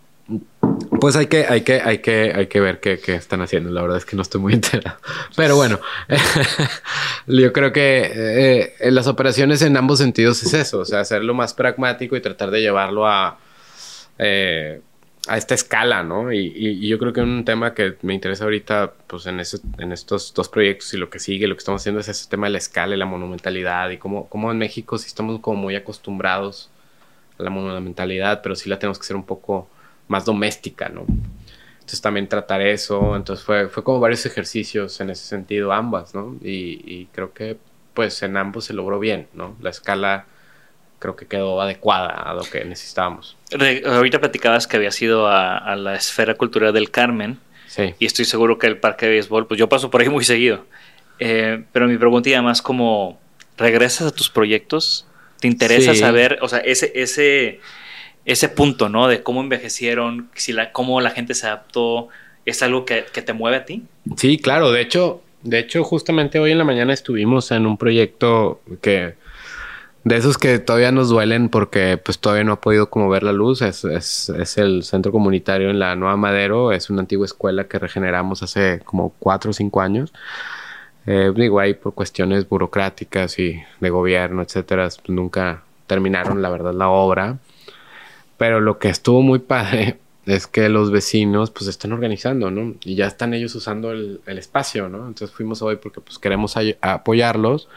Pues 1.01 1.17
hay 1.17 1.27
que, 1.27 1.47
hay 1.47 1.63
que, 1.63 1.81
hay 1.81 1.99
que, 1.99 2.33
hay 2.35 2.47
que 2.47 2.61
ver 2.61 2.81
qué, 2.81 3.01
están 3.15 3.41
haciendo. 3.43 3.71
La 3.71 3.83
verdad 3.83 3.97
es 3.97 4.05
que 4.05 4.17
no 4.17 4.23
estoy 4.23 4.41
muy 4.41 4.53
enterado. 4.55 4.99
Pero 5.37 5.57
bueno, 5.57 5.81
yo 7.27 7.53
creo 7.53 7.73
que 7.73 8.75
eh, 8.81 8.91
las 8.91 9.07
operaciones 9.07 9.63
en 9.63 9.77
ambos 9.77 9.99
sentidos 9.99 10.43
es 10.43 10.55
eso. 10.55 10.81
O 10.81 10.85
sea, 10.85 11.01
hacerlo 11.01 11.35
más 11.35 11.55
pragmático 11.55 12.17
y 12.17 12.21
tratar 12.21 12.51
de 12.51 12.61
llevarlo 12.61 13.07
a, 13.07 13.39
eh, 14.19 14.81
a 15.27 15.37
esta 15.37 15.55
escala, 15.55 16.03
¿no? 16.03 16.33
Y, 16.33 16.87
yo 16.87 16.99
creo 16.99 17.13
que 17.13 17.21
un 17.21 17.45
tema 17.45 17.75
que 17.75 17.97
me 18.03 18.15
interesa 18.15 18.45
ahorita, 18.45 18.93
pues 19.07 19.27
en, 19.27 19.41
en 19.79 19.93
estos 19.93 20.35
dos 20.35 20.49
proyectos 20.49 20.93
y 20.95 20.97
lo 20.97 21.11
que 21.11 21.19
sigue, 21.19 21.47
lo 21.47 21.55
que 21.55 21.61
estamos 21.61 21.83
haciendo 21.83 22.01
es 22.01 22.09
ese 22.09 22.29
tema 22.29 22.47
de 22.47 22.53
la 22.53 22.59
escala 22.59 22.95
y 22.95 22.99
la 22.99 23.07
monumentalidad 23.07 23.91
y 23.91 23.99
cómo, 23.99 24.29
cómo 24.29 24.51
en 24.51 24.59
México 24.59 24.99
sí 24.99 25.07
estamos 25.07 25.41
como 25.41 25.61
muy 25.61 25.77
acostumbrados 25.77 26.71
a 27.39 27.43
la 27.43 27.51
monumentalidad, 27.51 28.43
pero 28.43 28.57
sí 28.57 28.69
la 28.69 28.79
tenemos 28.79 28.99
que 28.99 29.07
ser 29.07 29.17
un 29.17 29.25
poco 29.25 29.69
más 30.11 30.25
doméstica, 30.25 30.89
¿no? 30.89 31.07
Entonces 31.79 32.01
también 32.03 32.29
tratar 32.29 32.61
eso, 32.61 33.15
entonces 33.17 33.45
fue, 33.45 33.69
fue 33.69 33.85
como 33.85 34.01
varios 34.01 34.27
ejercicios 34.27 35.01
en 35.01 35.11
ese 35.11 35.25
sentido, 35.25 35.73
ambas, 35.73 36.15
¿no? 36.15 36.37
Y, 36.43 37.07
creo 37.13 37.33
que 37.33 37.57
pues 37.95 38.23
en 38.23 38.37
ambos 38.37 38.65
se 38.65 38.75
logró 38.75 38.99
bien, 38.99 39.29
¿no? 39.35 39.57
La 39.61 39.71
escala 39.71 40.27
creo 40.99 41.15
que 41.17 41.27
quedó 41.27 41.61
adecuada 41.61 42.09
a 42.09 42.35
lo 42.35 42.43
que 42.43 42.65
necesitábamos. 42.65 43.37
ahorita 43.87 44.21
platicabas 44.21 44.67
que 44.67 44.77
había 44.77 44.91
ido 45.01 45.29
a, 45.29 45.77
la 45.77 45.95
esfera 45.95 46.35
cultural 46.35 46.73
del 46.75 46.91
Carmen. 46.91 47.39
Sí. 47.69 47.95
Y 48.01 48.07
estoy 48.07 48.25
seguro 48.25 48.59
que 48.59 48.67
el 48.67 48.79
parque 48.79 49.07
de 49.07 49.13
béisbol, 49.13 49.47
pues 49.47 49.59
yo 49.59 49.69
paso 49.69 49.91
por 49.91 50.01
ahí 50.01 50.09
muy 50.09 50.25
seguido. 50.25 50.67
Eh, 51.21 51.63
pero 51.73 51.87
mi 51.87 51.97
pregunta 51.97 52.29
y 52.29 52.35
además 52.35 52.63
como, 52.63 53.21
¿regresas 53.57 54.09
a 54.09 54.11
tus 54.11 54.29
proyectos? 54.29 55.07
¿Te 55.39 55.47
interesa 55.47 55.95
saber, 55.95 56.39
o 56.43 56.49
sea, 56.49 56.59
ese, 56.59 56.93
ese, 56.95 57.61
ese 58.25 58.49
punto, 58.49 58.89
¿no? 58.89 59.09
De 59.09 59.23
cómo 59.23 59.41
envejecieron, 59.41 60.29
si 60.35 60.53
la, 60.53 60.73
cómo 60.73 61.01
la 61.01 61.11
gente 61.11 61.35
se 61.35 61.47
adaptó, 61.47 62.09
¿es 62.45 62.63
algo 62.63 62.85
que, 62.85 63.03
te 63.03 63.33
mueve 63.33 63.57
a 63.57 63.65
ti? 63.65 63.85
Sí, 64.17 64.39
claro. 64.39 64.71
De 64.73 64.81
hecho, 64.81 65.23
de 65.43 65.59
hecho, 65.59 65.85
justamente 65.85 66.39
hoy 66.39 66.53
en 66.53 66.59
la 66.59 66.65
mañana 66.65 66.93
estuvimos 66.93 67.51
en 67.51 67.67
un 67.67 67.77
proyecto 67.77 68.61
que 68.83 69.15
de 70.03 70.17
esos 70.17 70.39
que 70.39 70.59
todavía 70.59 70.93
nos 70.93 71.11
duelen 71.11 71.51
porque 71.51 71.99
pues 72.03 72.19
todavía 72.19 72.45
no 72.45 72.53
ha 72.53 72.61
podido 72.61 72.89
como 72.89 73.09
ver 73.09 73.23
la 73.23 73.33
luz. 73.33 73.63
Es, 73.63 73.85
es, 73.85 74.59
el 74.59 74.83
centro 74.83 75.13
comunitario 75.13 75.71
en 75.71 75.79
la 75.79 75.97
Nueva 75.97 76.17
Madero. 76.17 76.73
Es 76.73 76.91
una 76.91 77.01
antigua 77.01 77.27
escuela 77.27 77.65
que 77.65 77.79
regeneramos 77.79 78.43
hace 78.43 78.81
como 78.85 79.11
cuatro 79.19 79.51
o 79.51 79.55
cinco 79.55 79.81
años. 79.81 80.13
Eh, 81.07 81.33
digo, 81.35 81.61
ahí 81.61 81.75
por 81.75 81.95
cuestiones 81.95 82.49
burocráticas 82.49 83.39
y 83.39 83.63
de 83.81 83.91
gobierno, 83.91 84.43
etcétera, 84.43 84.89
nunca 85.09 85.63
terminaron 85.87 86.43
la 86.43 86.51
verdad 86.51 86.75
la 86.75 86.89
obra. 86.89 87.39
Pero 88.41 88.63
lo 88.63 88.79
que 88.79 88.89
estuvo 88.89 89.21
muy 89.21 89.39
padre 89.39 89.99
es 90.25 90.47
que 90.47 90.71
los 90.71 90.91
vecinos 90.91 91.51
pues 91.51 91.67
están 91.67 91.93
organizando, 91.93 92.51
¿no? 92.51 92.75
Y 92.83 92.95
ya 92.95 93.07
están 93.07 93.35
ellos 93.35 93.55
usando 93.55 93.93
el, 93.93 94.23
espacio, 94.27 94.89
¿no? 94.89 95.09
Entonces 95.09 95.31
fuimos 95.31 95.61
hoy 95.61 95.77
porque 95.77 96.01
pues 96.01 96.19
queremos 96.19 96.55
apoyarlos. 96.81 97.69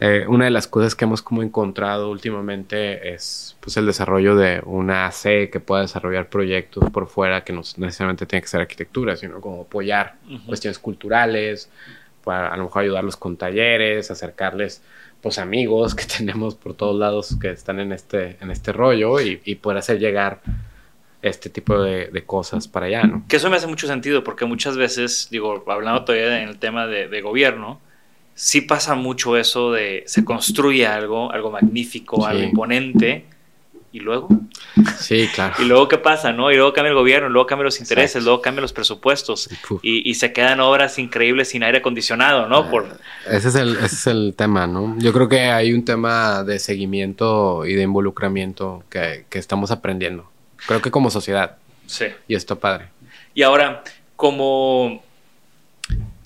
Eh, 0.00 0.26
una 0.28 0.44
de 0.44 0.50
las 0.50 0.66
cosas 0.66 0.94
que 0.94 1.06
hemos 1.06 1.22
como 1.22 1.42
encontrado 1.42 2.10
últimamente 2.10 3.14
es 3.14 3.56
pues 3.60 3.78
el 3.78 3.86
desarrollo 3.86 4.36
de 4.36 4.60
una 4.66 5.06
AC 5.06 5.48
que 5.50 5.62
pueda 5.64 5.80
desarrollar 5.80 6.28
proyectos 6.28 6.90
por 6.90 7.06
fuera 7.06 7.42
que 7.42 7.54
no 7.54 7.62
necesariamente 7.78 8.26
tiene 8.26 8.42
que 8.42 8.48
ser 8.48 8.60
arquitectura, 8.60 9.16
sino 9.16 9.40
como 9.40 9.62
apoyar 9.62 10.16
cuestiones 10.44 10.78
culturales, 10.78 11.70
para 12.24 12.48
a 12.48 12.56
lo 12.58 12.64
mejor 12.64 12.82
ayudarlos 12.82 13.16
con 13.16 13.38
talleres, 13.38 14.10
acercarles 14.10 14.82
pues 15.24 15.38
amigos 15.38 15.94
que 15.94 16.04
tenemos 16.18 16.54
por 16.54 16.74
todos 16.74 16.96
lados 16.96 17.36
que 17.40 17.50
están 17.50 17.80
en 17.80 17.92
este, 17.92 18.36
en 18.42 18.50
este 18.50 18.72
rollo 18.72 19.20
y, 19.20 19.40
y 19.44 19.54
poder 19.54 19.78
hacer 19.78 19.98
llegar 19.98 20.42
este 21.22 21.48
tipo 21.48 21.82
de, 21.82 22.22
cosas 22.26 22.68
para 22.68 22.84
allá, 22.84 23.04
¿no? 23.04 23.24
Que 23.26 23.36
eso 23.36 23.48
me 23.48 23.56
hace 23.56 23.66
mucho 23.66 23.86
sentido 23.86 24.22
porque 24.22 24.44
muchas 24.44 24.76
veces, 24.76 25.28
digo, 25.30 25.64
hablando 25.66 26.04
todavía 26.04 26.42
en 26.42 26.50
el 26.50 26.58
tema 26.58 26.86
de, 26.86 27.08
de 27.08 27.22
gobierno, 27.22 27.80
sí 28.34 28.60
pasa 28.60 28.94
mucho 28.94 29.38
eso 29.38 29.72
de 29.72 30.04
se 30.06 30.26
construye 30.26 30.86
algo, 30.86 31.32
algo 31.32 31.50
magnífico, 31.50 32.26
algo 32.26 32.42
imponente, 32.42 33.24
y 33.94 34.00
luego. 34.00 34.26
Sí, 34.98 35.28
claro. 35.32 35.54
y 35.60 35.66
luego, 35.66 35.86
¿qué 35.86 35.98
pasa? 35.98 36.32
¿no? 36.32 36.50
Y 36.50 36.56
luego 36.56 36.72
cambia 36.72 36.88
el 36.88 36.96
gobierno, 36.96 37.28
luego 37.28 37.46
cambian 37.46 37.66
los 37.66 37.78
intereses, 37.78 38.24
luego 38.24 38.42
cambian 38.42 38.62
los 38.62 38.72
presupuestos. 38.72 39.48
Y, 39.82 40.10
y, 40.10 40.14
se 40.14 40.32
quedan 40.32 40.58
obras 40.58 40.98
increíbles 40.98 41.50
sin 41.50 41.62
aire 41.62 41.78
acondicionado, 41.78 42.48
¿no? 42.48 42.68
Por... 42.68 42.88
Ese, 43.30 43.48
es 43.48 43.54
el, 43.54 43.76
ese 43.76 43.86
es 43.86 44.06
el 44.08 44.34
tema, 44.36 44.66
¿no? 44.66 44.96
Yo 44.98 45.12
creo 45.12 45.28
que 45.28 45.42
hay 45.42 45.72
un 45.72 45.84
tema 45.84 46.42
de 46.42 46.58
seguimiento 46.58 47.64
y 47.66 47.74
de 47.74 47.82
involucramiento 47.82 48.82
que, 48.90 49.26
que 49.30 49.38
estamos 49.38 49.70
aprendiendo. 49.70 50.28
Creo 50.66 50.82
que 50.82 50.90
como 50.90 51.08
sociedad. 51.08 51.56
Sí. 51.86 52.06
Y 52.26 52.34
esto 52.34 52.58
padre. 52.58 52.88
Y 53.32 53.42
ahora, 53.42 53.84
como. 54.16 55.04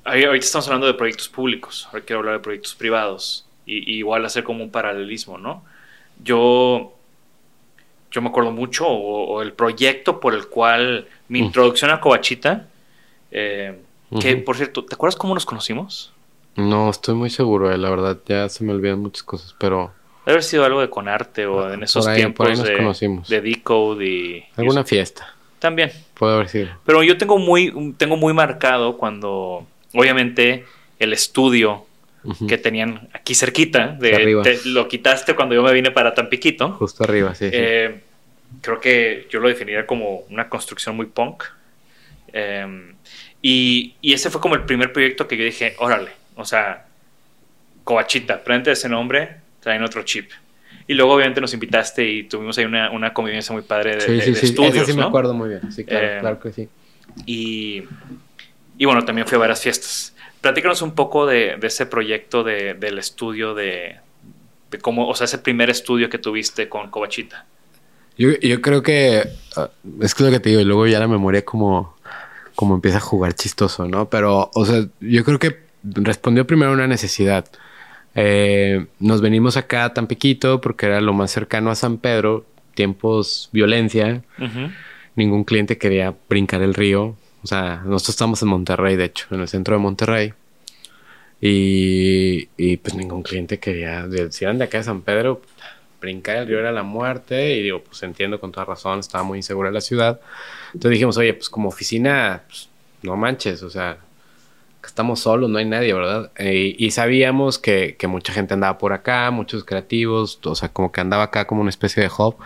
Ahorita 0.05 0.37
estamos 0.37 0.67
hablando 0.69 0.87
de 0.87 0.95
proyectos 0.95 1.29
públicos, 1.29 1.87
ahora 1.93 2.03
quiero 2.03 2.21
hablar 2.21 2.37
de 2.37 2.41
proyectos 2.41 2.75
privados. 2.75 3.45
Y, 3.67 3.93
y 3.93 3.99
igual 3.99 4.25
hacer 4.25 4.43
como 4.43 4.65
un 4.65 4.71
paralelismo, 4.71 5.37
¿no? 5.37 5.63
Yo 6.25 6.98
yo 8.11 8.23
me 8.23 8.29
acuerdo 8.29 8.51
mucho, 8.53 8.87
o, 8.87 9.43
el 9.43 9.53
proyecto 9.53 10.21
por 10.21 10.35
el 10.35 10.49
cual 10.49 11.07
mi 11.29 11.41
introducción 11.41 11.91
a 11.91 12.01
Covachita, 12.01 12.67
eh, 13.31 13.79
que 14.21 14.37
por 14.37 14.57
cierto, 14.57 14.85
¿te 14.85 14.95
acuerdas 14.95 15.17
cómo 15.17 15.35
nos 15.35 15.45
conocimos? 15.45 16.13
No, 16.57 16.91
estoy 16.91 17.15
muy 17.15 17.31
seguro, 17.31 17.71
eh, 17.71 17.79
la 17.79 17.91
verdad, 17.91 18.19
ya 18.27 18.49
se 18.49 18.65
me 18.65 18.73
olvidan 18.73 19.01
muchas 19.01 19.23
cosas, 19.23 19.55
pero... 19.59 19.93
Debe 20.25 20.35
haber 20.35 20.45
sido 20.45 20.65
algo 20.65 20.81
de 20.81 20.91
Conarte 20.91 21.47
o 21.47 21.65
ah, 21.65 21.75
en 21.75 21.83
esos 21.83 22.13
tiempos 22.13 22.63
de, 22.63 22.77
conocimos. 22.77 23.29
de 23.29 23.41
Decode 23.41 24.07
y... 24.07 24.45
Alguna 24.57 24.85
fiesta. 24.85 25.35
También. 25.59 25.91
Puede 26.15 26.35
haber 26.35 26.49
sido. 26.49 26.69
Pero 26.85 27.03
yo 27.03 27.17
tengo 27.17 27.39
muy, 27.39 27.95
tengo 27.97 28.17
muy 28.17 28.33
marcado 28.33 28.97
cuando, 28.97 29.67
obviamente, 29.95 30.67
el 30.99 31.13
estudio 31.13 31.87
que 32.49 32.59
tenían 32.59 33.09
aquí 33.13 33.35
cerquita. 33.35 33.97
De, 33.99 34.61
lo 34.67 34.89
quitaste 34.89 35.35
cuando 35.35 35.55
yo 35.55 35.63
me 35.63 35.73
vine 35.73 35.91
para 35.91 36.15
Tampiquito. 36.15 36.73
Justo 36.73 37.05
arriba, 37.05 37.35
sí, 37.35 37.49
eh, 37.51 38.01
Creo 38.63 38.81
que 38.81 39.27
yo 39.31 39.41
lo 39.41 39.49
definiría 39.49 39.87
como 39.87 40.25
una 40.31 40.49
construcción 40.49 40.97
muy 40.97 41.07
punk. 41.07 41.45
Em, 42.33 42.95
y, 43.43 43.95
ese 44.03 44.31
fue 44.31 44.41
como 44.41 44.55
el 44.55 44.65
primer 44.65 44.93
proyecto 44.93 45.29
que 45.29 45.37
yo 45.37 45.45
dije, 45.45 45.75
órale, 45.79 46.11
o 46.35 46.45
sea, 46.45 46.87
Covachita, 47.85 48.39
frente 48.39 48.71
a 48.71 48.73
ese 48.73 48.89
nombre, 48.89 49.37
traen 49.61 49.83
otro 49.83 50.03
chip. 50.03 50.31
Y 50.87 50.95
luego 50.95 51.15
obviamente 51.15 51.41
nos 51.41 51.53
invitaste 51.53 52.05
y 52.05 52.23
tuvimos 52.25 52.57
ahí 52.57 52.65
una, 52.65 52.91
una 52.91 53.13
convivencia 53.13 53.53
muy 53.53 53.63
padre 53.63 53.97
de, 53.97 54.01
sí, 54.01 54.35
sí, 54.35 54.47
sí. 54.47 54.55
sí 54.87 54.93
me 54.95 55.03
acuerdo 55.03 55.35
muy 55.35 55.51
bien, 55.51 55.71
sí, 55.71 55.85
claro, 55.85 56.07
em, 56.07 56.21
claro 56.21 56.41
que 56.41 56.53
sí. 56.53 56.69
Y, 57.27 57.83
y 58.79 58.85
bueno, 58.87 59.05
también 59.05 59.27
fui 59.27 59.37
a 59.37 59.41
varias 59.41 59.61
fiestas. 59.61 60.15
Platícanos 60.41 60.83
un 60.83 60.93
poco 60.93 61.27
de, 61.27 61.59
ese 61.63 61.87
proyecto 61.87 62.45
del 62.45 62.99
estudio 62.99 63.55
de, 63.55 63.97
cómo, 64.81 65.09
o 65.09 65.15
sea, 65.15 65.25
ese 65.25 65.39
primer 65.39 65.71
estudio 65.71 66.09
que 66.09 66.19
tuviste 66.19 66.69
con 66.69 66.91
Covachita. 66.91 67.47
Yo, 68.17 68.61
creo 68.61 68.83
que 68.83 69.23
ah, 69.57 69.71
es 70.01 70.15
que 70.15 70.25
lo 70.25 70.31
que 70.31 70.41
te 70.41 70.49
digo, 70.51 70.61
y 70.61 70.65
luego 70.65 70.87
ya 70.89 70.99
la 70.99 71.07
memoria 71.07 71.45
como 71.45 71.97
como 72.59 72.75
empieza 72.75 72.97
a 72.97 73.01
jugar 73.01 73.35
chistoso, 73.35 73.87
¿no? 73.87 74.11
Pero, 74.11 74.51
o 74.53 74.67
sea, 74.67 74.85
yo 74.99 75.25
creo 75.25 75.39
que 75.39 75.61
respondió 75.85 76.45
primero 76.45 76.73
a 76.73 76.75
una 76.75 76.89
necesidad. 76.89 77.49
Eh, 78.17 78.87
nos 78.99 79.21
venimos 79.21 79.57
acá 79.57 79.85
a 79.85 79.95
Tampiquito 79.95 80.61
porque 80.61 80.87
era 80.87 81.01
lo 81.01 81.13
más 81.13 81.31
cercano 81.31 81.71
a 81.71 81.77
San 81.77 81.99
Pedro, 81.99 82.45
tiempos 82.75 83.49
violencia. 83.53 84.25
Ningún 85.15 85.45
cliente 85.45 85.79
quería 85.79 86.17
brincar 86.29 86.61
el 86.63 86.75
río. 86.75 87.15
O 87.43 87.47
sea, 87.47 87.83
nosotros 87.85 88.11
estamos 88.11 88.43
en 88.43 88.49
Monterrey, 88.49 88.97
de 88.97 89.05
hecho, 89.05 89.27
en 89.31 89.41
el 89.41 89.49
centro 89.49 89.75
de 89.75 89.81
Monterrey. 89.81 90.35
Y, 91.41 92.49
y 92.57 92.77
pues 92.79 92.95
ningún 92.95 93.23
cliente 93.23 93.59
quería, 93.61 94.07
si 94.31 94.45
eran 94.45 94.59
de 94.59 94.65
acá 94.65 94.79
de 94.79 94.85
San 94.85 95.03
Pedro, 95.03 95.41
brincar 96.01 96.37
el 96.37 96.49
río 96.49 96.59
era 96.59 96.73
la 96.73 96.83
muerte. 96.83 97.57
Y 97.57 97.63
digo, 97.63 97.83
pues 97.83 98.03
entiendo 98.03 98.41
con 98.41 98.53
toda 98.53 98.67
razón, 98.67 99.01
estaba 99.01 99.25
muy 99.25 99.39
insegura 99.39 99.71
la 99.71 99.81
ciudad. 99.81 100.21
Entonces 100.69 100.93
dijimos, 100.93 101.17
oye, 101.17 101.35
pues 101.35 101.49
como 101.49 101.69
oficina, 101.69 102.43
pues, 102.49 102.69
no 103.03 103.17
manches, 103.17 103.63
o 103.63 103.71
sea, 103.71 103.99
estamos 104.85 105.21
solos, 105.21 105.51
no 105.51 105.59
hay 105.59 105.67
nadie, 105.67 105.93
¿verdad? 105.93 106.33
Eh, 106.37 106.75
y 106.79 106.91
sabíamos 106.91 107.59
que, 107.59 107.97
que, 107.99 108.07
mucha 108.07 108.33
gente 108.33 108.55
andaba 108.55 108.79
por 108.79 108.93
acá, 108.93 109.31
muchos 109.31 109.65
creativos, 109.65 110.41
o 110.45 110.55
sea, 110.55 110.71
como 110.71 110.91
que 110.93 111.01
andaba 111.01 111.25
acá 111.25 111.47
como 111.47 111.61
una 111.61 111.71
especie 111.71 112.03
de 112.03 112.11
hub. 112.17 112.37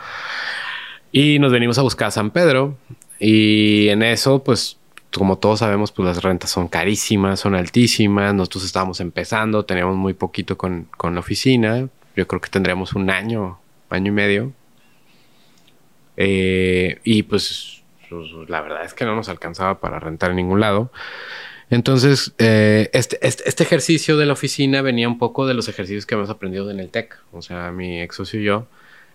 Y 1.13 1.39
nos 1.39 1.53
venimos 1.53 1.79
a 1.79 1.83
buscar 1.83 2.09
a 2.09 2.11
San 2.11 2.31
Pedro. 2.31 2.77
Y 3.19 3.89
en 3.89 4.03
eso, 4.03 4.43
pues, 4.43 4.79
como 5.17 5.39
todos 5.39 5.61
sabemos, 5.61 5.93
pues 5.93 6.07
las 6.07 6.23
rentas 6.23 6.51
son 6.51 6.69
carísimas, 6.69 7.41
son 7.41 7.55
altísimas. 7.55 8.35
Nosotros 8.35 8.65
estábamos 8.65 9.01
empezando, 9.01 9.65
teníamos 9.65 9.97
muy 9.97 10.15
poquito 10.15 10.57
con, 10.57 10.89
con 10.97 11.15
la 11.15 11.21
oficina. 11.21 11.89
Yo 12.17 12.27
creo 12.27 12.41
que 12.41 12.51
tendríamos 12.51 12.95
un 12.95 13.11
año, 13.11 13.59
año 13.91 14.09
y 14.09 14.15
medio. 14.15 14.53
Eh, 16.17 17.01
y 17.05 17.23
pues, 17.25 17.83
pues, 18.09 18.29
la 18.49 18.61
verdad 18.61 18.85
es 18.85 18.95
que 18.95 19.05
no 19.05 19.15
nos 19.15 19.29
alcanzaba 19.29 19.81
para 19.81 19.99
rentar 19.99 20.31
en 20.31 20.37
ningún 20.37 20.61
lado. 20.61 20.91
Entonces, 21.71 22.35
eh, 22.39 22.91
este, 22.93 23.19
este, 23.27 23.49
este, 23.49 23.63
ejercicio 23.63 24.19
de 24.19 24.27
la 24.27 24.35
oficina 24.35 24.83
venía 24.83 25.09
un 25.09 25.19
poco 25.19 25.47
de 25.47 25.55
los 25.55 25.69
ejercicios 25.69 26.05
que 26.05 26.15
hemos 26.15 26.29
aprendido 26.29 26.71
en 26.71 26.81
el 26.81 26.91
TEC. 26.91 27.19
O 27.33 27.41
sea, 27.41 27.73
mi 27.73 28.01
ex 28.03 28.17
socio 28.17 28.41
y 28.41 28.45
yo, 28.45 28.67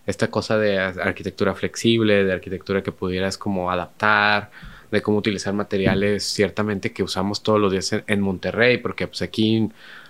esta 0.08 0.30
cosa 0.30 0.58
de 0.58 0.80
arquitectura 0.80 1.54
flexible, 1.54 2.24
de 2.24 2.34
arquitectura 2.34 2.82
que 2.82 2.92
pudieras 2.92 3.38
como 3.38 3.72
adaptar, 3.72 4.50
de 4.92 5.02
cómo 5.02 5.18
utilizar 5.18 5.54
materiales 5.54 6.24
ciertamente 6.24 6.94
que 6.94 7.04
usamos 7.04 7.44
todos 7.44 7.60
los 7.60 7.72
días 7.72 7.92
en, 7.94 8.04
en 8.08 8.22
Monterrey, 8.22 8.78
porque 8.78 9.08
pues 9.08 9.22
aquí 9.22 9.70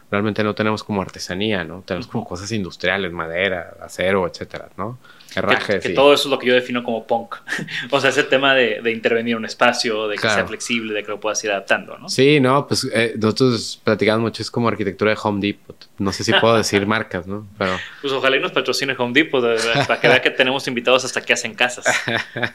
realmente 0.09 0.43
no 0.43 0.55
tenemos 0.55 0.83
como 0.83 1.01
artesanía, 1.01 1.63
¿no? 1.63 1.83
Tenemos 1.85 2.07
como 2.07 2.25
cosas 2.25 2.51
industriales, 2.51 3.11
madera, 3.11 3.75
acero, 3.81 4.27
etcétera, 4.27 4.69
¿no? 4.77 4.97
Herrajes. 5.35 5.83
Que, 5.83 5.89
todo 5.89 6.13
eso 6.13 6.29
es 6.29 6.31
lo 6.31 6.39
que 6.39 6.47
yo 6.47 6.53
defino 6.53 6.83
como 6.83 7.05
punk. 7.05 7.35
o 7.91 7.99
sea, 7.99 8.09
ese 8.09 8.23
tema 8.23 8.55
de, 8.55 8.81
intervenir 8.91 9.33
en 9.33 9.39
un 9.39 9.45
espacio, 9.45 10.07
de 10.07 10.15
que 10.15 10.21
sea 10.21 10.47
flexible, 10.47 10.93
de 10.93 11.03
que 11.03 11.09
lo 11.09 11.19
puedas 11.19 11.43
ir 11.43 11.51
adaptando, 11.51 11.97
¿no? 11.97 12.09
Sí, 12.09 12.39
no, 12.39 12.65
pues 12.65 12.89
eh, 12.93 13.13
nosotros 13.17 13.79
platicamos 13.83 14.21
mucho, 14.21 14.41
es 14.41 14.49
como 14.49 14.69
arquitectura 14.69 15.11
de 15.11 15.17
Home 15.21 15.41
Depot. 15.41 15.89
No 15.99 16.13
sé 16.13 16.23
si 16.23 16.31
puedo 16.33 16.55
decir 16.57 16.85
marcas, 16.87 17.27
¿no? 17.27 17.45
Pero... 17.57 17.77
Pues 18.01 18.13
ojalá 18.13 18.37
y 18.37 18.39
nos 18.39 18.53
patrocine 18.53 18.95
Home 18.97 19.13
Depot, 19.13 19.43
para 19.85 19.99
que 19.99 20.07
vea 20.07 20.21
que 20.21 20.31
tenemos 20.31 20.67
invitados 20.67 21.03
hasta 21.03 21.21
que 21.21 21.33
hacen 21.33 21.53
casas. 21.53 21.85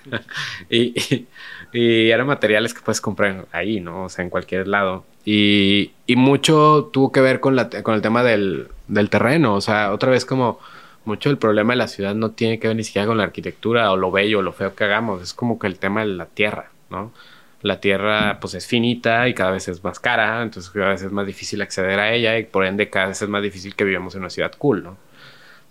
y, 0.71 0.99
y 0.99 1.27
eran 1.73 2.27
materiales 2.27 2.75
que 2.75 2.81
puedes 2.81 3.01
comprar 3.01 3.47
ahí, 3.53 3.81
¿no? 3.81 4.05
O 4.05 4.09
sea, 4.09 4.25
en 4.25 4.31
cualquier 4.31 4.69
lado. 4.69 5.05
Y, 5.25 5.93
y 6.07 6.17
mucho 6.17 6.91
tuvo 6.93 7.13
que 7.13 7.21
ver 7.21 7.41
con, 7.41 7.57
la, 7.57 7.71
con 7.71 7.95
el 7.95 8.03
tema 8.03 8.23
del, 8.23 8.69
del, 8.89 9.11
terreno. 9.11 9.55
O 9.55 9.61
sea, 9.61 9.93
otra 9.93 10.11
vez 10.11 10.25
como 10.25 10.59
mucho 11.05 11.31
el 11.31 11.39
problema 11.39 11.73
de 11.73 11.79
la 11.79 11.89
ciudad 11.89 12.15
no 12.15 12.33
tiene 12.33 12.59
que 12.59 12.69
ver 12.69 12.77
ni 12.77 12.85
siquiera 12.85 13.07
con 13.07 13.19
la 13.19 13.25
arquitectura 13.25 13.91
o 13.93 13.97
lo 13.97 14.11
bello 14.11 14.41
o 14.41 14.43
lo 14.43 14.53
feo 14.53 14.75
que 14.75 14.85
hagamos. 14.85 15.23
Es 15.23 15.35
como 15.35 15.59
que 15.59 15.67
el 15.67 15.79
tema 15.79 16.01
de 16.01 16.09
la 16.09 16.27
tierra, 16.27 16.71
¿no? 16.91 17.13
La 17.63 17.81
tierra 17.81 18.39
pues 18.41 18.55
es 18.55 18.67
finita 18.67 19.29
y 19.29 19.35
cada 19.35 19.53
vez 19.53 19.69
es 19.69 19.85
más 19.85 20.01
cara, 20.01 20.43
entonces 20.43 20.71
cada 20.73 20.91
vez 20.91 21.03
es 21.03 21.13
más 21.13 21.27
difícil 21.27 21.63
acceder 21.63 22.01
a 22.01 22.13
ella 22.13 22.37
y 22.39 22.45
por 22.45 22.65
ende 22.67 22.91
cada 22.91 23.07
vez 23.07 23.23
es 23.23 23.29
más 23.29 23.43
difícil 23.43 23.77
que 23.77 23.85
vivamos 23.85 24.15
en 24.15 24.23
una 24.23 24.31
ciudad 24.31 24.53
cool, 24.59 24.83
¿no? 24.83 24.97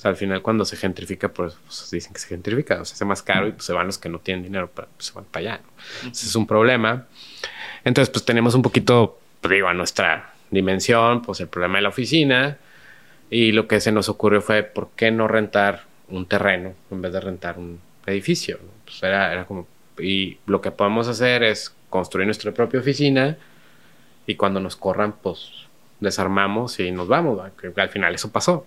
O 0.01 0.03
sea, 0.03 0.09
al 0.09 0.17
final 0.17 0.41
cuando 0.41 0.65
se 0.65 0.77
gentrifica, 0.77 1.29
pues, 1.29 1.55
pues 1.63 1.91
dicen 1.91 2.11
que 2.11 2.19
se 2.19 2.27
gentrifica, 2.27 2.73
o 2.73 2.77
sea, 2.77 2.85
se 2.85 2.93
hace 2.95 3.05
más 3.05 3.21
caro 3.21 3.47
y 3.47 3.51
pues 3.51 3.65
se 3.65 3.73
van 3.73 3.85
los 3.85 3.99
que 3.99 4.09
no 4.09 4.17
tienen 4.17 4.41
dinero, 4.41 4.67
pues, 4.73 4.87
se 4.97 5.13
van 5.13 5.25
para 5.25 5.53
allá, 5.53 5.61
¿no? 5.63 6.09
Ese 6.09 6.25
es 6.25 6.35
un 6.35 6.47
problema. 6.47 7.05
Entonces, 7.83 8.09
pues 8.09 8.25
tenemos 8.25 8.55
un 8.55 8.63
poquito 8.63 9.19
pues, 9.41 9.51
digo, 9.51 9.67
a 9.67 9.75
nuestra 9.75 10.33
dimensión, 10.49 11.21
pues 11.21 11.39
el 11.41 11.49
problema 11.49 11.77
de 11.77 11.83
la 11.83 11.89
oficina. 11.89 12.57
Y 13.29 13.51
lo 13.51 13.67
que 13.67 13.79
se 13.79 13.91
nos 13.91 14.09
ocurrió 14.09 14.41
fue, 14.41 14.63
¿por 14.63 14.89
qué 14.95 15.11
no 15.11 15.27
rentar 15.27 15.83
un 16.09 16.25
terreno 16.25 16.73
en 16.89 17.01
vez 17.03 17.13
de 17.13 17.21
rentar 17.21 17.59
un 17.59 17.79
edificio? 18.07 18.57
Pues 18.85 19.03
era, 19.03 19.31
era 19.31 19.45
como, 19.45 19.67
y 19.99 20.39
lo 20.47 20.61
que 20.61 20.71
podemos 20.71 21.07
hacer 21.09 21.43
es 21.43 21.75
construir 21.91 22.25
nuestra 22.25 22.51
propia 22.51 22.79
oficina 22.79 23.37
y 24.25 24.33
cuando 24.33 24.59
nos 24.59 24.75
corran, 24.75 25.13
pues 25.21 25.67
desarmamos 25.99 26.79
y 26.79 26.91
nos 26.91 27.07
vamos. 27.07 27.39
Al 27.77 27.89
final 27.89 28.15
eso 28.15 28.31
pasó. 28.31 28.65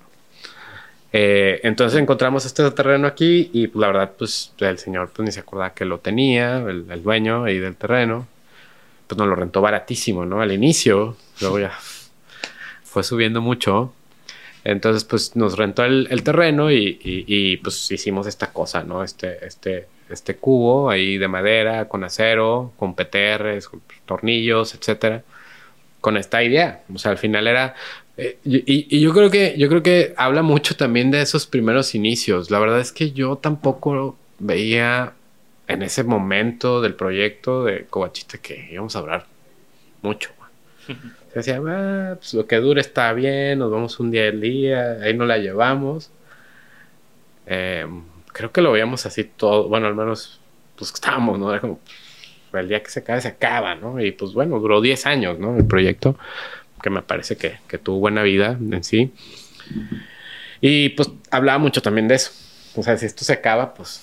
Eh, 1.17 1.61
entonces 1.63 2.01
encontramos 2.01 2.45
este 2.45 2.69
terreno 2.73 3.07
aquí 3.07 3.51
y 3.53 3.69
pues, 3.69 3.81
la 3.81 3.87
verdad, 3.87 4.13
pues 4.19 4.53
el 4.59 4.79
señor 4.79 5.11
pues, 5.15 5.25
ni 5.25 5.33
se 5.33 5.41
acordaba 5.41 5.73
que 5.73 5.85
lo 5.85 5.99
tenía, 5.99 6.59
el, 6.59 6.87
el 6.91 7.03
dueño 7.03 7.45
ahí 7.45 7.59
del 7.59 7.77
terreno 7.77 8.27
pues 9.07 9.19
nos 9.19 9.29
lo 9.29 9.35
rentó 9.35 9.61
baratísimo, 9.61 10.25
¿no? 10.25 10.41
Al 10.41 10.53
inicio, 10.53 11.17
luego 11.41 11.59
ya 11.61 11.73
fue 12.85 13.03
subiendo 13.03 13.41
mucho. 13.41 13.93
Entonces, 14.65 15.05
pues 15.05 15.37
nos 15.37 15.59
rentó 15.59 15.85
el, 15.85 16.23
terreno 16.23 16.71
y, 16.73 17.59
pues 17.63 17.91
hicimos 17.91 18.27
esta 18.27 18.51
cosa, 18.53 18.83
¿no? 18.83 19.05
Este, 19.05 19.45
este, 19.47 19.89
este 20.09 20.37
cubo 20.37 20.89
ahí 20.89 21.19
de 21.19 21.29
madera, 21.29 21.87
con 21.87 22.03
acero, 22.03 22.73
con 22.79 22.95
PTRs, 22.95 23.69
con 23.69 23.83
tornillos, 24.07 24.75
etcétera. 24.75 25.23
Con 26.01 26.17
esta 26.17 26.43
idea. 26.43 26.83
O 26.95 26.99
sea, 26.99 27.11
al 27.11 27.19
final 27.19 27.47
era. 27.47 27.75
Eh, 28.17 28.39
y, 28.45 28.97
y, 28.97 29.01
yo 29.01 29.13
creo 29.13 29.29
que 29.31 29.57
yo 29.59 29.69
creo 29.69 29.83
que 29.83 30.15
habla 30.17 30.43
mucho 30.43 30.77
también 30.77 31.11
de 31.11 31.21
esos 31.21 31.47
primeros 31.47 31.95
inicios. 31.95 32.51
La 32.51 32.59
verdad 32.61 32.81
es 32.81 32.93
que 32.93 33.13
yo 33.13 33.37
tampoco 33.37 34.17
veía 34.39 35.15
en 35.67 35.83
ese 35.83 36.05
momento 36.05 36.81
del 36.81 36.95
proyecto 36.95 37.65
de 37.65 37.87
Cobachita 37.87 38.39
que 38.39 38.69
íbamos 38.71 38.95
a 38.97 38.99
hablar 39.01 39.27
mucho. 40.03 40.31
Se 41.33 41.41
decía, 41.41 41.61
ah, 41.67 42.15
pues 42.17 42.35
lo 42.35 42.47
que 42.47 42.57
dure 42.57 42.81
está 42.81 43.13
bien, 43.13 43.59
nos 43.59 43.71
vamos 43.71 43.99
un 43.99 44.11
día 44.13 44.29
al 44.29 44.41
día, 44.41 44.99
ahí 45.03 45.15
no 45.15 45.25
la 45.25 45.39
llevamos. 45.39 46.11
Em, 47.47 48.03
creo 48.33 48.53
que 48.53 48.63
lo 48.63 48.73
veíamos 48.73 49.05
así 49.07 49.25
todo, 49.25 49.69
bueno, 49.69 49.87
al 49.89 49.95
menos, 49.97 50.41
pues 50.77 50.93
estábamos, 50.93 51.39
¿no? 51.39 51.51
Era 51.51 51.61
como, 51.61 51.81
pues, 52.51 52.63
el 52.63 52.69
día 52.69 52.83
que 52.83 52.91
se 52.91 53.01
acaba, 53.01 53.21
se 53.21 53.29
acaba, 53.29 53.75
¿no? 53.75 54.01
Y 54.01 54.13
pues 54.13 54.33
bueno, 54.33 54.61
duró 54.61 54.81
10 54.81 55.07
años, 55.07 55.39
¿no? 55.39 55.57
El 55.57 55.67
proyecto, 55.67 56.17
que 56.85 56.91
me 56.91 57.01
parece 57.01 57.39
que, 57.39 57.57
que 57.67 57.79
tuvo 57.79 57.99
buena 57.99 58.23
vida 58.23 58.59
en 58.61 58.85
sí. 58.85 59.11
Y 60.61 60.91
pues 60.91 61.09
hablaba 61.31 61.59
mucho 61.59 61.81
también 61.81 62.09
de 62.09 62.17
eso. 62.17 62.31
O 62.77 62.83
sea, 62.83 62.99
si 62.99 63.07
esto 63.07 63.25
se 63.25 63.33
acaba, 63.33 63.73
pues 63.73 64.03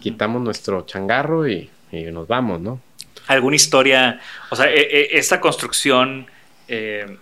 quitamos 0.00 0.42
nuestro 0.42 0.84
changarro 0.86 1.48
y, 1.48 1.70
nos 1.92 2.26
vamos, 2.26 2.60
¿no? 2.60 2.80
¿Alguna 3.28 3.54
historia? 3.54 4.18
O 4.50 4.56
sea, 4.56 4.68
e, 4.68 4.80
e, 4.80 5.18
esta 5.18 5.40
construcción 5.40 6.26
eh, 6.66 7.16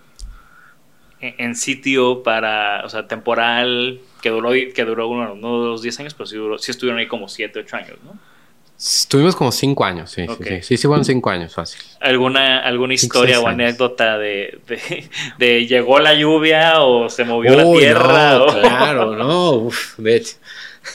en 1.21 1.55
sitio 1.55 2.23
para, 2.23 2.83
o 2.83 2.89
sea, 2.89 3.07
temporal, 3.07 3.99
que 4.23 4.29
duró, 4.29 4.53
que 4.53 4.85
duró 4.85 5.07
uno, 5.07 5.35
no 5.35 5.67
los 5.67 5.83
10 5.83 5.99
años, 5.99 6.13
pero 6.15 6.25
sí, 6.25 6.35
duró, 6.35 6.57
sí 6.57 6.71
estuvieron 6.71 6.99
ahí 6.99 7.07
como 7.07 7.29
7, 7.29 7.59
8 7.59 7.75
años, 7.75 7.97
¿no? 8.03 8.17
Estuvimos 8.79 9.35
como 9.35 9.51
5 9.51 9.83
años, 9.83 10.09
sí, 10.09 10.25
sí, 10.25 10.61
sí, 10.61 10.77
sí, 10.77 10.87
fueron 10.87 11.03
5 11.03 11.29
años, 11.29 11.53
fácil. 11.53 11.81
¿Alguna, 11.99 12.59
alguna 12.59 12.93
historia 12.93 13.41
o 13.41 13.47
anécdota 13.47 14.17
de, 14.17 14.61
de, 15.37 15.67
llegó 15.67 15.99
la 15.99 16.13
lluvia 16.13 16.81
o 16.81 17.09
se 17.09 17.25
movió 17.25 17.57
la 17.57 17.69
tierra? 17.73 18.39
Claro, 18.61 19.15
no, 19.17 19.51
uf, 19.55 19.97
de 19.97 20.15
hecho. 20.15 20.37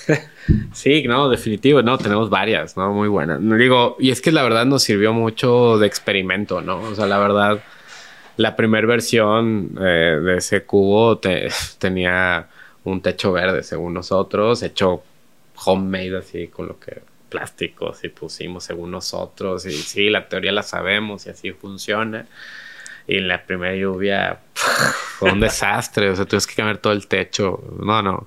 Sí, 0.75 1.05
no, 1.05 1.31
definitivo, 1.31 1.81
no, 1.81 1.97
tenemos 1.97 2.29
varias, 2.29 2.77
¿no? 2.77 2.93
Muy 2.93 3.09
buenas. 3.09 3.41
Digo, 3.41 3.97
y 3.99 4.11
es 4.11 4.21
que 4.21 4.31
la 4.31 4.43
verdad 4.43 4.67
nos 4.67 4.83
sirvió 4.83 5.15
mucho 5.15 5.79
de 5.79 5.87
experimento, 5.87 6.61
¿no? 6.61 6.83
O 6.83 6.95
sea, 6.95 7.07
la 7.07 7.19
verdad, 7.19 7.63
la 8.37 8.55
primera 8.55 8.87
versión 8.87 9.71
eh, 9.81 10.21
de 10.23 10.37
ese 10.37 10.65
cubo 10.65 11.19
tenía 11.79 12.47
un 12.85 13.01
techo 13.01 13.33
verde, 13.33 13.63
según 13.63 13.95
nosotros, 13.95 14.63
hecho 14.63 15.03
homemade 15.65 16.19
así, 16.19 16.49
con 16.49 16.69
lo 16.69 16.79
que 16.79 17.14
plásticos 17.35 18.05
y 18.05 18.09
pusimos 18.09 18.63
según 18.63 18.93
nosotros. 18.93 19.67
Y 19.67 19.73
sí, 19.73 20.09
la 20.09 20.29
teoría 20.29 20.53
la 20.53 20.63
sabemos 20.63 21.27
y 21.27 21.31
así 21.31 21.51
funciona. 21.51 22.27
Y 23.09 23.19
en 23.19 23.27
la 23.27 23.45
primera 23.45 23.75
lluvia 23.75 24.39
fue 25.19 25.33
un 25.33 25.41
desastre, 25.41 26.11
o 26.11 26.17
sea, 26.17 26.25
tuvimos 26.25 26.47
que 26.47 26.55
cambiar 26.55 26.79
todo 26.79 26.93
el 26.93 27.09
techo. 27.09 27.63
No, 27.81 28.01
no 28.03 28.25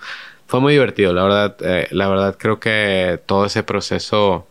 fue 0.47 0.61
muy 0.61 0.73
divertido, 0.73 1.13
la 1.13 1.23
verdad. 1.23 1.57
Eh, 1.61 1.87
la 1.91 2.07
verdad 2.07 2.35
creo 2.39 2.59
que 2.59 3.19
todo 3.25 3.45
ese 3.45 3.63
proceso, 3.63 4.47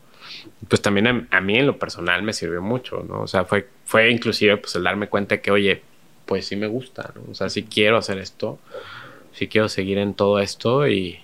pues 0.69 0.81
también 0.83 1.29
a, 1.31 1.41
mí 1.41 1.57
en 1.57 1.67
lo 1.67 1.79
personal 1.79 2.23
me 2.23 2.33
sirvió 2.33 2.63
mucho, 2.63 3.05
¿no? 3.09 3.23
O 3.23 3.27
sea, 3.27 3.45
fue, 3.45 3.69
fue 3.85 4.11
inclusive 4.11 4.57
pues 4.59 4.75
el 4.77 4.85
darme 4.85 5.09
cuenta 5.09 5.39
que, 5.41 5.51
oye, 5.51 5.83
pues 6.27 6.47
sí 6.47 6.57
me 6.57 6.67
gusta, 6.67 7.13
¿no? 7.15 7.31
O 7.31 7.35
sea, 7.35 7.49
sí 7.49 7.65
quiero 7.65 7.97
hacer 7.97 8.19
esto, 8.19 8.59
sí 9.33 9.49
quiero 9.49 9.69
seguir 9.69 9.99
en 9.99 10.15
todo 10.15 10.39
esto 10.39 10.87
y, 10.87 11.19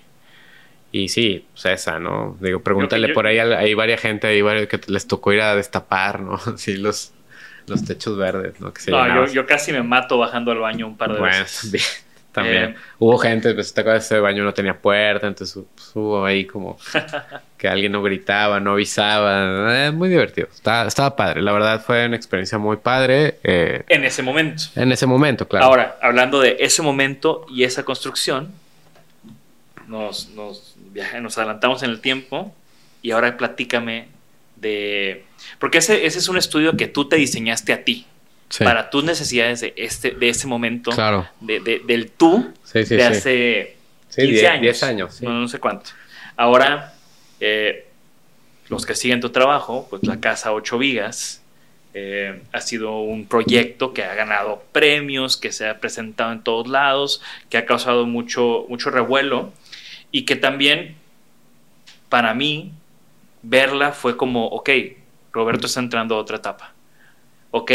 Y 0.95 1.09
sí, 1.09 1.45
pues 1.53 1.65
esa, 1.65 1.97
¿no? 1.99 2.37
Digo, 2.39 2.61
pregúntale 2.61 3.07
yo- 3.07 3.13
por 3.15 3.25
ahí, 3.25 3.39
hay 3.39 3.73
varias 3.73 3.99
gente, 3.99 4.27
hay 4.27 4.41
varios 4.43 4.67
que 4.67 4.79
les 4.87 5.07
tocó 5.07 5.33
ir 5.33 5.41
a 5.41 5.55
destapar, 5.55 6.19
¿no? 6.21 6.39
Sí, 6.57 6.77
los, 6.77 7.11
los 7.67 7.83
techos 7.83 8.15
verdes, 8.15 8.61
¿no? 8.61 8.71
Que 8.71 8.79
se 8.81 8.91
No, 8.91 9.25
yo, 9.25 9.33
yo 9.33 9.45
casi 9.47 9.71
me 9.71 9.81
mato 9.81 10.19
bajando 10.19 10.51
al 10.51 10.59
baño 10.59 10.85
un 10.87 10.95
par 10.95 11.13
de 11.13 11.19
Bueno, 11.19 11.35
veces. 11.39 11.71
también. 12.31 12.53
también. 12.61 12.63
Eh, 12.63 12.75
hubo 12.99 13.17
gente, 13.17 13.55
pues 13.55 13.73
te 13.73 13.81
acuerdas, 13.81 14.05
ese 14.05 14.19
baño 14.19 14.43
no 14.43 14.53
tenía 14.53 14.77
puerta, 14.77 15.25
entonces 15.25 15.63
pues, 15.73 15.91
hubo 15.95 16.23
ahí 16.25 16.45
como 16.45 16.77
que 17.57 17.67
alguien 17.67 17.91
no 17.91 18.03
gritaba, 18.03 18.59
no 18.59 18.73
avisaba. 18.73 19.87
Eh, 19.87 19.91
muy 19.91 20.09
divertido. 20.09 20.47
Estaba, 20.53 20.87
estaba 20.87 21.15
padre. 21.15 21.41
La 21.41 21.53
verdad 21.53 21.81
fue 21.83 22.05
una 22.05 22.15
experiencia 22.15 22.59
muy 22.59 22.77
padre 22.77 23.39
eh, 23.43 23.83
En 23.89 24.03
ese 24.03 24.21
momento. 24.21 24.61
en 24.75 24.91
ese 24.91 25.07
momento, 25.07 25.47
claro. 25.47 25.65
Ahora, 25.65 25.97
hablando 26.03 26.39
de 26.39 26.57
ese 26.59 26.83
momento 26.83 27.47
y 27.49 27.63
esa 27.63 27.83
construcción, 27.83 28.51
nos, 29.87 30.29
nos, 30.29 30.72
nos 31.21 31.37
adelantamos 31.37 31.83
en 31.83 31.89
el 31.89 31.99
tiempo 32.01 32.53
y 33.01 33.11
ahora 33.11 33.35
platícame 33.37 34.07
de... 34.55 35.23
Porque 35.59 35.79
ese, 35.79 36.05
ese 36.05 36.19
es 36.19 36.27
un 36.29 36.37
estudio 36.37 36.77
que 36.77 36.87
tú 36.87 37.07
te 37.09 37.15
diseñaste 37.17 37.73
a 37.73 37.83
ti, 37.83 38.05
Sí. 38.49 38.63
para 38.63 38.91
tus 38.91 39.03
necesidades 39.03 39.61
de, 39.61 39.73
este, 39.77 40.11
de 40.11 40.29
ese 40.29 40.45
momento, 40.45 40.91
Claro. 40.91 41.27
de, 41.39 41.59
de- 41.59 41.79
del 41.79 42.11
tú 42.11 42.53
Sí, 42.63 42.85
sí, 42.85 42.95
de 42.95 43.01
sí. 43.01 43.07
hace 43.17 43.77
Sí, 44.09 44.21
15 44.21 44.31
10 44.31 44.43
años. 44.45 44.61
10 44.61 44.83
años, 44.83 45.15
sí. 45.15 45.25
No, 45.25 45.31
no 45.33 45.47
sé 45.47 45.59
cuánto. 45.59 45.89
Ahora, 46.37 46.93
eh, 47.39 47.87
los 48.69 48.85
que 48.85 48.93
siguen 48.93 49.21
tu 49.21 49.31
trabajo, 49.31 49.87
pues 49.89 50.03
la 50.03 50.19
Casa 50.19 50.53
8 50.53 50.77
Vigas 50.77 51.41
eh, 51.95 52.41
ha 52.51 52.61
sido 52.61 52.99
un 52.99 53.25
proyecto 53.27 53.91
que 53.93 54.03
ha 54.03 54.13
ganado 54.13 54.63
premios, 54.71 55.35
que 55.35 55.51
se 55.51 55.67
ha 55.67 55.79
presentado 55.79 56.31
en 56.31 56.41
todos 56.43 56.67
lados, 56.67 57.21
que 57.49 57.57
ha 57.57 57.65
causado 57.65 58.05
mucho, 58.05 58.65
mucho 58.69 58.91
revuelo 58.91 59.51
y 60.13 60.23
que 60.25 60.37
también, 60.37 60.95
para 62.07 62.33
mí, 62.35 62.71
verla 63.41 63.91
fue 63.91 64.15
como, 64.15 64.45
ok, 64.45 64.69
Roberto 65.33 65.65
está 65.65 65.79
entrando 65.79 66.15
a 66.15 66.19
otra 66.19 66.37
etapa. 66.37 66.71
Ok, 67.49 67.71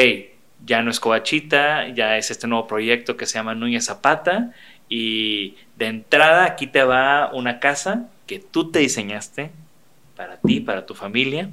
ya 0.65 0.81
no 0.83 0.91
es 0.91 1.01
Covachita, 1.01 1.89
ya 1.89 2.17
es 2.17 2.31
este 2.31 2.47
nuevo 2.47 2.69
proyecto 2.69 3.17
que 3.17 3.27
se 3.27 3.35
llama 3.35 3.57
Núñez 3.57 3.87
Zapata 3.87 4.53
y 4.89 5.57
de 5.77 5.87
entrada 5.87 6.45
aquí 6.45 6.69
te 6.69 6.85
va 6.85 7.31
una 7.35 7.59
casa 7.59 8.09
que 8.27 8.39
tú 8.39 8.71
te 8.71 8.79
diseñaste 8.79 9.51
para 10.17 10.37
ti, 10.37 10.61
para 10.61 10.87
tu 10.87 10.95
familia 10.95 11.51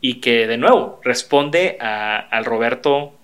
y 0.00 0.14
que 0.14 0.48
de 0.48 0.58
nuevo 0.58 1.00
responde 1.04 1.78
al 1.80 2.44
Roberto 2.44 3.14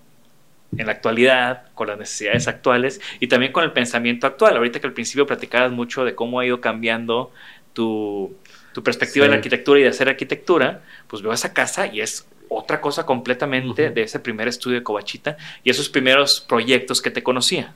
en 0.77 0.87
la 0.87 0.93
actualidad, 0.93 1.65
con 1.75 1.89
las 1.89 1.99
necesidades 1.99 2.49
actuales 2.49 3.01
y 3.21 3.29
también 3.29 3.53
con 3.53 3.65
el 3.65 3.73
pensamiento 3.73 4.27
actual. 4.27 4.57
Ahorita 4.57 4.81
que 4.81 4.87
al 4.87 4.93
principio 4.93 5.27
platicabas 5.27 5.73
mucho 5.73 6.05
de 6.05 6.15
cómo 6.15 6.41
ha 6.41 6.47
ido 6.47 6.61
cambiando 6.61 7.33
tu, 7.73 8.35
tu 8.73 8.83
perspectiva 8.83 9.25
de 9.25 9.31
la 9.31 9.37
Sí. 9.37 9.39
arquitectura 9.39 9.81
y 9.81 9.83
de 9.85 9.89
hacer 9.91 10.09
arquitectura, 10.09 10.83
pues 11.09 11.23
veo 11.23 11.33
esa 11.33 11.53
casa 11.53 11.87
y 11.87 12.01
es 12.01 12.27
otra 12.49 12.81
cosa 12.81 13.05
completamente 13.07 13.91
de 13.91 14.03
ese 14.03 14.21
primer 14.21 14.47
estudio 14.49 14.79
de 14.79 14.83
Covachita 14.85 15.37
y 15.65 15.71
esos 15.71 15.89
primeros 15.89 16.41
proyectos 16.41 17.03
que 17.03 17.11
te 17.11 17.23
conocía. 17.23 17.75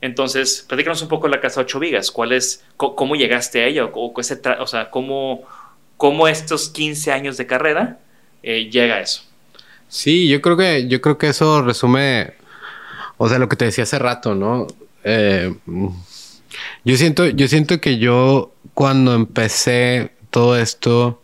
Entonces, 0.00 0.64
platícanos 0.68 1.00
un 1.02 1.08
poco 1.08 1.26
de 1.28 1.30
la 1.36 1.40
Casa 1.40 1.60
Ocho 1.60 1.78
Vigas. 1.78 2.10
¿Cuál 2.10 2.32
es, 2.32 2.64
¿Cómo 2.76 3.16
llegaste 3.16 3.62
a 3.62 3.66
ella? 3.66 3.84
O, 3.86 4.12
ese 4.20 4.40
o 4.58 4.66
sea, 4.66 4.90
¿cómo, 4.90 5.44
cómo 5.96 6.28
estos 6.28 6.68
15 6.70 7.12
años 7.12 7.36
de 7.36 7.46
carrera 7.46 7.98
eh, 8.42 8.68
llega 8.70 8.96
a 8.96 9.00
eso? 9.00 9.22
Sí, 9.94 10.28
yo 10.28 10.42
creo 10.42 10.56
que, 10.56 10.88
yo 10.88 11.00
creo 11.00 11.18
que 11.18 11.28
eso 11.28 11.62
resume, 11.62 12.34
o 13.16 13.28
sea, 13.28 13.38
lo 13.38 13.48
que 13.48 13.54
te 13.54 13.66
decía 13.66 13.84
hace 13.84 13.96
rato, 14.00 14.34
¿no? 14.34 14.66
Eh, 15.04 15.54
yo 16.84 16.96
siento, 16.96 17.26
yo 17.28 17.46
siento 17.46 17.80
que 17.80 17.98
yo 17.98 18.52
cuando 18.74 19.14
empecé 19.14 20.10
todo 20.30 20.56
esto, 20.58 21.22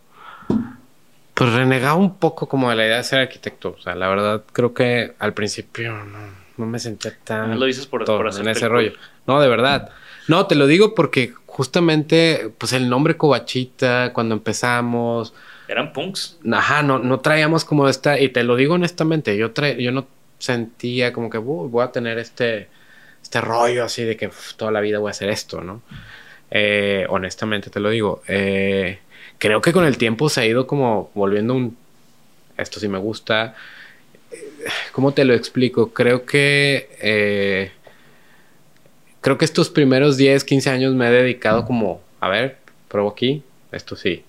pues 1.35 1.53
renegaba 1.53 1.95
un 1.97 2.15
poco 2.17 2.49
como 2.49 2.71
de 2.71 2.77
la 2.77 2.87
idea 2.87 2.99
de 2.99 3.03
ser 3.05 3.19
arquitecto. 3.19 3.75
O 3.77 3.83
sea, 3.83 3.97
la 3.97 4.09
verdad 4.09 4.45
creo 4.53 4.73
que 4.73 5.15
al 5.19 5.35
principio 5.35 5.93
no, 6.05 6.19
no 6.57 6.67
me 6.67 6.79
sentía 6.79 7.13
tan 7.25 7.51
No 7.51 7.57
lo 7.57 7.67
dices 7.67 7.87
por- 7.89 8.05
todo 8.05 8.19
por 8.19 8.33
en 8.41 8.47
ese 8.49 8.69
rollo. 8.69 8.93
No, 9.27 9.41
de 9.41 9.49
verdad. 9.49 9.91
No, 10.29 10.47
te 10.47 10.55
lo 10.55 10.69
digo 10.69 10.95
porque 10.95 11.33
justamente, 11.47 12.53
pues 12.57 12.73
el 12.73 12.89
nombre 12.89 13.17
Covachita, 13.17 14.13
cuando 14.13 14.37
empezamos, 14.37 15.35
Eran 15.71 15.93
punks. 15.93 16.37
Ajá, 16.53 16.83
no, 16.83 16.99
no 16.99 17.21
traíamos 17.21 17.65
como 17.65 17.89
esta, 17.89 18.19
y 18.19 18.29
te 18.29 18.43
lo 18.43 18.57
digo 18.57 18.75
honestamente, 18.75 19.37
yo, 19.37 19.55
tra- 19.55 19.77
yo 19.77 19.93
no 19.93 20.07
sentía 20.39 21.13
como 21.13 21.31
que 21.31 21.39
"Uy, 21.39 21.69
voy 21.69 21.85
a 21.85 21.93
tener 21.93 22.19
este, 22.19 22.67
este 23.23 23.41
rollo 23.41 23.85
así 23.85 24.03
de 24.03 24.17
que 24.17 24.31
toda 24.57 24.73
la 24.73 24.81
vida 24.81 24.99
voy 24.99 25.09
a 25.09 25.13
hacer 25.13 25.29
esto, 25.31 25.61
¿no? 25.61 25.83
Eh, 26.51 27.07
honestamente 27.09 27.71
te 27.71 27.79
lo 27.79 27.91
digo. 27.91 28.23
Eh, 28.27 28.99
creo 29.39 29.61
que 29.61 29.73
con 29.73 29.85
el 29.85 29.97
tiempo 29.97 30.29
se 30.29 30.41
ha 30.41 30.47
ido 30.47 30.67
como 30.67 31.11
volviendo 31.15 31.55
un, 31.55 31.77
esto 32.57 32.81
sí 32.81 32.89
me 32.89 32.99
gusta. 32.99 33.55
Eh, 34.33 34.49
¿Cómo 34.93 35.13
te 35.13 35.25
lo 35.25 35.35
explico? 35.35 35.93
Creo 35.93 36.27
que, 36.27 37.71
creo 39.21 39.39
que 39.39 39.45
estos 39.45 39.71
primeros 39.71 40.17
10, 40.17 40.45
15 40.45 40.71
años 40.71 40.95
me 40.95 41.07
he 41.07 41.11
dedicado 41.11 41.65
como, 41.65 42.01
a 42.21 42.29
ver, 42.29 42.57
pruebo 42.89 43.11
aquí, 43.11 43.43
esto 43.73 43.95
sí, 43.97 44.25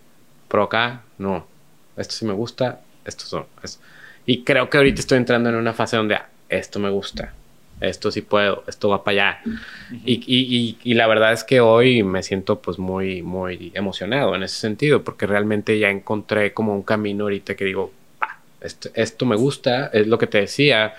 pro 0.48 0.64
acá, 0.64 1.02
no. 1.22 1.46
Esto 1.98 2.14
sí 2.16 2.26
me 2.26 2.34
gusta, 2.34 2.82
esto 3.06 3.24
no. 3.38 3.48
Y 4.26 4.44
creo 4.44 4.70
que 4.70 4.78
ahorita 4.78 5.00
estoy 5.02 5.18
entrando 5.18 5.50
en 5.50 5.56
una 5.56 5.74
fase 5.74 5.98
donde 5.98 6.16
ah, 6.16 6.28
esto 6.50 6.80
me 6.80 6.90
gusta, 6.90 7.34
esto 7.80 8.12
sí 8.12 8.22
puedo, 8.22 8.64
esto 8.68 8.90
va 8.90 9.04
para 9.04 9.32
allá. 9.32 9.40
y, 10.06 10.14
y- 10.26 10.56
y- 10.58 10.78
y 10.84 10.94
la 10.94 11.08
verdad 11.08 11.34
es 11.34 11.44
que 11.44 11.60
hoy 11.60 12.04
me 12.04 12.22
siento 12.24 12.60
pues 12.62 12.78
muy, 12.80 13.22
muy 13.24 13.72
emocionado 13.76 14.36
en 14.36 14.44
ese 14.44 14.56
sentido, 14.56 15.04
porque 15.04 15.26
realmente 15.28 15.78
ya 15.80 15.90
encontré 15.90 16.54
como 16.54 16.74
un 16.76 16.84
camino 16.84 17.24
ahorita 17.26 17.56
que 17.56 17.66
digo, 17.66 17.92
"Ah, 18.22 18.38
esto, 18.62 18.90
esto 18.94 19.26
me 19.26 19.36
gusta, 19.36 19.88
es 19.88 20.08
lo 20.08 20.18
que 20.18 20.28
te 20.28 20.40
decía. 20.40 20.94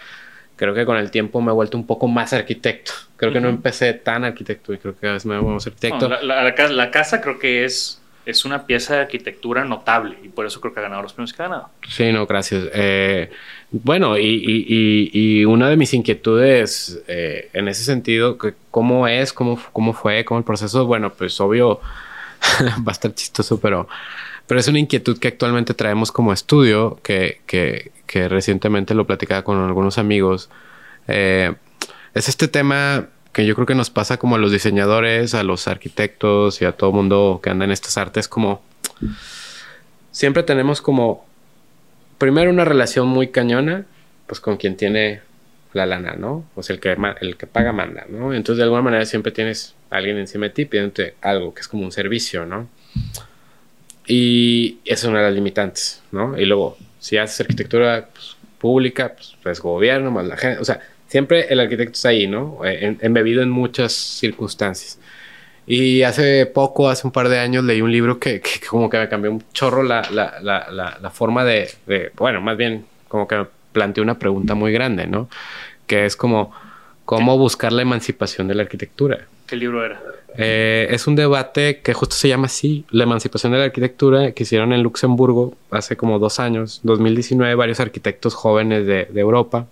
Creo 0.57 0.75
que 0.75 0.85
con 0.85 0.97
el 0.97 1.11
tiempo 1.11 1.41
me 1.41 1.51
he 1.51 1.55
vuelto 1.55 1.77
un 1.79 1.87
poco 1.87 2.09
más 2.09 2.33
arquitecto. 2.33 2.93
Creo 3.17 3.33
que 3.33 3.41
no 3.41 3.49
empecé 3.49 3.95
tan 3.95 4.25
arquitecto 4.25 4.73
y 4.75 4.79
creo 4.79 4.95
que 4.95 5.01
cada 5.01 5.13
vez 5.15 5.25
me 5.25 5.39
voy 5.39 5.55
más 5.55 5.67
arquitecto. 5.67 6.09
No, 6.09 6.09
la, 6.09 6.23
la- 6.23 6.43
la 6.45 6.55
casa, 6.55 6.73
la 6.73 6.91
casa 6.91 7.21
creo 7.21 7.39
que 7.39 7.65
es, 7.65 8.02
es 8.25 8.45
una 8.45 8.67
pieza 8.67 8.95
de 8.95 9.01
arquitectura 9.03 9.65
notable 9.65 10.17
y 10.23 10.29
por 10.29 10.47
eso 10.47 10.61
creo 10.61 10.73
que 10.73 10.81
ha 10.81 10.85
ganado 10.85 11.03
los 11.03 11.13
premios 11.13 11.33
que 11.33 11.43
ha 11.43 11.49
ganado. 11.49 11.69
Sí, 11.89 12.13
no, 12.13 12.27
gracias. 12.27 12.65
Eh, 12.73 13.31
bueno, 13.71 14.17
y, 14.19 14.23
y- 14.27 15.11
y- 15.13 15.45
una 15.45 15.69
de 15.69 15.77
mis 15.77 15.93
inquietudes 15.95 17.03
eh, 17.09 17.49
en 17.53 17.69
ese 17.69 17.85
sentido, 17.85 18.39
que 18.39 18.55
¿cómo 18.71 19.09
es? 19.09 19.33
Cómo, 19.33 19.59
¿Cómo 19.73 19.93
fue? 19.93 20.25
¿Cómo 20.25 20.39
el 20.39 20.45
proceso? 20.45 20.87
Bueno, 20.87 21.11
pues 21.13 21.41
obvio, 21.41 21.81
va 22.61 22.89
a 22.89 22.93
estar 22.93 23.15
chistoso, 23.15 23.59
pero, 23.61 23.89
pero 24.47 24.61
es 24.61 24.69
una 24.69 24.79
inquietud 24.79 25.19
que 25.19 25.29
actualmente 25.29 25.75
traemos 25.75 26.13
como 26.13 26.33
estudio, 26.33 27.01
que, 27.03 27.41
que, 27.47 27.93
que 28.07 28.29
recientemente 28.29 28.95
lo 28.95 29.07
platicaba 29.07 29.43
con 29.43 29.59
algunos 29.59 29.99
amigos. 29.99 30.49
Eh, 31.09 31.53
es 32.15 32.29
este 32.29 32.47
tema 32.49 33.07
que 33.33 33.47
yo 33.47 33.55
creo 33.55 33.67
que 33.67 33.75
nos 33.75 33.91
pasa 33.91 34.19
como 34.19 34.37
a 34.37 34.39
los 34.39 34.53
diseñadores, 34.53 35.35
a 35.35 35.43
los 35.43 35.69
arquitectos 35.69 36.61
y 36.61 36.65
a 36.65 36.73
todo 36.73 36.93
mundo 36.93 37.41
que 37.43 37.51
anda 37.51 37.65
en 37.65 37.71
estas 37.71 37.97
artes, 37.97 38.29
como 38.29 38.63
siempre 40.11 40.43
tenemos 40.43 40.83
como 40.83 41.25
primero 42.19 42.51
una 42.51 42.65
relación 42.65 43.09
muy 43.09 43.29
cañona, 43.29 43.85
pues 44.27 44.41
con 44.41 44.57
quien 44.57 44.77
tiene 44.77 45.23
la 45.73 45.87
lana, 45.87 46.15
¿no? 46.15 46.45
O 46.55 46.63
sea, 46.63 46.75
el 46.75 46.81
que, 46.81 46.95
el 47.21 47.37
que 47.37 47.47
paga 47.47 47.73
manda, 47.73 48.05
¿no? 48.09 48.35
Entonces, 48.35 48.59
de 48.59 48.65
alguna 48.65 48.83
manera 48.83 49.07
siempre 49.07 49.33
tienes 49.33 49.75
a 49.91 49.97
alguien 49.97 50.19
encima 50.19 50.47
de 50.47 50.51
ti 50.51 50.65
pidiéndote 50.67 51.15
algo 51.23 51.55
que 51.55 51.63
es 51.63 51.69
como 51.69 51.85
un 51.85 51.93
servicio, 51.93 52.45
¿no? 52.45 52.69
Y 54.07 54.79
esa 54.85 55.07
es 55.07 55.11
una 55.11 55.19
de 55.21 55.25
las 55.25 55.35
limitantes, 55.35 56.03
¿no? 56.13 56.39
Y 56.39 56.45
luego, 56.45 56.77
si 56.99 57.17
haces 57.17 57.41
arquitectura 57.41 58.09
pues, 58.13 58.37
pública, 58.59 59.15
pues 59.17 59.37
es 59.59 59.61
gobierno, 59.61 60.11
más 60.11 60.27
la 60.27 60.37
gente, 60.37 60.61
o 60.61 60.65
sea, 60.65 60.81
siempre 61.13 61.47
el 61.53 61.61
arquitecto 61.61 61.93
está 61.93 62.09
ahí, 62.09 62.27
¿no? 62.27 62.65
Eh, 62.65 62.87
en- 62.87 62.99
embebido 63.03 63.43
en 63.43 63.51
muchas 63.51 63.93
circunstancias. 63.93 64.99
Y 65.67 66.03
hace 66.03 66.47
poco, 66.47 66.89
hace 66.89 67.07
un 67.07 67.13
par 67.13 67.29
de 67.29 67.39
años, 67.39 67.65
leí 67.65 67.81
un 67.83 67.93
libro 67.93 68.19
que, 68.19 68.41
que 68.41 68.67
como 68.69 68.91
que 68.91 68.99
me 68.99 69.09
cambió 69.09 69.31
un 69.31 69.45
chorro 69.53 69.83
la, 69.85 70.03
la, 70.11 70.41
la, 70.43 70.69
la, 70.71 70.99
la 71.01 71.11
forma 71.11 71.45
de, 71.45 71.71
de- 71.87 72.11
bueno, 72.17 72.41
más 72.41 72.57
bien 72.57 72.85
como 73.09 73.29
que 73.29 73.37
me 73.37 73.47
planteó 73.73 74.03
una 74.03 74.19
pregunta 74.19 74.55
muy 74.55 74.73
grande, 74.73 75.07
¿no? 75.07 75.29
Que 75.87 76.05
es 76.07 76.17
como, 76.17 76.53
¿cómo 77.05 77.39
buscar 77.39 77.73
la 77.73 77.83
emancipación 77.83 78.49
de 78.49 78.55
la 78.55 78.63
arquitectura? 78.63 79.27
¿Qué 79.47 79.57
libro 79.57 79.85
era? 79.85 80.01
Eh, 80.39 80.89
es 80.91 81.07
un 81.07 81.15
debate 81.15 81.81
que 81.83 81.93
justo 81.93 82.15
se 82.17 82.29
llama 82.29 82.47
así, 82.47 82.85
la 82.91 83.05
emancipación 83.05 83.53
de 83.53 83.59
la 83.59 83.65
arquitectura, 83.67 84.33
que 84.33 84.45
hicieron 84.45 84.73
en 84.73 84.83
Luxemburgo 84.83 85.55
hace 85.71 85.97
como 85.97 86.19
dos 86.19 86.41
años, 86.41 86.81
2019, 86.85 87.55
varios 87.55 87.81
arquitectos 87.81 88.35
jóvenes 88.35 88.87
de, 88.87 89.05
de 89.05 89.21
Europa. 89.21 89.67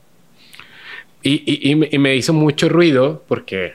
Y, 1.23 1.43
y- 1.47 1.71
y 1.73 1.99
me- 1.99 2.15
y 2.15 2.19
hizo 2.19 2.33
mucho 2.33 2.69
ruido 2.69 3.23
porque 3.29 3.75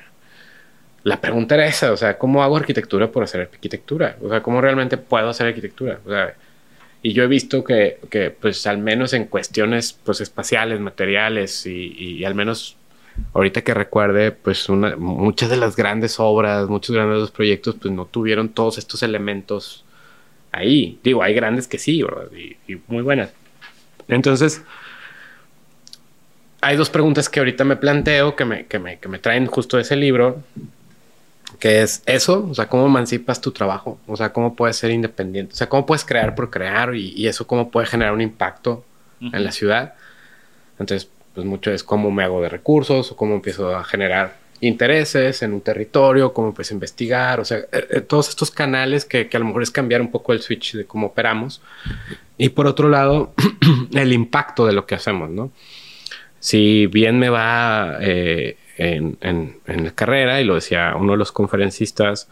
la 1.03 1.21
pregunta 1.21 1.55
era 1.55 1.67
esa, 1.67 1.91
o 1.91 1.97
sea, 1.97 2.17
¿cómo 2.17 2.43
hago 2.43 2.57
arquitectura 2.57 3.11
por 3.11 3.23
hacer 3.23 3.41
arquitectura? 3.41 4.17
O 4.21 4.29
sea, 4.29 4.41
¿cómo 4.41 4.59
realmente 4.61 4.97
puedo 4.97 5.29
hacer 5.29 5.47
arquitectura? 5.47 5.99
O 6.05 6.09
sea, 6.09 6.33
y 7.03 7.13
yo 7.13 7.23
he 7.23 7.27
visto 7.27 7.63
que, 7.63 7.99
que, 8.09 8.31
pues, 8.31 8.65
al 8.67 8.79
menos 8.79 9.13
en 9.13 9.25
cuestiones, 9.25 9.93
pues, 10.05 10.21
espaciales, 10.21 10.79
materiales 10.79 11.65
y, 11.67 11.93
y 11.97 12.25
al 12.25 12.35
menos 12.35 12.77
ahorita 13.33 13.63
que 13.63 13.73
recuerde, 13.73 14.31
pues 14.31 14.69
una, 14.69 14.95
muchas 14.97 15.49
de 15.49 15.57
las 15.57 15.75
grandes 15.75 16.19
obras, 16.19 16.67
muchos 16.69 16.95
grandes 16.95 17.31
proyectos, 17.31 17.75
pues 17.81 17.93
no 17.93 18.05
tuvieron 18.05 18.49
todos 18.49 18.77
estos 18.79 19.03
elementos 19.03 19.85
ahí. 20.51 20.99
Digo, 21.03 21.23
hay 21.23 21.33
grandes 21.35 21.67
que 21.67 21.77
sí, 21.79 22.03
¿verdad? 22.03 22.27
Y, 22.33 22.57
muy 22.87 23.03
buenas. 23.03 23.31
Entonces, 24.07 24.63
hay 26.65 26.77
dos 26.77 26.89
preguntas 26.89 27.29
que 27.29 27.39
ahorita 27.39 27.63
me 27.63 27.75
planteo 27.75 28.35
que 28.35 28.43
me, 28.43 28.65
que 28.65 28.79
me, 28.79 28.97
que 28.97 29.07
me 29.07 29.19
traen 29.19 29.45
justo 29.45 29.77
ese 29.77 29.95
libro, 29.95 30.41
que 31.59 31.83
es 31.83 32.01
eso, 32.07 32.47
o 32.49 32.55
sea, 32.55 32.67
cómo 32.67 32.87
emancipas 32.87 33.39
tu 33.39 33.51
trabajo, 33.51 33.99
o 34.07 34.17
sea, 34.17 34.33
cómo 34.33 34.55
puedes 34.55 34.75
ser 34.75 34.89
independiente, 34.89 35.53
o 35.53 35.55
sea, 35.55 35.69
cómo 35.69 35.85
puedes 35.85 36.03
crear 36.03 36.33
por 36.33 36.49
crear 36.49 36.95
y, 36.95 37.27
eso 37.27 37.45
cómo 37.45 37.69
puede 37.69 37.85
generar 37.85 38.13
un 38.13 38.21
impacto 38.21 38.83
en 39.21 39.43
la 39.43 39.51
ciudad. 39.51 39.93
Entonces, 40.79 41.07
pues 41.35 41.45
mucho 41.45 41.71
es 41.71 41.83
cómo 41.83 42.09
me 42.09 42.23
hago 42.23 42.41
de 42.41 42.49
recursos 42.49 43.11
o 43.11 43.15
cómo 43.15 43.35
empiezo 43.35 43.75
a 43.75 43.83
generar 43.83 44.35
intereses 44.59 45.43
en 45.43 45.53
un 45.53 45.61
territorio, 45.61 46.33
cómo 46.33 46.47
empiezo 46.47 46.73
a 46.73 46.77
investigar, 46.77 47.39
o 47.39 47.45
sea, 47.45 47.59
eh, 47.59 47.87
eh, 47.91 48.01
todos 48.01 48.29
estos 48.29 48.49
canales 48.49 49.05
que, 49.05 49.29
que, 49.29 49.37
a 49.37 49.39
lo 49.39 49.45
mejor 49.45 49.61
es 49.61 49.69
cambiar 49.69 50.01
un 50.01 50.09
poco 50.09 50.33
el 50.33 50.41
switch 50.41 50.73
de 50.73 50.85
cómo 50.85 51.07
operamos. 51.07 51.61
Y 52.39 52.49
por 52.49 52.65
otro 52.65 52.89
lado, 52.89 53.35
el 53.93 54.13
impacto 54.13 54.65
de 54.65 54.73
lo 54.73 54.87
que 54.87 54.95
hacemos, 54.95 55.29
¿no? 55.29 55.51
Si 56.45 56.85
bien 56.87 57.17
me 57.17 57.29
va 57.29 57.97
eh, 58.01 58.57
en, 58.77 59.17
en, 59.21 59.57
en, 59.65 59.83
la 59.85 59.91
carrera, 59.91 60.41
y 60.41 60.43
lo 60.43 60.55
decía 60.55 60.93
uno 60.95 61.13
de 61.13 61.17
los 61.17 61.31
conferencistas, 61.31 62.27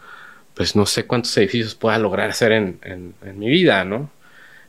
pues 0.54 0.76
no 0.76 0.86
sé 0.86 1.06
cuántos 1.06 1.36
edificios 1.36 1.74
pueda 1.74 1.98
lograr 1.98 2.30
hacer 2.30 2.52
en, 2.52 2.78
en 2.82 3.38
mi 3.38 3.48
vida, 3.48 3.84
¿no? 3.84 4.10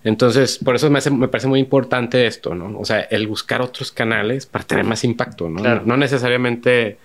Entonces, 0.03 0.59
por 0.59 0.75
eso 0.75 0.89
me, 0.89 0.99
me, 1.11 1.27
parece 1.27 1.47
muy 1.47 1.59
importante 1.59 2.27
esto, 2.27 2.55
¿no? 2.55 2.79
O 2.79 2.85
sea, 2.85 3.01
el 3.01 3.27
buscar 3.27 3.61
otros 3.61 3.91
canales 3.91 4.45
para 4.45 4.63
tener 4.63 4.83
más 4.83 5.03
impacto, 5.03 5.49
¿no? 5.49 5.81
No 5.81 5.97
necesariamente 5.97 6.97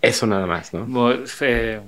eso 0.00 0.26
nada 0.26 0.46
más, 0.46 0.72
¿no? 0.74 1.12
Eh, 1.40 1.80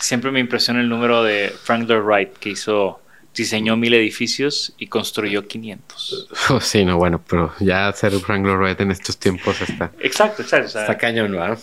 siempre 0.00 0.30
me 0.30 0.40
impresiona 0.40 0.80
el 0.80 0.88
número 0.88 1.22
de 1.22 1.52
Frank 1.62 1.88
Lloyd 1.88 2.02
Wright, 2.02 2.32
que 2.38 2.50
hizo, 2.50 3.00
diseñó 3.36 3.76
mil 3.76 3.94
edificios 3.94 4.72
y 4.78 4.86
construyó 4.86 5.46
500. 5.46 6.28
sí, 6.60 6.84
no, 6.84 6.96
bueno, 6.96 7.20
pero 7.28 7.52
ya 7.60 7.88
hacer 7.88 8.12
Frank 8.14 8.44
Lloyd 8.44 8.80
en 8.80 8.90
estos 8.90 9.16
tiempos 9.18 9.60
está... 9.60 9.92
Exacto, 10.00 10.42
exacto. 10.42 10.80
está 10.80 10.98
cañón, 10.98 11.32
¿no? 11.32 11.56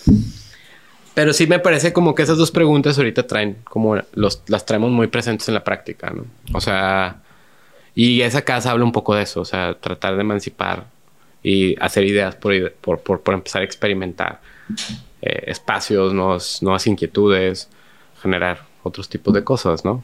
Pero 1.14 1.34
sí 1.34 1.46
me 1.48 1.60
parece 1.60 1.94
como 1.94 2.16
que 2.16 2.24
esas 2.24 2.38
dos 2.38 2.52
preguntas 2.52 2.98
ahorita 2.98 3.28
traen, 3.28 3.58
como 3.64 3.98
los, 4.14 4.42
las 4.48 4.66
traemos 4.66 4.92
muy 4.92 5.08
presentes 5.08 5.48
en 5.48 5.54
la 5.54 5.64
práctica, 5.64 6.10
¿no? 6.10 6.26
O 6.54 6.62
sea 6.62 7.20
y 7.96 8.22
esa 8.22 8.42
casa 8.44 8.72
habla 8.72 8.86
un 8.86 8.92
poco 8.92 9.16
de 9.16 9.24
eso, 9.24 9.42
o 9.42 9.46
sea, 9.46 9.76
tratar 9.80 10.16
de 10.16 10.22
emancipar 10.22 10.86
y 11.44 11.76
hacer 11.80 12.06
ideas 12.06 12.36
por, 12.36 12.72
por, 12.74 13.00
por, 13.00 13.34
empezar 13.34 13.62
a 13.62 13.66
experimentar 13.66 14.42
eh, 15.22 15.44
espacios, 15.48 16.14
nuevas 16.14 16.88
inquietudes, 16.88 17.70
generar 18.22 18.66
otros 18.82 19.10
tipos 19.10 19.34
de 19.34 19.44
cosas, 19.44 19.86
¿no? 19.86 20.04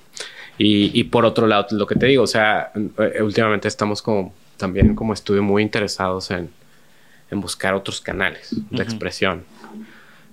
Y, 0.59 0.91
y, 0.99 1.05
por 1.05 1.25
otro 1.25 1.47
lado, 1.47 1.65
lo 1.71 1.87
que 1.87 1.95
te 1.95 2.05
digo, 2.05 2.23
o 2.23 2.27
sea, 2.27 2.71
eh, 2.75 3.23
últimamente 3.23 3.67
estamos 3.67 4.01
como 4.01 4.33
también 4.57 4.93
como 4.93 5.13
estudio 5.13 5.41
muy 5.41 5.63
interesados 5.63 6.29
en, 6.29 6.49
en 7.31 7.41
buscar 7.41 7.73
otros 7.73 8.01
canales 8.01 8.55
de 8.69 8.83
expresión. 8.83 9.43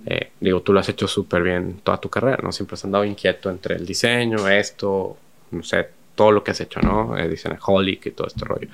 Eh, 0.05 0.33
digo, 0.41 0.61
tú 0.63 0.73
lo 0.73 0.81
has 0.81 0.89
hecho 0.89 1.09
súper 1.09 1.43
bien 1.43 1.81
toda 1.83 1.99
tu 1.99 2.09
carrera, 2.09 2.39
¿no? 2.43 2.53
Siempre 2.53 2.75
has 2.75 2.85
andado 2.85 3.05
inquieto 3.05 3.51
entre 3.51 3.77
el 3.77 3.87
diseño, 3.87 4.49
esto, 4.49 5.17
no 5.51 5.63
sé, 5.63 5.89
todo 6.15 6.33
lo 6.33 6.45
que 6.45 6.53
has 6.53 6.61
hecho, 6.61 6.81
¿no? 6.81 7.17
Eh, 7.17 7.29
dicen 7.29 7.57
Holic 7.65 8.07
y 8.07 8.11
todo 8.13 8.27
este 8.27 8.45
rollo, 8.45 8.69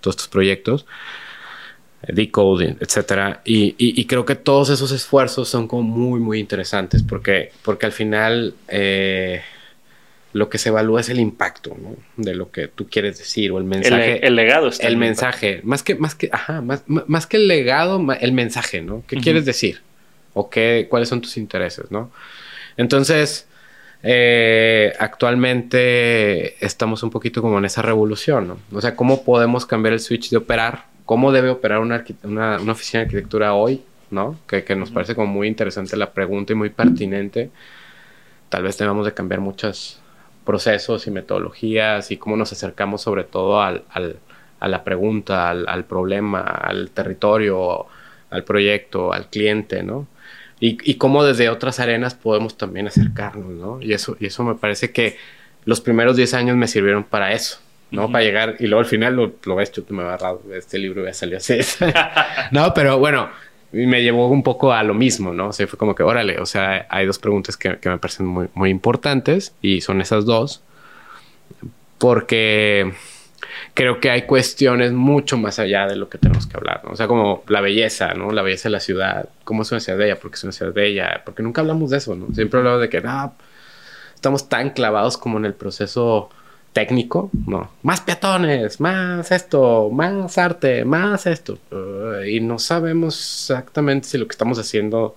todos 0.00 0.16
estos 0.16 0.28
proyectos, 0.28 0.86
eh, 2.02 2.12
Decoding, 2.12 2.76
etcétera. 2.80 3.40
Y, 3.44 3.74
y, 3.78 4.04
creo 4.06 4.24
que 4.24 4.36
todos 4.36 4.70
esos 4.70 4.92
esfuerzos 4.92 5.48
son 5.48 5.68
como 5.68 5.82
muy, 5.82 6.20
muy 6.20 6.38
interesantes 6.38 7.02
porque, 7.02 7.52
porque 7.62 7.86
al 7.86 7.92
final 7.92 8.54
eh, 8.68 9.42
lo 10.34 10.48
que 10.48 10.58
se 10.58 10.70
evalúa 10.70 11.00
es 11.00 11.08
el 11.10 11.20
impacto, 11.20 11.76
¿no? 11.80 11.94
De 12.16 12.34
lo 12.34 12.50
que 12.50 12.66
tú 12.66 12.88
quieres 12.88 13.18
decir 13.18 13.52
o 13.52 13.58
el 13.58 13.64
mensaje. 13.64 14.26
El, 14.26 14.34
legado 14.34 14.66
está. 14.66 14.88
El 14.88 14.96
mensaje, 14.96 15.60
más 15.62 15.84
que, 15.84 15.94
más 15.94 16.16
que, 16.16 16.28
ajá, 16.32 16.60
más, 16.60 16.82
más 16.86 17.28
que 17.28 17.36
el 17.36 17.46
legado, 17.46 18.04
el 18.20 18.32
mensaje, 18.32 18.82
¿no? 18.82 19.04
¿Qué 19.06 19.16
quieres 19.18 19.44
decir? 19.44 19.80
¿O 20.34 20.50
qué, 20.50 20.88
cuáles 20.90 21.08
son 21.08 21.20
tus 21.20 21.36
intereses, 21.36 21.88
¿no? 21.92 22.10
Entonces, 22.76 23.46
eh, 24.02 24.92
actualmente 24.98 26.64
estamos 26.66 27.04
un 27.04 27.10
poquito 27.10 27.40
como 27.40 27.58
en 27.58 27.66
esa 27.66 27.82
revolución, 27.82 28.48
¿no? 28.48 28.58
O 28.76 28.80
sea, 28.80 28.96
¿cómo 28.96 29.22
podemos 29.22 29.64
cambiar 29.66 29.92
el 29.92 30.00
switch 30.00 30.30
de 30.30 30.38
operar? 30.38 30.86
¿Cómo 31.04 31.30
debe 31.30 31.50
operar 31.50 31.78
una, 31.78 32.04
una, 32.24 32.56
oficina 32.72 33.02
de 33.02 33.04
arquitectura 33.04 33.54
hoy? 33.54 33.82
¿No? 34.10 34.36
Que, 34.48 34.64
que, 34.64 34.74
nos 34.74 34.90
parece 34.90 35.14
como 35.14 35.28
muy 35.28 35.46
interesante 35.46 35.96
la 35.96 36.12
pregunta 36.12 36.52
y 36.52 36.56
muy 36.56 36.70
pertinente. 36.70 37.50
Tal 38.48 38.64
vez 38.64 38.76
tengamos 38.76 39.06
de 39.06 39.14
cambiar 39.14 39.40
muchos 39.40 40.00
procesos 40.44 41.06
y 41.06 41.10
metodologías 41.10 42.10
y 42.10 42.16
cómo 42.16 42.36
nos 42.36 42.52
acercamos 42.52 43.02
sobre 43.02 43.24
todo 43.24 43.62
al, 43.62 43.84
al, 43.90 44.16
a 44.60 44.68
la 44.68 44.84
pregunta, 44.84 45.50
al, 45.50 45.68
al 45.68 45.84
problema, 45.84 46.40
al 46.40 46.90
territorio, 46.90 47.86
al 48.30 48.44
proyecto, 48.44 49.12
al 49.12 49.28
cliente, 49.28 49.82
¿no? 49.82 50.06
y, 50.60 50.78
y 50.90 50.94
cómo 50.94 51.24
desde 51.24 51.48
otras 51.48 51.80
arenas 51.80 52.14
podemos 52.14 52.56
también 52.56 52.86
acercarnos, 52.86 53.52
¿no? 53.52 53.82
Y 53.82 53.92
eso, 53.92 54.16
y 54.20 54.26
eso 54.26 54.44
me 54.44 54.54
parece 54.54 54.92
que 54.92 55.18
los 55.64 55.80
primeros 55.80 56.16
10 56.16 56.34
años 56.34 56.56
me 56.56 56.68
sirvieron 56.68 57.04
para 57.04 57.32
eso, 57.32 57.58
¿no? 57.90 58.10
Para 58.10 58.24
llegar, 58.24 58.56
y 58.58 58.66
luego 58.66 58.80
al 58.80 58.86
final 58.86 59.14
lo, 59.14 59.34
lo 59.44 59.56
ves, 59.56 59.72
tú 59.72 59.84
me 59.90 60.02
va 60.02 60.14
a 60.14 60.56
este 60.56 60.78
libro 60.78 61.04
ya 61.04 61.12
salió 61.12 61.38
así. 61.38 61.58
no, 62.50 62.72
pero 62.72 62.98
bueno, 62.98 63.28
me 63.74 64.02
llevó 64.02 64.28
un 64.28 64.42
poco 64.42 64.72
a 64.72 64.82
lo 64.82 64.94
mismo, 64.94 65.32
¿no? 65.32 65.48
O 65.48 65.52
sea, 65.52 65.66
fue 65.66 65.78
como 65.78 65.94
que, 65.94 66.02
órale, 66.02 66.38
o 66.38 66.46
sea, 66.46 66.86
hay 66.88 67.06
dos 67.06 67.18
preguntas 67.18 67.56
que, 67.56 67.78
que 67.78 67.88
me 67.88 67.98
parecen 67.98 68.26
muy, 68.26 68.48
muy 68.54 68.70
importantes 68.70 69.54
y 69.60 69.80
son 69.80 70.00
esas 70.00 70.24
dos, 70.24 70.62
porque 71.98 72.92
creo 73.74 74.00
que 74.00 74.10
hay 74.10 74.22
cuestiones 74.22 74.92
mucho 74.92 75.36
más 75.36 75.58
allá 75.58 75.86
de 75.86 75.96
lo 75.96 76.08
que 76.08 76.18
tenemos 76.18 76.46
que 76.46 76.56
hablar, 76.56 76.82
¿no? 76.84 76.92
O 76.92 76.96
sea, 76.96 77.08
como 77.08 77.42
la 77.48 77.60
belleza, 77.60 78.14
¿no? 78.14 78.30
La 78.30 78.42
belleza 78.42 78.68
de 78.68 78.72
la 78.72 78.80
ciudad, 78.80 79.28
cómo 79.44 79.62
es 79.62 79.72
una 79.72 79.80
ciudad 79.80 79.98
bella, 79.98 80.20
porque 80.20 80.36
es 80.36 80.44
una 80.44 80.52
ciudad 80.52 80.72
bella, 80.72 81.22
porque 81.24 81.42
nunca 81.42 81.60
hablamos 81.60 81.90
de 81.90 81.98
eso, 81.98 82.14
¿no? 82.14 82.32
Siempre 82.34 82.60
hablamos 82.60 82.80
de 82.80 82.88
que, 82.88 83.02
ah, 83.04 83.32
estamos 84.14 84.48
tan 84.48 84.70
clavados 84.70 85.18
como 85.18 85.38
en 85.38 85.44
el 85.44 85.54
proceso 85.54 86.30
técnico, 86.74 87.30
¿no? 87.46 87.70
Más 87.82 88.02
peatones, 88.02 88.80
más 88.80 89.30
esto, 89.30 89.88
más 89.90 90.36
arte, 90.36 90.84
más 90.84 91.26
esto. 91.26 91.56
y 92.28 92.40
no 92.40 92.58
sabemos 92.58 93.14
exactamente 93.48 94.08
si 94.08 94.18
lo 94.18 94.26
que 94.26 94.32
estamos 94.32 94.58
haciendo, 94.58 95.16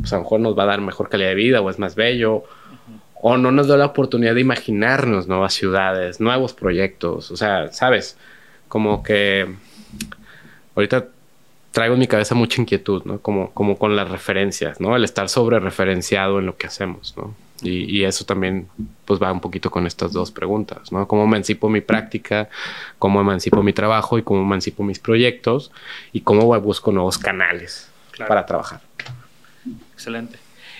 pues 0.00 0.12
a 0.12 0.16
lo 0.16 0.22
mejor 0.22 0.40
nos 0.40 0.56
va 0.58 0.62
a 0.62 0.66
dar 0.66 0.80
mejor 0.80 1.10
calidad 1.10 1.30
de 1.30 1.34
vida 1.34 1.60
o 1.60 1.68
es 1.68 1.78
más 1.78 1.96
bello 1.96 2.44
o 3.20 3.36
no 3.36 3.50
nos 3.52 3.68
da 3.68 3.76
la 3.76 3.86
oportunidad 3.86 4.34
de 4.34 4.40
imaginarnos 4.40 5.28
nuevas 5.28 5.54
ciudades, 5.54 6.20
nuevos 6.20 6.54
proyectos. 6.54 7.30
O 7.30 7.36
sea, 7.36 7.72
sabes, 7.72 8.16
como 8.68 9.02
que 9.02 9.52
ahorita 10.76 11.08
traigo 11.72 11.94
en 11.94 12.00
mi 12.00 12.06
cabeza 12.06 12.34
mucha 12.36 12.60
inquietud, 12.60 13.02
¿no? 13.04 13.18
Como, 13.20 13.50
como 13.52 13.76
con 13.76 13.96
las 13.96 14.08
referencias, 14.08 14.80
¿no? 14.80 14.94
El 14.94 15.04
estar 15.04 15.28
sobre 15.28 15.58
referenciado 15.58 16.38
en 16.38 16.46
lo 16.46 16.56
que 16.56 16.68
hacemos, 16.68 17.14
¿no? 17.16 17.34
Y, 17.62 17.98
y, 17.98 18.04
eso 18.04 18.24
también 18.24 18.68
pues 19.04 19.22
va 19.22 19.32
un 19.32 19.40
poquito 19.40 19.70
con 19.70 19.86
estas 19.86 20.12
dos 20.12 20.32
preguntas, 20.32 20.90
¿no? 20.90 21.06
¿Cómo 21.06 21.24
emancipo 21.24 21.68
mi 21.68 21.80
práctica? 21.80 22.48
¿Cómo 22.98 23.20
emancipo 23.20 23.62
mi 23.62 23.72
trabajo? 23.72 24.18
¿Y 24.18 24.22
cómo 24.22 24.40
emancipo 24.40 24.82
mis 24.82 24.98
proyectos? 24.98 25.70
¿Y 26.12 26.22
cómo 26.22 26.60
busco 26.60 26.90
nuevos 26.90 27.18
canales 27.18 27.88
para 28.26 28.44
trabajar? 28.46 28.80
Excelente. 29.92 30.38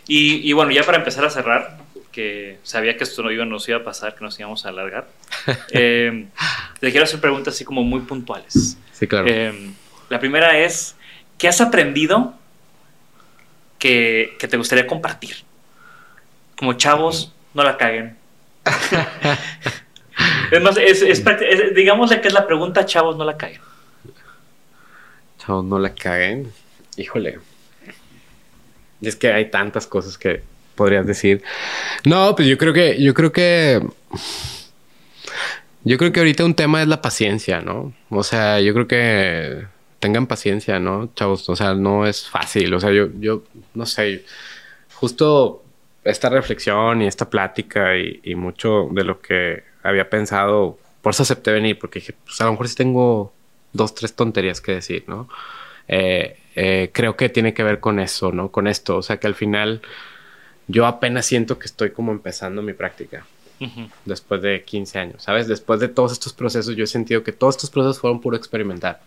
Y, 0.09 0.49
y, 0.49 0.53
bueno, 0.53 0.73
ya 0.73 0.83
para 0.83 0.99
empezar 0.99 1.25
a 1.25 1.31
cerrar, 1.31 1.79
que 2.11 2.59
sabía 2.63 2.97
que 2.97 3.05
esto 3.05 3.23
no 3.23 3.31
iba, 3.31 3.45
nos 3.45 3.69
iba 3.69 3.79
a 3.79 3.85
pasar, 3.85 4.15
que 4.15 4.25
nos 4.25 4.39
íbamos 4.39 4.65
a 4.67 4.69
alargar. 4.69 5.09
Eh, 5.73 6.27
te 6.81 6.91
quiero 6.91 7.05
hacer 7.05 7.21
preguntas 7.21 7.55
así 7.55 7.65
como 7.65 7.83
muy 7.83 8.01
puntuales. 8.01 8.77
Sí, 8.93 9.07
claro. 9.07 9.27
Eh, 9.29 9.71
la 10.09 10.21
primera 10.21 10.59
es, 10.59 10.95
¿qué 11.39 11.49
has 11.49 11.61
aprendido 11.61 12.35
que, 13.79 14.37
que 14.39 14.47
te 14.47 14.57
gustaría 14.57 14.87
compartir? 14.87 15.37
Como 16.63 16.75
chavos, 16.75 17.33
no 17.55 17.65
la 17.65 17.77
caguen. 17.77 18.17
es 20.53 20.63
más, 20.63 20.77
es, 20.77 21.03
es, 21.03 21.25
digámosle 21.75 22.21
que 22.21 22.29
es 22.29 22.35
la 22.35 22.47
pregunta, 22.47 22.87
chavos, 22.87 23.17
no 23.17 23.25
la 23.25 23.37
caguen. 23.37 23.61
Chavos, 25.39 25.65
no 25.65 25.81
la 25.81 25.93
caguen. 25.93 26.53
Híjole. 26.97 27.41
Es 29.01 29.17
que 29.17 29.33
hay 29.33 29.51
tantas 29.51 29.89
cosas 29.89 30.17
que 30.17 30.45
podrías 30.77 31.05
decir. 31.05 31.43
No, 32.05 32.37
pues 32.37 32.47
yo 32.47 32.57
creo 32.57 32.73
que, 32.73 33.03
yo 33.03 33.13
creo 33.13 33.33
que, 33.33 33.85
yo 35.83 35.99
creo 35.99 36.13
que 36.13 36.21
ahorita 36.21 36.45
un 36.45 36.55
tema 36.55 36.81
es 36.81 36.87
la 36.87 37.03
paciencia, 37.03 37.61
¿no? 37.61 37.93
O 38.09 38.23
sea, 38.23 38.61
yo 38.61 38.73
creo 38.73 38.87
que 38.87 39.67
tengan 39.99 40.29
paciencia, 40.29 40.79
¿no, 40.79 41.11
chavos? 41.17 41.49
O 41.49 41.57
sea, 41.57 41.75
no 41.75 42.07
es 42.07 42.29
fácil. 42.29 42.73
O 42.73 42.79
sea, 42.79 42.93
yo, 42.93 43.09
yo, 43.19 43.43
no 43.75 43.85
sé, 43.85 44.25
justo 44.95 45.62
esta 46.05 46.29
reflexión 46.29 47.03
y 47.03 47.07
esta 47.07 47.31
plática 47.31 47.97
y, 47.97 48.21
y 48.25 48.35
mucho 48.35 48.89
de 48.91 49.05
lo 49.05 49.21
que 49.21 49.65
había 49.83 50.09
pensado, 50.11 50.79
por 51.01 51.11
eso 51.11 51.23
acepté 51.23 51.53
venir, 51.53 51.79
porque 51.79 51.99
dije, 51.99 52.15
pues 52.25 52.41
a 52.41 52.45
lo 52.45 52.53
mejor 52.53 52.69
sí 52.69 52.77
tengo 52.77 53.33
dos, 53.73 53.95
tres 53.95 54.15
tonterías 54.15 54.61
que 54.61 54.73
decir, 54.73 55.05
¿no? 55.07 55.29
Eh, 55.89 56.39
eh, 56.55 56.91
creo 56.93 57.17
que 57.17 57.29
tiene 57.29 57.55
que 57.55 57.63
ver 57.63 57.81
con 57.81 57.99
eso, 57.99 58.33
¿no? 58.33 58.51
Con 58.51 58.67
esto, 58.67 58.97
o 58.97 59.03
sea 59.03 59.19
que 59.19 59.27
al 59.27 59.35
final 59.35 59.83
yo 60.69 60.87
apenas 60.87 61.27
siento 61.27 61.59
que 61.59 61.67
estoy 61.67 61.91
como 61.91 62.13
empezando 62.13 62.63
mi 62.63 62.73
práctica. 62.73 63.27
Después 64.05 64.43
de 64.43 64.65
15 64.65 64.99
años, 64.99 65.23
¿sabes? 65.23 65.47
Después 65.47 65.79
de 65.79 65.87
todos 65.87 66.11
estos 66.11 66.33
procesos, 66.33 66.75
yo 66.75 66.83
he 66.83 66.89
sentido 66.89 67.23
que 67.23 67.31
todos 67.31 67.55
estos 67.55 67.71
procesos 67.71 68.01
fueron 68.01 68.21
puro 68.21 68.37
experimentar. 68.37 69.01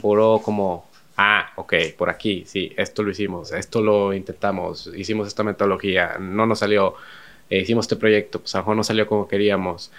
Puro 0.00 0.40
como, 0.44 0.88
ah, 1.18 1.52
ok, 1.56 1.74
por 1.98 2.08
aquí, 2.08 2.44
sí, 2.46 2.72
esto 2.76 3.02
lo 3.02 3.10
hicimos, 3.10 3.52
esto 3.52 3.82
lo 3.82 4.14
intentamos, 4.14 4.90
hicimos 4.96 5.26
esta 5.26 5.42
metodología, 5.42 6.16
no 6.18 6.46
nos 6.46 6.60
salió, 6.60 6.94
eh, 7.50 7.58
hicimos 7.58 7.84
este 7.84 7.96
proyecto, 7.96 8.40
pues 8.40 8.54
a 8.54 8.58
lo 8.58 8.62
mejor 8.62 8.76
no 8.76 8.84
salió 8.84 9.06
como 9.06 9.28
queríamos. 9.28 9.90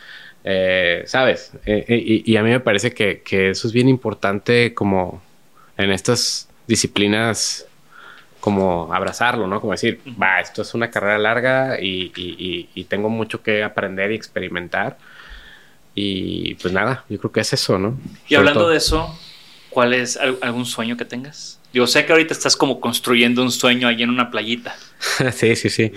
Eh, 0.45 1.03
¿Sabes? 1.05 1.51
Eh, 1.65 2.23
y, 2.25 2.35
a 2.37 2.43
mí 2.43 2.49
me 2.49 2.61
parece 2.61 2.93
que, 2.93 3.21
que 3.21 3.49
eso 3.49 3.67
es 3.67 3.73
bien 3.73 3.89
importante 3.89 4.73
como 4.73 5.21
en 5.77 5.91
estas 5.91 6.47
disciplinas 6.65 7.67
como 8.39 8.93
abrazarlo, 8.93 9.47
¿no? 9.47 9.59
Como 9.59 9.73
decir, 9.73 9.99
va, 10.21 10.39
esto 10.39 10.61
es 10.61 10.73
una 10.73 10.89
carrera 10.89 11.17
larga 11.17 11.77
y, 11.81 12.85
tengo 12.87 13.09
mucho 13.09 13.43
que 13.43 13.63
aprender 13.63 14.11
y 14.11 14.15
experimentar. 14.15 14.97
Y 15.93 16.55
pues 16.55 16.73
nada, 16.73 17.03
yo 17.09 17.19
creo 17.19 17.31
que 17.33 17.41
es 17.41 17.51
eso, 17.51 17.77
¿no? 17.77 17.99
Y 18.29 18.35
hablando 18.35 18.69
de 18.69 18.77
eso, 18.77 19.13
¿cuál 19.69 19.93
es 19.93 20.17
algún 20.17 20.65
sueño 20.65 20.97
que 20.97 21.05
tengas? 21.05 21.59
Yo 21.71 21.85
sé 21.85 22.05
que 22.05 22.11
ahorita 22.11 22.33
estás 22.33 22.57
como 22.57 22.79
construyendo 22.79 23.43
un 23.43 23.51
sueño 23.51 23.87
ahí 23.87 24.01
en 24.01 24.09
una 24.09 24.31
playita. 24.31 24.75
sí, 25.31 25.55
sí, 25.55 25.69
sí. 25.69 25.91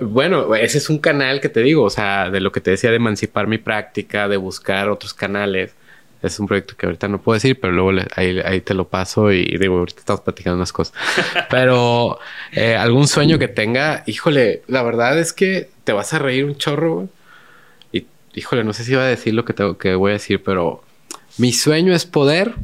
Bueno, 0.00 0.54
ese 0.54 0.78
es 0.78 0.88
un 0.90 0.98
canal 0.98 1.40
que 1.40 1.48
te 1.48 1.60
digo, 1.60 1.84
o 1.84 1.90
sea, 1.90 2.30
de 2.30 2.40
lo 2.40 2.52
que 2.52 2.60
te 2.60 2.70
decía 2.70 2.90
de 2.90 2.96
emancipar 2.96 3.48
mi 3.48 3.58
práctica, 3.58 4.28
de 4.28 4.36
buscar 4.36 4.88
otros 4.88 5.14
canales 5.14 5.74
es 6.22 6.40
un 6.40 6.46
proyecto 6.46 6.76
que 6.76 6.86
ahorita 6.86 7.08
no 7.08 7.20
puedo 7.20 7.34
decir, 7.34 7.60
pero 7.60 7.72
luego 7.72 8.02
ahí, 8.16 8.60
te 8.60 8.74
lo 8.74 8.88
paso 8.88 9.30
y, 9.32 9.56
digo, 9.58 9.78
ahorita 9.78 10.00
estamos 10.00 10.22
platicando 10.22 10.56
unas 10.56 10.72
cosas. 10.72 10.94
Pero 11.50 12.18
eh, 12.52 12.74
algún 12.74 13.06
sueño 13.06 13.38
que 13.38 13.48
tenga, 13.48 14.02
híjole, 14.06 14.62
la 14.66 14.82
verdad 14.82 15.18
es 15.18 15.32
que 15.32 15.70
te 15.84 15.92
vas 15.92 16.12
a 16.14 16.18
reír 16.18 16.44
un 16.44 16.56
chorro. 16.56 17.08
Y 17.92 18.06
híjole, 18.34 18.64
no 18.64 18.72
sé 18.72 18.84
si 18.84 18.92
iba 18.92 19.02
a 19.02 19.06
decir 19.06 19.34
lo 19.34 19.44
que, 19.44 19.52
tengo, 19.52 19.78
que 19.78 19.94
voy 19.94 20.10
a 20.10 20.14
decir, 20.14 20.42
pero 20.42 20.82
mi 21.36 21.52
sueño 21.52 21.94
es 21.94 22.04
poder 22.04 22.54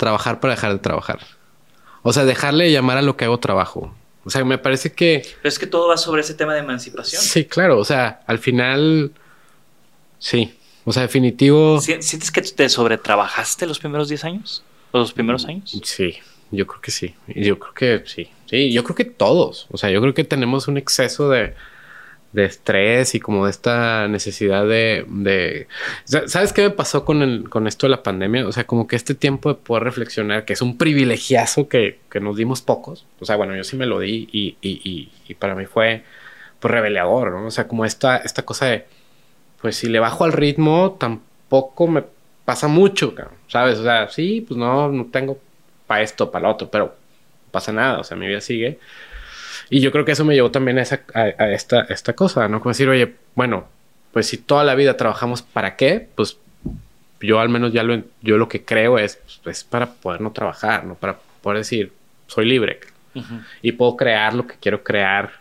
trabajar 0.00 0.40
para 0.40 0.54
dejar 0.54 0.72
de 0.72 0.78
trabajar. 0.78 1.20
O 2.02 2.14
sea, 2.14 2.24
dejarle 2.24 2.64
de 2.64 2.72
llamar 2.72 2.96
a 2.96 3.02
lo 3.02 3.18
que 3.18 3.26
hago 3.26 3.38
trabajo. 3.38 3.94
O 4.24 4.30
sea, 4.30 4.42
me 4.44 4.56
parece 4.56 4.92
que... 4.92 5.22
Pero 5.42 5.48
es 5.48 5.58
que 5.58 5.66
todo 5.66 5.88
va 5.88 5.98
sobre 5.98 6.22
ese 6.22 6.32
tema 6.32 6.54
de 6.54 6.60
emancipación. 6.60 7.20
Sí, 7.20 7.44
claro. 7.44 7.78
O 7.78 7.84
sea, 7.84 8.22
al 8.26 8.38
final... 8.38 9.12
Sí, 10.18 10.54
o 10.84 10.92
sea, 10.92 11.02
definitivo. 11.02 11.80
¿Sientes 11.80 12.30
que 12.30 12.40
te 12.40 12.68
sobretrabajaste 12.70 13.66
los 13.66 13.78
primeros 13.78 14.08
10 14.08 14.24
años? 14.24 14.62
¿O 14.90 14.98
los 14.98 15.12
primeros 15.12 15.44
años? 15.44 15.78
Sí, 15.84 16.16
yo 16.50 16.66
creo 16.66 16.80
que 16.80 16.90
sí. 16.90 17.14
Yo 17.28 17.58
creo 17.58 17.74
que 17.74 18.08
sí. 18.08 18.30
Sí, 18.46 18.72
yo 18.72 18.82
creo 18.84 18.96
que 18.96 19.04
todos. 19.04 19.66
O 19.70 19.76
sea, 19.76 19.90
yo 19.90 20.00
creo 20.00 20.14
que 20.14 20.24
tenemos 20.24 20.66
un 20.66 20.78
exceso 20.78 21.28
de, 21.28 21.54
de 22.32 22.44
estrés 22.44 23.14
y 23.14 23.20
como 23.20 23.44
de 23.44 23.50
esta 23.50 24.06
necesidad 24.08 24.66
de, 24.66 25.04
de... 25.08 25.66
¿Sabes 26.04 26.52
qué 26.52 26.62
me 26.62 26.70
pasó 26.70 27.04
con, 27.04 27.22
el, 27.22 27.48
con 27.48 27.66
esto 27.66 27.86
de 27.86 27.90
la 27.90 28.02
pandemia? 28.02 28.46
O 28.46 28.52
sea, 28.52 28.64
como 28.64 28.86
que 28.86 28.96
este 28.96 29.14
tiempo 29.14 29.48
de 29.48 29.56
poder 29.56 29.84
reflexionar, 29.84 30.44
que 30.44 30.52
es 30.52 30.62
un 30.62 30.78
privilegiazo 30.78 31.68
que, 31.68 31.98
que 32.10 32.20
nos 32.20 32.36
dimos 32.36 32.62
pocos. 32.62 33.06
O 33.18 33.24
sea, 33.24 33.36
bueno, 33.36 33.56
yo 33.56 33.64
sí 33.64 33.76
me 33.76 33.86
lo 33.86 33.98
di 33.98 34.28
y, 34.30 34.56
y, 34.60 35.10
y, 35.26 35.34
para 35.34 35.54
mí 35.54 35.66
fue 35.66 36.04
pues, 36.60 36.72
revelador, 36.72 37.32
¿no? 37.32 37.46
O 37.46 37.50
sea, 37.50 37.66
como 37.66 37.84
esta, 37.84 38.18
esta 38.18 38.44
cosa 38.44 38.66
de 38.66 38.84
pues 39.60 39.76
si 39.76 39.88
le 39.88 39.98
bajo 39.98 40.24
al 40.24 40.32
ritmo, 40.32 40.96
tampoco 40.98 41.86
me 41.86 42.04
pasa 42.44 42.66
mucho, 42.68 43.14
¿sabes? 43.48 43.78
O 43.78 43.82
sea, 43.82 44.08
sí, 44.08 44.44
pues 44.46 44.58
no, 44.58 44.88
no 44.90 45.06
tengo 45.06 45.38
para 45.86 46.02
esto, 46.02 46.30
para 46.30 46.44
lo 46.44 46.54
otro, 46.54 46.70
pero 46.70 46.94
pasa 47.50 47.72
nada, 47.72 47.98
o 48.00 48.04
sea, 48.04 48.16
mi 48.16 48.26
vida 48.26 48.40
sigue. 48.40 48.78
Y 49.70 49.80
yo 49.80 49.92
creo 49.92 50.04
que 50.04 50.12
eso 50.12 50.24
me 50.24 50.34
llevó 50.34 50.50
también 50.50 50.78
a, 50.78 50.82
esa, 50.82 51.02
a, 51.14 51.50
esta, 51.52 51.82
esta 51.82 52.12
cosa, 52.14 52.48
¿no? 52.48 52.60
Como 52.60 52.70
decir, 52.70 52.88
oye, 52.88 53.14
bueno, 53.34 53.68
pues 54.12 54.26
si 54.26 54.36
toda 54.36 54.64
la 54.64 54.74
vida 54.74 54.96
trabajamos 54.96 55.42
para 55.42 55.76
qué, 55.76 56.08
pues 56.14 56.36
yo 57.20 57.38
al 57.38 57.48
menos 57.48 57.72
ya 57.72 57.82
lo, 57.82 58.02
yo 58.22 58.36
lo 58.36 58.48
que 58.48 58.64
creo 58.64 58.98
es, 58.98 59.20
pues, 59.44 59.64
para 59.64 59.92
poder 59.94 60.20
no 60.20 60.32
trabajar, 60.32 60.84
¿no? 60.84 60.94
Para 60.94 61.18
poder 61.42 61.58
decir, 61.58 61.92
soy 62.26 62.46
libre. 62.46 62.80
Y 63.60 63.72
puedo 63.72 63.96
crear 63.96 64.34
lo 64.34 64.46
que 64.46 64.54
quiero 64.60 64.84
crear 64.84 65.32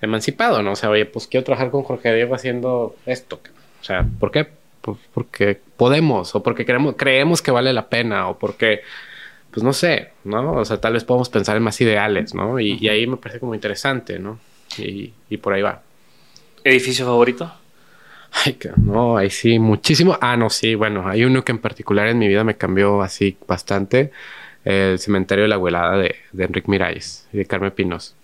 emancipado, 0.00 0.62
¿no? 0.62 0.72
O 0.72 0.76
sea, 0.76 0.90
oye, 0.90 1.04
pues 1.04 1.26
quiero 1.26 1.44
trabajar 1.44 1.70
con 1.70 1.82
Jorge 1.82 2.14
Diego 2.14 2.34
haciendo 2.34 2.96
esto. 3.04 3.40
O 3.80 3.84
sea, 3.84 4.06
¿por 4.18 4.30
qué? 4.30 4.48
Pues 4.80 4.98
porque 5.12 5.60
podemos, 5.76 6.34
o 6.34 6.42
porque 6.42 6.64
creemos, 6.64 6.94
creemos 6.96 7.42
que 7.42 7.50
vale 7.50 7.72
la 7.72 7.88
pena, 7.88 8.28
o 8.28 8.38
porque, 8.38 8.80
pues 9.56 9.64
no 9.64 9.72
sé, 9.72 10.10
¿no? 10.24 10.52
O 10.52 10.64
sea, 10.66 10.78
tal 10.82 10.92
vez 10.92 11.04
podemos 11.04 11.30
pensar 11.30 11.56
en 11.56 11.62
más 11.62 11.80
ideales, 11.80 12.34
¿no? 12.34 12.60
Y, 12.60 12.86
ahí 12.90 13.06
me 13.06 13.16
parece 13.16 13.40
como 13.40 13.54
interesante, 13.54 14.18
¿no? 14.18 14.38
Y, 14.76 15.14
por 15.38 15.54
ahí 15.54 15.62
va. 15.62 15.80
¿Edificio 16.62 17.06
favorito? 17.06 17.50
Ay, 18.44 18.52
que 18.52 18.68
no, 18.76 19.16
ahí 19.16 19.30
sí, 19.30 19.58
muchísimo. 19.58 20.18
Ah, 20.20 20.36
no, 20.36 20.50
sí, 20.50 20.74
bueno, 20.74 21.08
hay 21.08 21.24
uno 21.24 21.42
que 21.42 21.52
en 21.52 21.58
particular 21.58 22.06
en 22.08 22.18
mi 22.18 22.28
vida 22.28 22.44
me 22.44 22.58
cambió 22.58 23.00
así 23.00 23.38
bastante. 23.48 24.12
El 24.62 24.98
cementerio 24.98 25.44
de 25.44 25.48
la 25.48 25.54
abuelada 25.54 25.96
de, 25.96 26.16
de 26.32 26.44
Enrique 26.44 26.70
Miralles 26.70 27.26
y 27.32 27.38
de 27.38 27.46
Carmen 27.46 27.70
Pinos. 27.70 28.14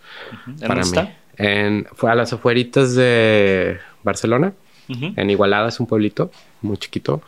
Para 0.66 0.83
mí 0.85 1.87
fue 1.95 2.11
a 2.11 2.14
las 2.14 2.35
afueritas 2.35 2.95
de 2.95 3.78
Barcelona, 4.03 4.53
en 4.87 5.30
Igualada, 5.30 5.70
es 5.70 5.80
un 5.80 5.87
pueblito 5.87 6.30
muy 6.61 6.76
chiquito. 6.76 7.22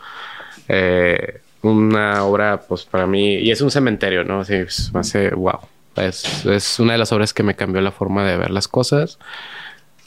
Eh, 0.69 1.41
una 1.71 2.25
obra, 2.25 2.61
pues 2.61 2.85
para 2.85 3.07
mí, 3.07 3.37
y 3.37 3.51
es 3.51 3.61
un 3.61 3.71
cementerio, 3.71 4.25
¿no? 4.25 4.41
Así, 4.41 4.55
me 4.93 5.01
hace, 5.01 5.31
wow. 5.31 5.61
Es, 5.97 6.45
es, 6.45 6.81
una 6.81 6.93
de 6.93 6.99
las 6.99 7.13
obras 7.13 7.33
que 7.33 7.43
me 7.43 7.55
cambió 7.55 7.81
la 7.81 7.93
forma 7.93 8.25
de 8.25 8.37
ver 8.37 8.51
las 8.51 8.69
cosas. 8.69 9.19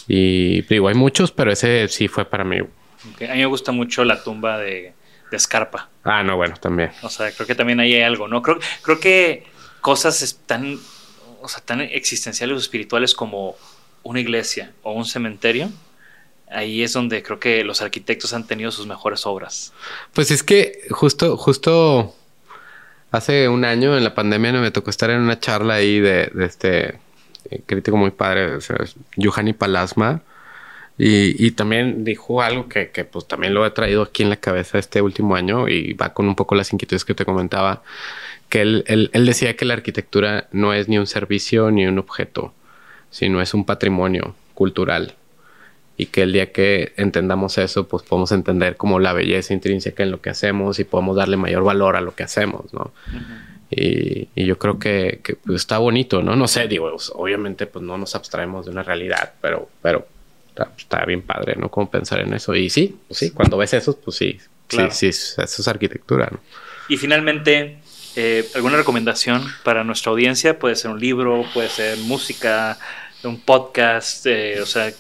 Y 0.08 0.62
digo, 0.64 0.88
hay 0.88 0.96
muchos, 0.96 1.32
pero 1.32 1.52
ese 1.52 1.88
sí 1.88 2.08
fue 2.08 2.26
para 2.26 2.44
mí. 2.44 2.60
A 2.60 3.34
mí 3.34 3.40
me 3.40 3.46
gusta 3.46 3.72
mucho 3.72 4.04
la 4.04 4.22
tumba 4.24 4.58
de, 4.58 4.94
de 5.32 5.38
Escarpa. 5.38 5.90
Ah, 6.04 6.24
no, 6.24 6.36
bueno, 6.36 6.56
también. 6.60 6.92
O 7.02 7.10
sea, 7.10 7.32
creo 7.32 7.48
que 7.48 7.56
también 7.56 7.80
ahí 7.80 7.94
hay 7.94 8.02
algo, 8.02 8.28
¿no? 8.28 8.42
Creo, 8.42 8.60
creo 8.82 9.00
que 9.00 9.46
cosas 9.82 10.22
están, 10.22 10.80
o 11.42 11.48
sea, 11.48 11.64
tan 11.64 11.82
existenciales 11.82 12.56
o 12.56 12.60
espirituales 12.60 13.14
como 13.14 13.56
una 14.04 14.20
iglesia 14.20 14.72
o 14.84 14.94
un 14.94 15.06
cementerio, 15.06 15.70
ahí 16.50 16.84
es 16.84 16.94
donde 16.94 17.24
creo 17.24 17.40
que 17.40 17.64
los 17.64 17.82
arquitectos 17.82 18.34
han 18.34 18.48
tenido 18.48 18.72
sus 18.72 18.88
mejores 18.88 19.26
obras. 19.26 19.74
Pues 20.14 20.32
es 20.32 20.44
que 20.44 20.88
justo, 20.90 21.38
justo 21.38 22.14
hace 23.12 23.48
un 23.50 23.66
año 23.66 23.98
en 23.98 24.04
la 24.04 24.16
pandemia 24.16 24.54
me 24.54 24.72
tocó 24.72 24.90
estar 24.90 25.10
en 25.10 25.20
una 25.20 25.40
charla 25.40 25.76
ahí 25.76 26.00
de, 26.00 26.32
este 26.42 27.00
eh, 27.50 27.62
crítico 27.66 27.98
muy 27.98 28.12
padre, 28.12 28.56
o 28.56 28.62
sea, 28.62 28.78
Palasma. 29.58 30.22
Y, 31.00 31.52
también 31.52 32.04
dijo 32.04 32.42
algo 32.42 32.68
que, 32.68 32.88
pues 33.06 33.28
también 33.28 33.54
lo 33.54 33.64
he 33.68 33.70
traído 33.70 34.02
aquí 34.02 34.24
en 34.24 34.32
la 34.32 34.38
cabeza 34.38 34.80
este 34.80 35.00
último 35.04 35.36
año 35.36 35.68
y 35.68 35.94
va 35.94 36.12
con 36.12 36.28
un 36.28 36.34
poco 36.34 36.56
las 36.56 36.74
inquietudes 36.74 37.06
que 37.06 37.14
te 37.14 37.24
comentaba, 37.24 37.84
que 38.50 38.62
él, 38.62 38.84
él 38.88 39.26
decía 39.28 39.56
que 39.56 39.66
la 39.66 39.76
arquitectura 39.76 40.48
no 40.52 40.74
es 40.74 40.88
ni 40.88 40.98
un 40.98 41.06
servicio 41.06 41.70
ni 41.70 41.86
un 41.86 42.00
objeto, 42.00 42.52
sino 43.12 43.44
es 43.44 43.54
un 43.54 43.64
patrimonio 43.64 44.34
cultural. 44.56 45.14
Y 45.98 46.08
que 46.08 46.22
el 46.22 46.32
día 46.32 46.52
que 46.52 46.94
entendamos 46.96 47.58
eso, 47.58 47.88
pues 47.88 48.04
podemos 48.04 48.32
entender 48.32 48.78
como 48.78 49.00
la 49.00 49.14
belleza 49.14 49.54
intrínseca 49.54 50.04
en 50.04 50.12
lo 50.12 50.22
que 50.22 50.30
hacemos 50.30 50.80
y 50.80 50.84
podemos 50.84 51.16
darle 51.16 51.38
mayor 51.38 51.64
valor 51.64 51.96
a 51.96 52.02
lo 52.02 52.14
que 52.14 52.24
hacemos, 52.24 52.72
¿no? 52.72 52.92
y, 53.70 54.28
yo 54.36 54.58
creo 54.58 54.80
que, 54.80 55.22
pues, 55.46 55.62
está 55.62 55.80
bonito, 55.80 56.22
¿no? 56.22 56.36
No 56.36 56.48
sé, 56.48 56.68
digo, 56.68 56.90
pues, 56.92 57.12
obviamente 57.14 57.66
pues 57.66 57.84
no 57.84 57.98
nos 57.98 58.16
abstraemos 58.16 58.66
de 58.66 58.72
una 58.72 58.84
realidad, 58.84 59.34
pero, 59.42 59.70
pero 59.82 60.08
está, 60.78 61.04
bien 61.06 61.24
padre, 61.24 61.56
¿no? 61.58 61.70
Como 61.70 61.90
pensar 61.90 62.20
en 62.20 62.34
eso. 62.34 62.56
Y 62.56 62.70
sí, 62.70 62.96
pues, 63.08 63.18
sí, 63.18 63.32
cuando 63.32 63.58
ves 63.58 63.74
eso, 63.74 64.00
pues 64.00 64.18
sí, 64.18 64.40
sí, 64.70 64.80
sí, 64.92 65.08
eso 65.08 65.42
es 65.42 65.68
arquitectura, 65.68 66.30
¿no? 66.32 66.40
Y 66.90 66.98
finalmente, 66.98 67.80
eh, 68.20 68.50
¿Alguna 68.56 68.78
recomendación 68.78 69.46
para 69.64 69.84
nuestra 69.84 70.12
audiencia? 70.12 70.58
Puede 70.58 70.76
ser 70.76 70.90
un 70.90 71.00
libro, 71.00 71.46
puede 71.54 71.70
ser 71.70 72.00
música, 72.00 72.80
un 73.24 73.40
podcast, 73.40 74.26
eh, 74.26 74.60
o 74.60 74.66
sea, 74.66 74.92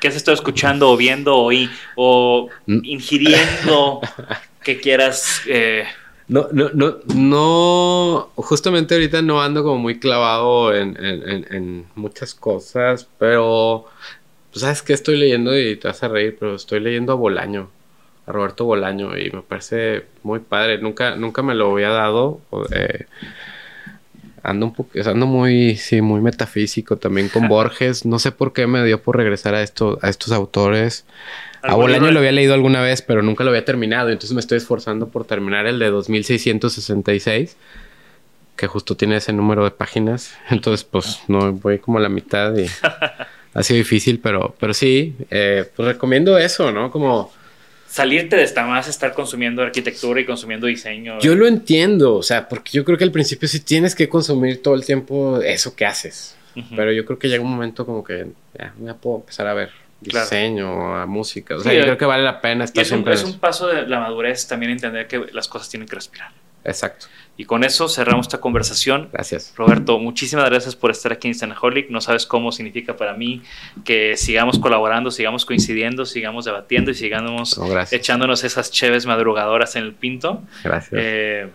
¿qué 0.00 0.08
has 0.08 0.16
estado 0.16 0.34
escuchando 0.34 0.90
o 0.90 0.96
viendo 0.96 1.36
o, 1.36 1.50
o 1.96 2.48
mm. 2.66 2.80
ingiriendo 2.84 4.00
que 4.62 4.78
quieras? 4.80 5.42
Eh? 5.46 5.84
No, 6.28 6.48
no, 6.52 6.70
no, 6.74 6.98
no, 7.14 8.30
justamente 8.36 8.94
ahorita 8.94 9.22
no 9.22 9.40
ando 9.40 9.62
como 9.62 9.78
muy 9.78 9.98
clavado 9.98 10.74
en, 10.74 10.96
en 11.00 11.86
muchas 11.94 12.34
cosas, 12.34 13.08
pero, 13.18 13.86
pues, 14.50 14.60
¿sabes 14.60 14.82
qué 14.82 14.92
estoy 14.92 15.16
leyendo? 15.16 15.58
Y 15.58 15.76
te 15.76 15.88
vas 15.88 16.02
a 16.02 16.08
reír, 16.08 16.36
pero 16.38 16.54
estoy 16.54 16.80
leyendo 16.80 17.12
a 17.12 17.16
Bolaño. 17.16 17.70
Roberto 18.28 18.64
Bolaño 18.64 19.16
y 19.16 19.30
me 19.30 19.42
parece 19.42 20.04
muy 20.22 20.40
padre. 20.40 20.78
Nunca, 20.78 21.16
nunca 21.16 21.42
me 21.42 21.54
lo 21.54 21.72
había 21.72 21.88
dado. 21.88 22.40
Eh, 22.72 23.06
ando 24.48 24.66
un 24.66 24.74
poco, 24.74 24.90
ando 25.04 25.26
muy, 25.26 25.76
sí, 25.76 26.00
muy 26.00 26.20
metafísico 26.20 26.96
también 26.96 27.28
con 27.28 27.48
Borges. 27.48 28.04
No 28.04 28.18
sé 28.18 28.32
por 28.32 28.52
qué 28.52 28.66
me 28.66 28.84
dio 28.84 29.02
por 29.02 29.16
regresar 29.16 29.54
a 29.54 29.62
esto, 29.62 29.98
a 30.02 30.08
estos 30.08 30.32
autores. 30.32 31.04
A 31.62 31.74
Bolaño 31.74 32.10
lo 32.10 32.20
había 32.20 32.32
leído 32.32 32.54
alguna 32.54 32.80
vez, 32.80 33.02
pero 33.02 33.22
nunca 33.22 33.44
lo 33.44 33.50
había 33.50 33.64
terminado. 33.64 34.10
Entonces 34.10 34.32
me 34.32 34.40
estoy 34.40 34.58
esforzando 34.58 35.08
por 35.08 35.24
terminar 35.24 35.66
el 35.66 35.78
de 35.78 35.90
2666. 35.90 37.56
que 38.56 38.66
justo 38.66 38.96
tiene 38.96 39.16
ese 39.16 39.32
número 39.32 39.64
de 39.64 39.70
páginas. 39.70 40.34
Entonces, 40.50 40.84
pues 40.84 41.20
no 41.28 41.52
voy 41.52 41.78
como 41.78 41.98
a 41.98 42.00
la 42.00 42.08
mitad 42.08 42.56
y 42.56 42.66
ha 43.54 43.62
sido 43.62 43.78
difícil, 43.78 44.20
pero, 44.20 44.54
pero 44.58 44.74
sí, 44.74 45.14
eh, 45.30 45.68
pues 45.76 45.88
recomiendo 45.88 46.38
eso, 46.38 46.72
¿no? 46.72 46.90
Como 46.90 47.32
salirte 47.88 48.36
de 48.36 48.42
esta 48.42 48.64
más 48.66 48.86
estar 48.86 49.12
consumiendo 49.14 49.62
arquitectura 49.62 50.20
y 50.20 50.24
consumiendo 50.24 50.66
diseño. 50.66 51.18
Yo 51.20 51.34
lo 51.34 51.46
entiendo, 51.46 52.16
o 52.16 52.22
sea, 52.22 52.48
porque 52.48 52.72
yo 52.72 52.84
creo 52.84 52.98
que 52.98 53.04
al 53.04 53.12
principio 53.12 53.48
sí 53.48 53.60
tienes 53.60 53.94
que 53.94 54.08
consumir 54.08 54.62
todo 54.62 54.74
el 54.74 54.84
tiempo 54.84 55.40
eso 55.40 55.74
que 55.74 55.86
haces. 55.86 56.36
Pero 56.74 56.90
yo 56.92 57.04
creo 57.04 57.20
que 57.20 57.28
llega 57.28 57.42
un 57.42 57.50
momento 57.52 57.86
como 57.86 58.02
que 58.02 58.26
ya, 58.58 58.74
ya 58.82 58.94
puedo 58.94 59.18
empezar 59.18 59.46
a 59.46 59.54
ver 59.54 59.70
diseño, 60.00 60.96
a 60.96 61.06
música. 61.06 61.56
O 61.56 61.60
sea, 61.60 61.72
yo 61.72 61.82
creo 61.82 61.98
que 61.98 62.04
vale 62.04 62.24
la 62.24 62.40
pena 62.40 62.64
estar 62.64 62.82
es 62.82 62.88
siempre. 62.88 63.12
Un, 63.12 63.18
es 63.18 63.24
un 63.24 63.38
paso 63.38 63.68
de 63.68 63.86
la 63.86 64.00
madurez 64.00 64.46
también 64.46 64.72
entender 64.72 65.06
que 65.06 65.26
las 65.32 65.46
cosas 65.46 65.68
tienen 65.68 65.88
que 65.88 65.94
respirar. 65.94 66.32
Exacto. 66.64 67.06
Y 67.36 67.44
con 67.44 67.62
eso 67.62 67.88
cerramos 67.88 68.26
esta 68.26 68.40
conversación. 68.40 69.10
Gracias. 69.12 69.54
Roberto, 69.56 70.00
muchísimas 70.00 70.50
gracias 70.50 70.74
por 70.74 70.90
estar 70.90 71.12
aquí 71.12 71.28
en 71.28 71.34
Stanaholic. 71.34 71.88
No 71.88 72.00
sabes 72.00 72.26
cómo 72.26 72.50
significa 72.50 72.96
para 72.96 73.14
mí 73.14 73.42
que 73.84 74.16
sigamos 74.16 74.58
colaborando, 74.58 75.12
sigamos 75.12 75.46
coincidiendo, 75.46 76.04
sigamos 76.04 76.46
debatiendo 76.46 76.90
y 76.90 76.94
sigamos 76.94 77.60
echándonos 77.92 78.42
esas 78.42 78.72
cheves 78.72 79.06
madrugadoras 79.06 79.76
en 79.76 79.84
el 79.84 79.94
pinto. 79.94 80.42
Gracias. 80.64 81.00
Eh, 81.00 81.48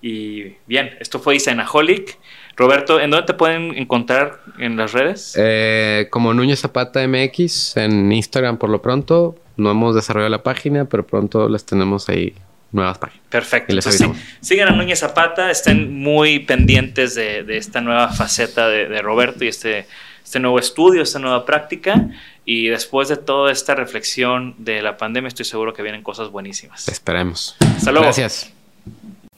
y 0.00 0.54
bien, 0.68 0.92
esto 1.00 1.18
fue 1.18 1.36
Stanaholic. 1.36 2.16
Roberto, 2.56 3.00
¿en 3.00 3.10
dónde 3.10 3.26
te 3.26 3.34
pueden 3.34 3.76
encontrar 3.76 4.38
en 4.58 4.76
las 4.76 4.92
redes? 4.92 5.34
Eh, 5.36 6.06
como 6.10 6.32
Núñez 6.32 6.60
Zapata 6.60 7.04
MX 7.08 7.76
en 7.78 8.12
Instagram 8.12 8.58
por 8.58 8.70
lo 8.70 8.80
pronto. 8.80 9.34
No 9.56 9.72
hemos 9.72 9.96
desarrollado 9.96 10.30
la 10.30 10.44
página, 10.44 10.84
pero 10.84 11.04
pronto 11.04 11.48
les 11.48 11.64
tenemos 11.64 12.08
ahí 12.08 12.34
nuevas 12.74 12.98
páginas. 12.98 13.26
Perfecto. 13.30 13.72
Entonces, 13.72 14.06
sigan 14.40 14.68
a 14.68 14.72
Núñez 14.72 14.98
Zapata, 14.98 15.50
estén 15.50 15.94
muy 15.94 16.40
pendientes 16.40 17.14
de, 17.14 17.44
esta 17.56 17.80
nueva 17.80 18.08
faceta 18.08 18.68
de, 18.68 19.00
Roberto 19.00 19.44
y 19.44 19.48
este, 19.48 19.86
este 20.22 20.40
nuevo 20.40 20.58
estudio, 20.58 21.02
esta 21.02 21.18
nueva 21.18 21.46
práctica. 21.46 22.08
Y 22.44 22.68
después 22.68 23.08
de 23.08 23.16
toda 23.16 23.50
esta 23.52 23.74
reflexión 23.74 24.54
de 24.58 24.82
la 24.82 24.96
pandemia, 24.98 25.28
estoy 25.28 25.46
seguro 25.46 25.72
que 25.72 25.82
vienen 25.82 26.02
cosas 26.02 26.30
buenísimas. 26.30 26.88
Esperemos. 26.88 27.56
Hasta 27.60 27.90
luego. 27.90 28.04
Gracias. 28.04 28.52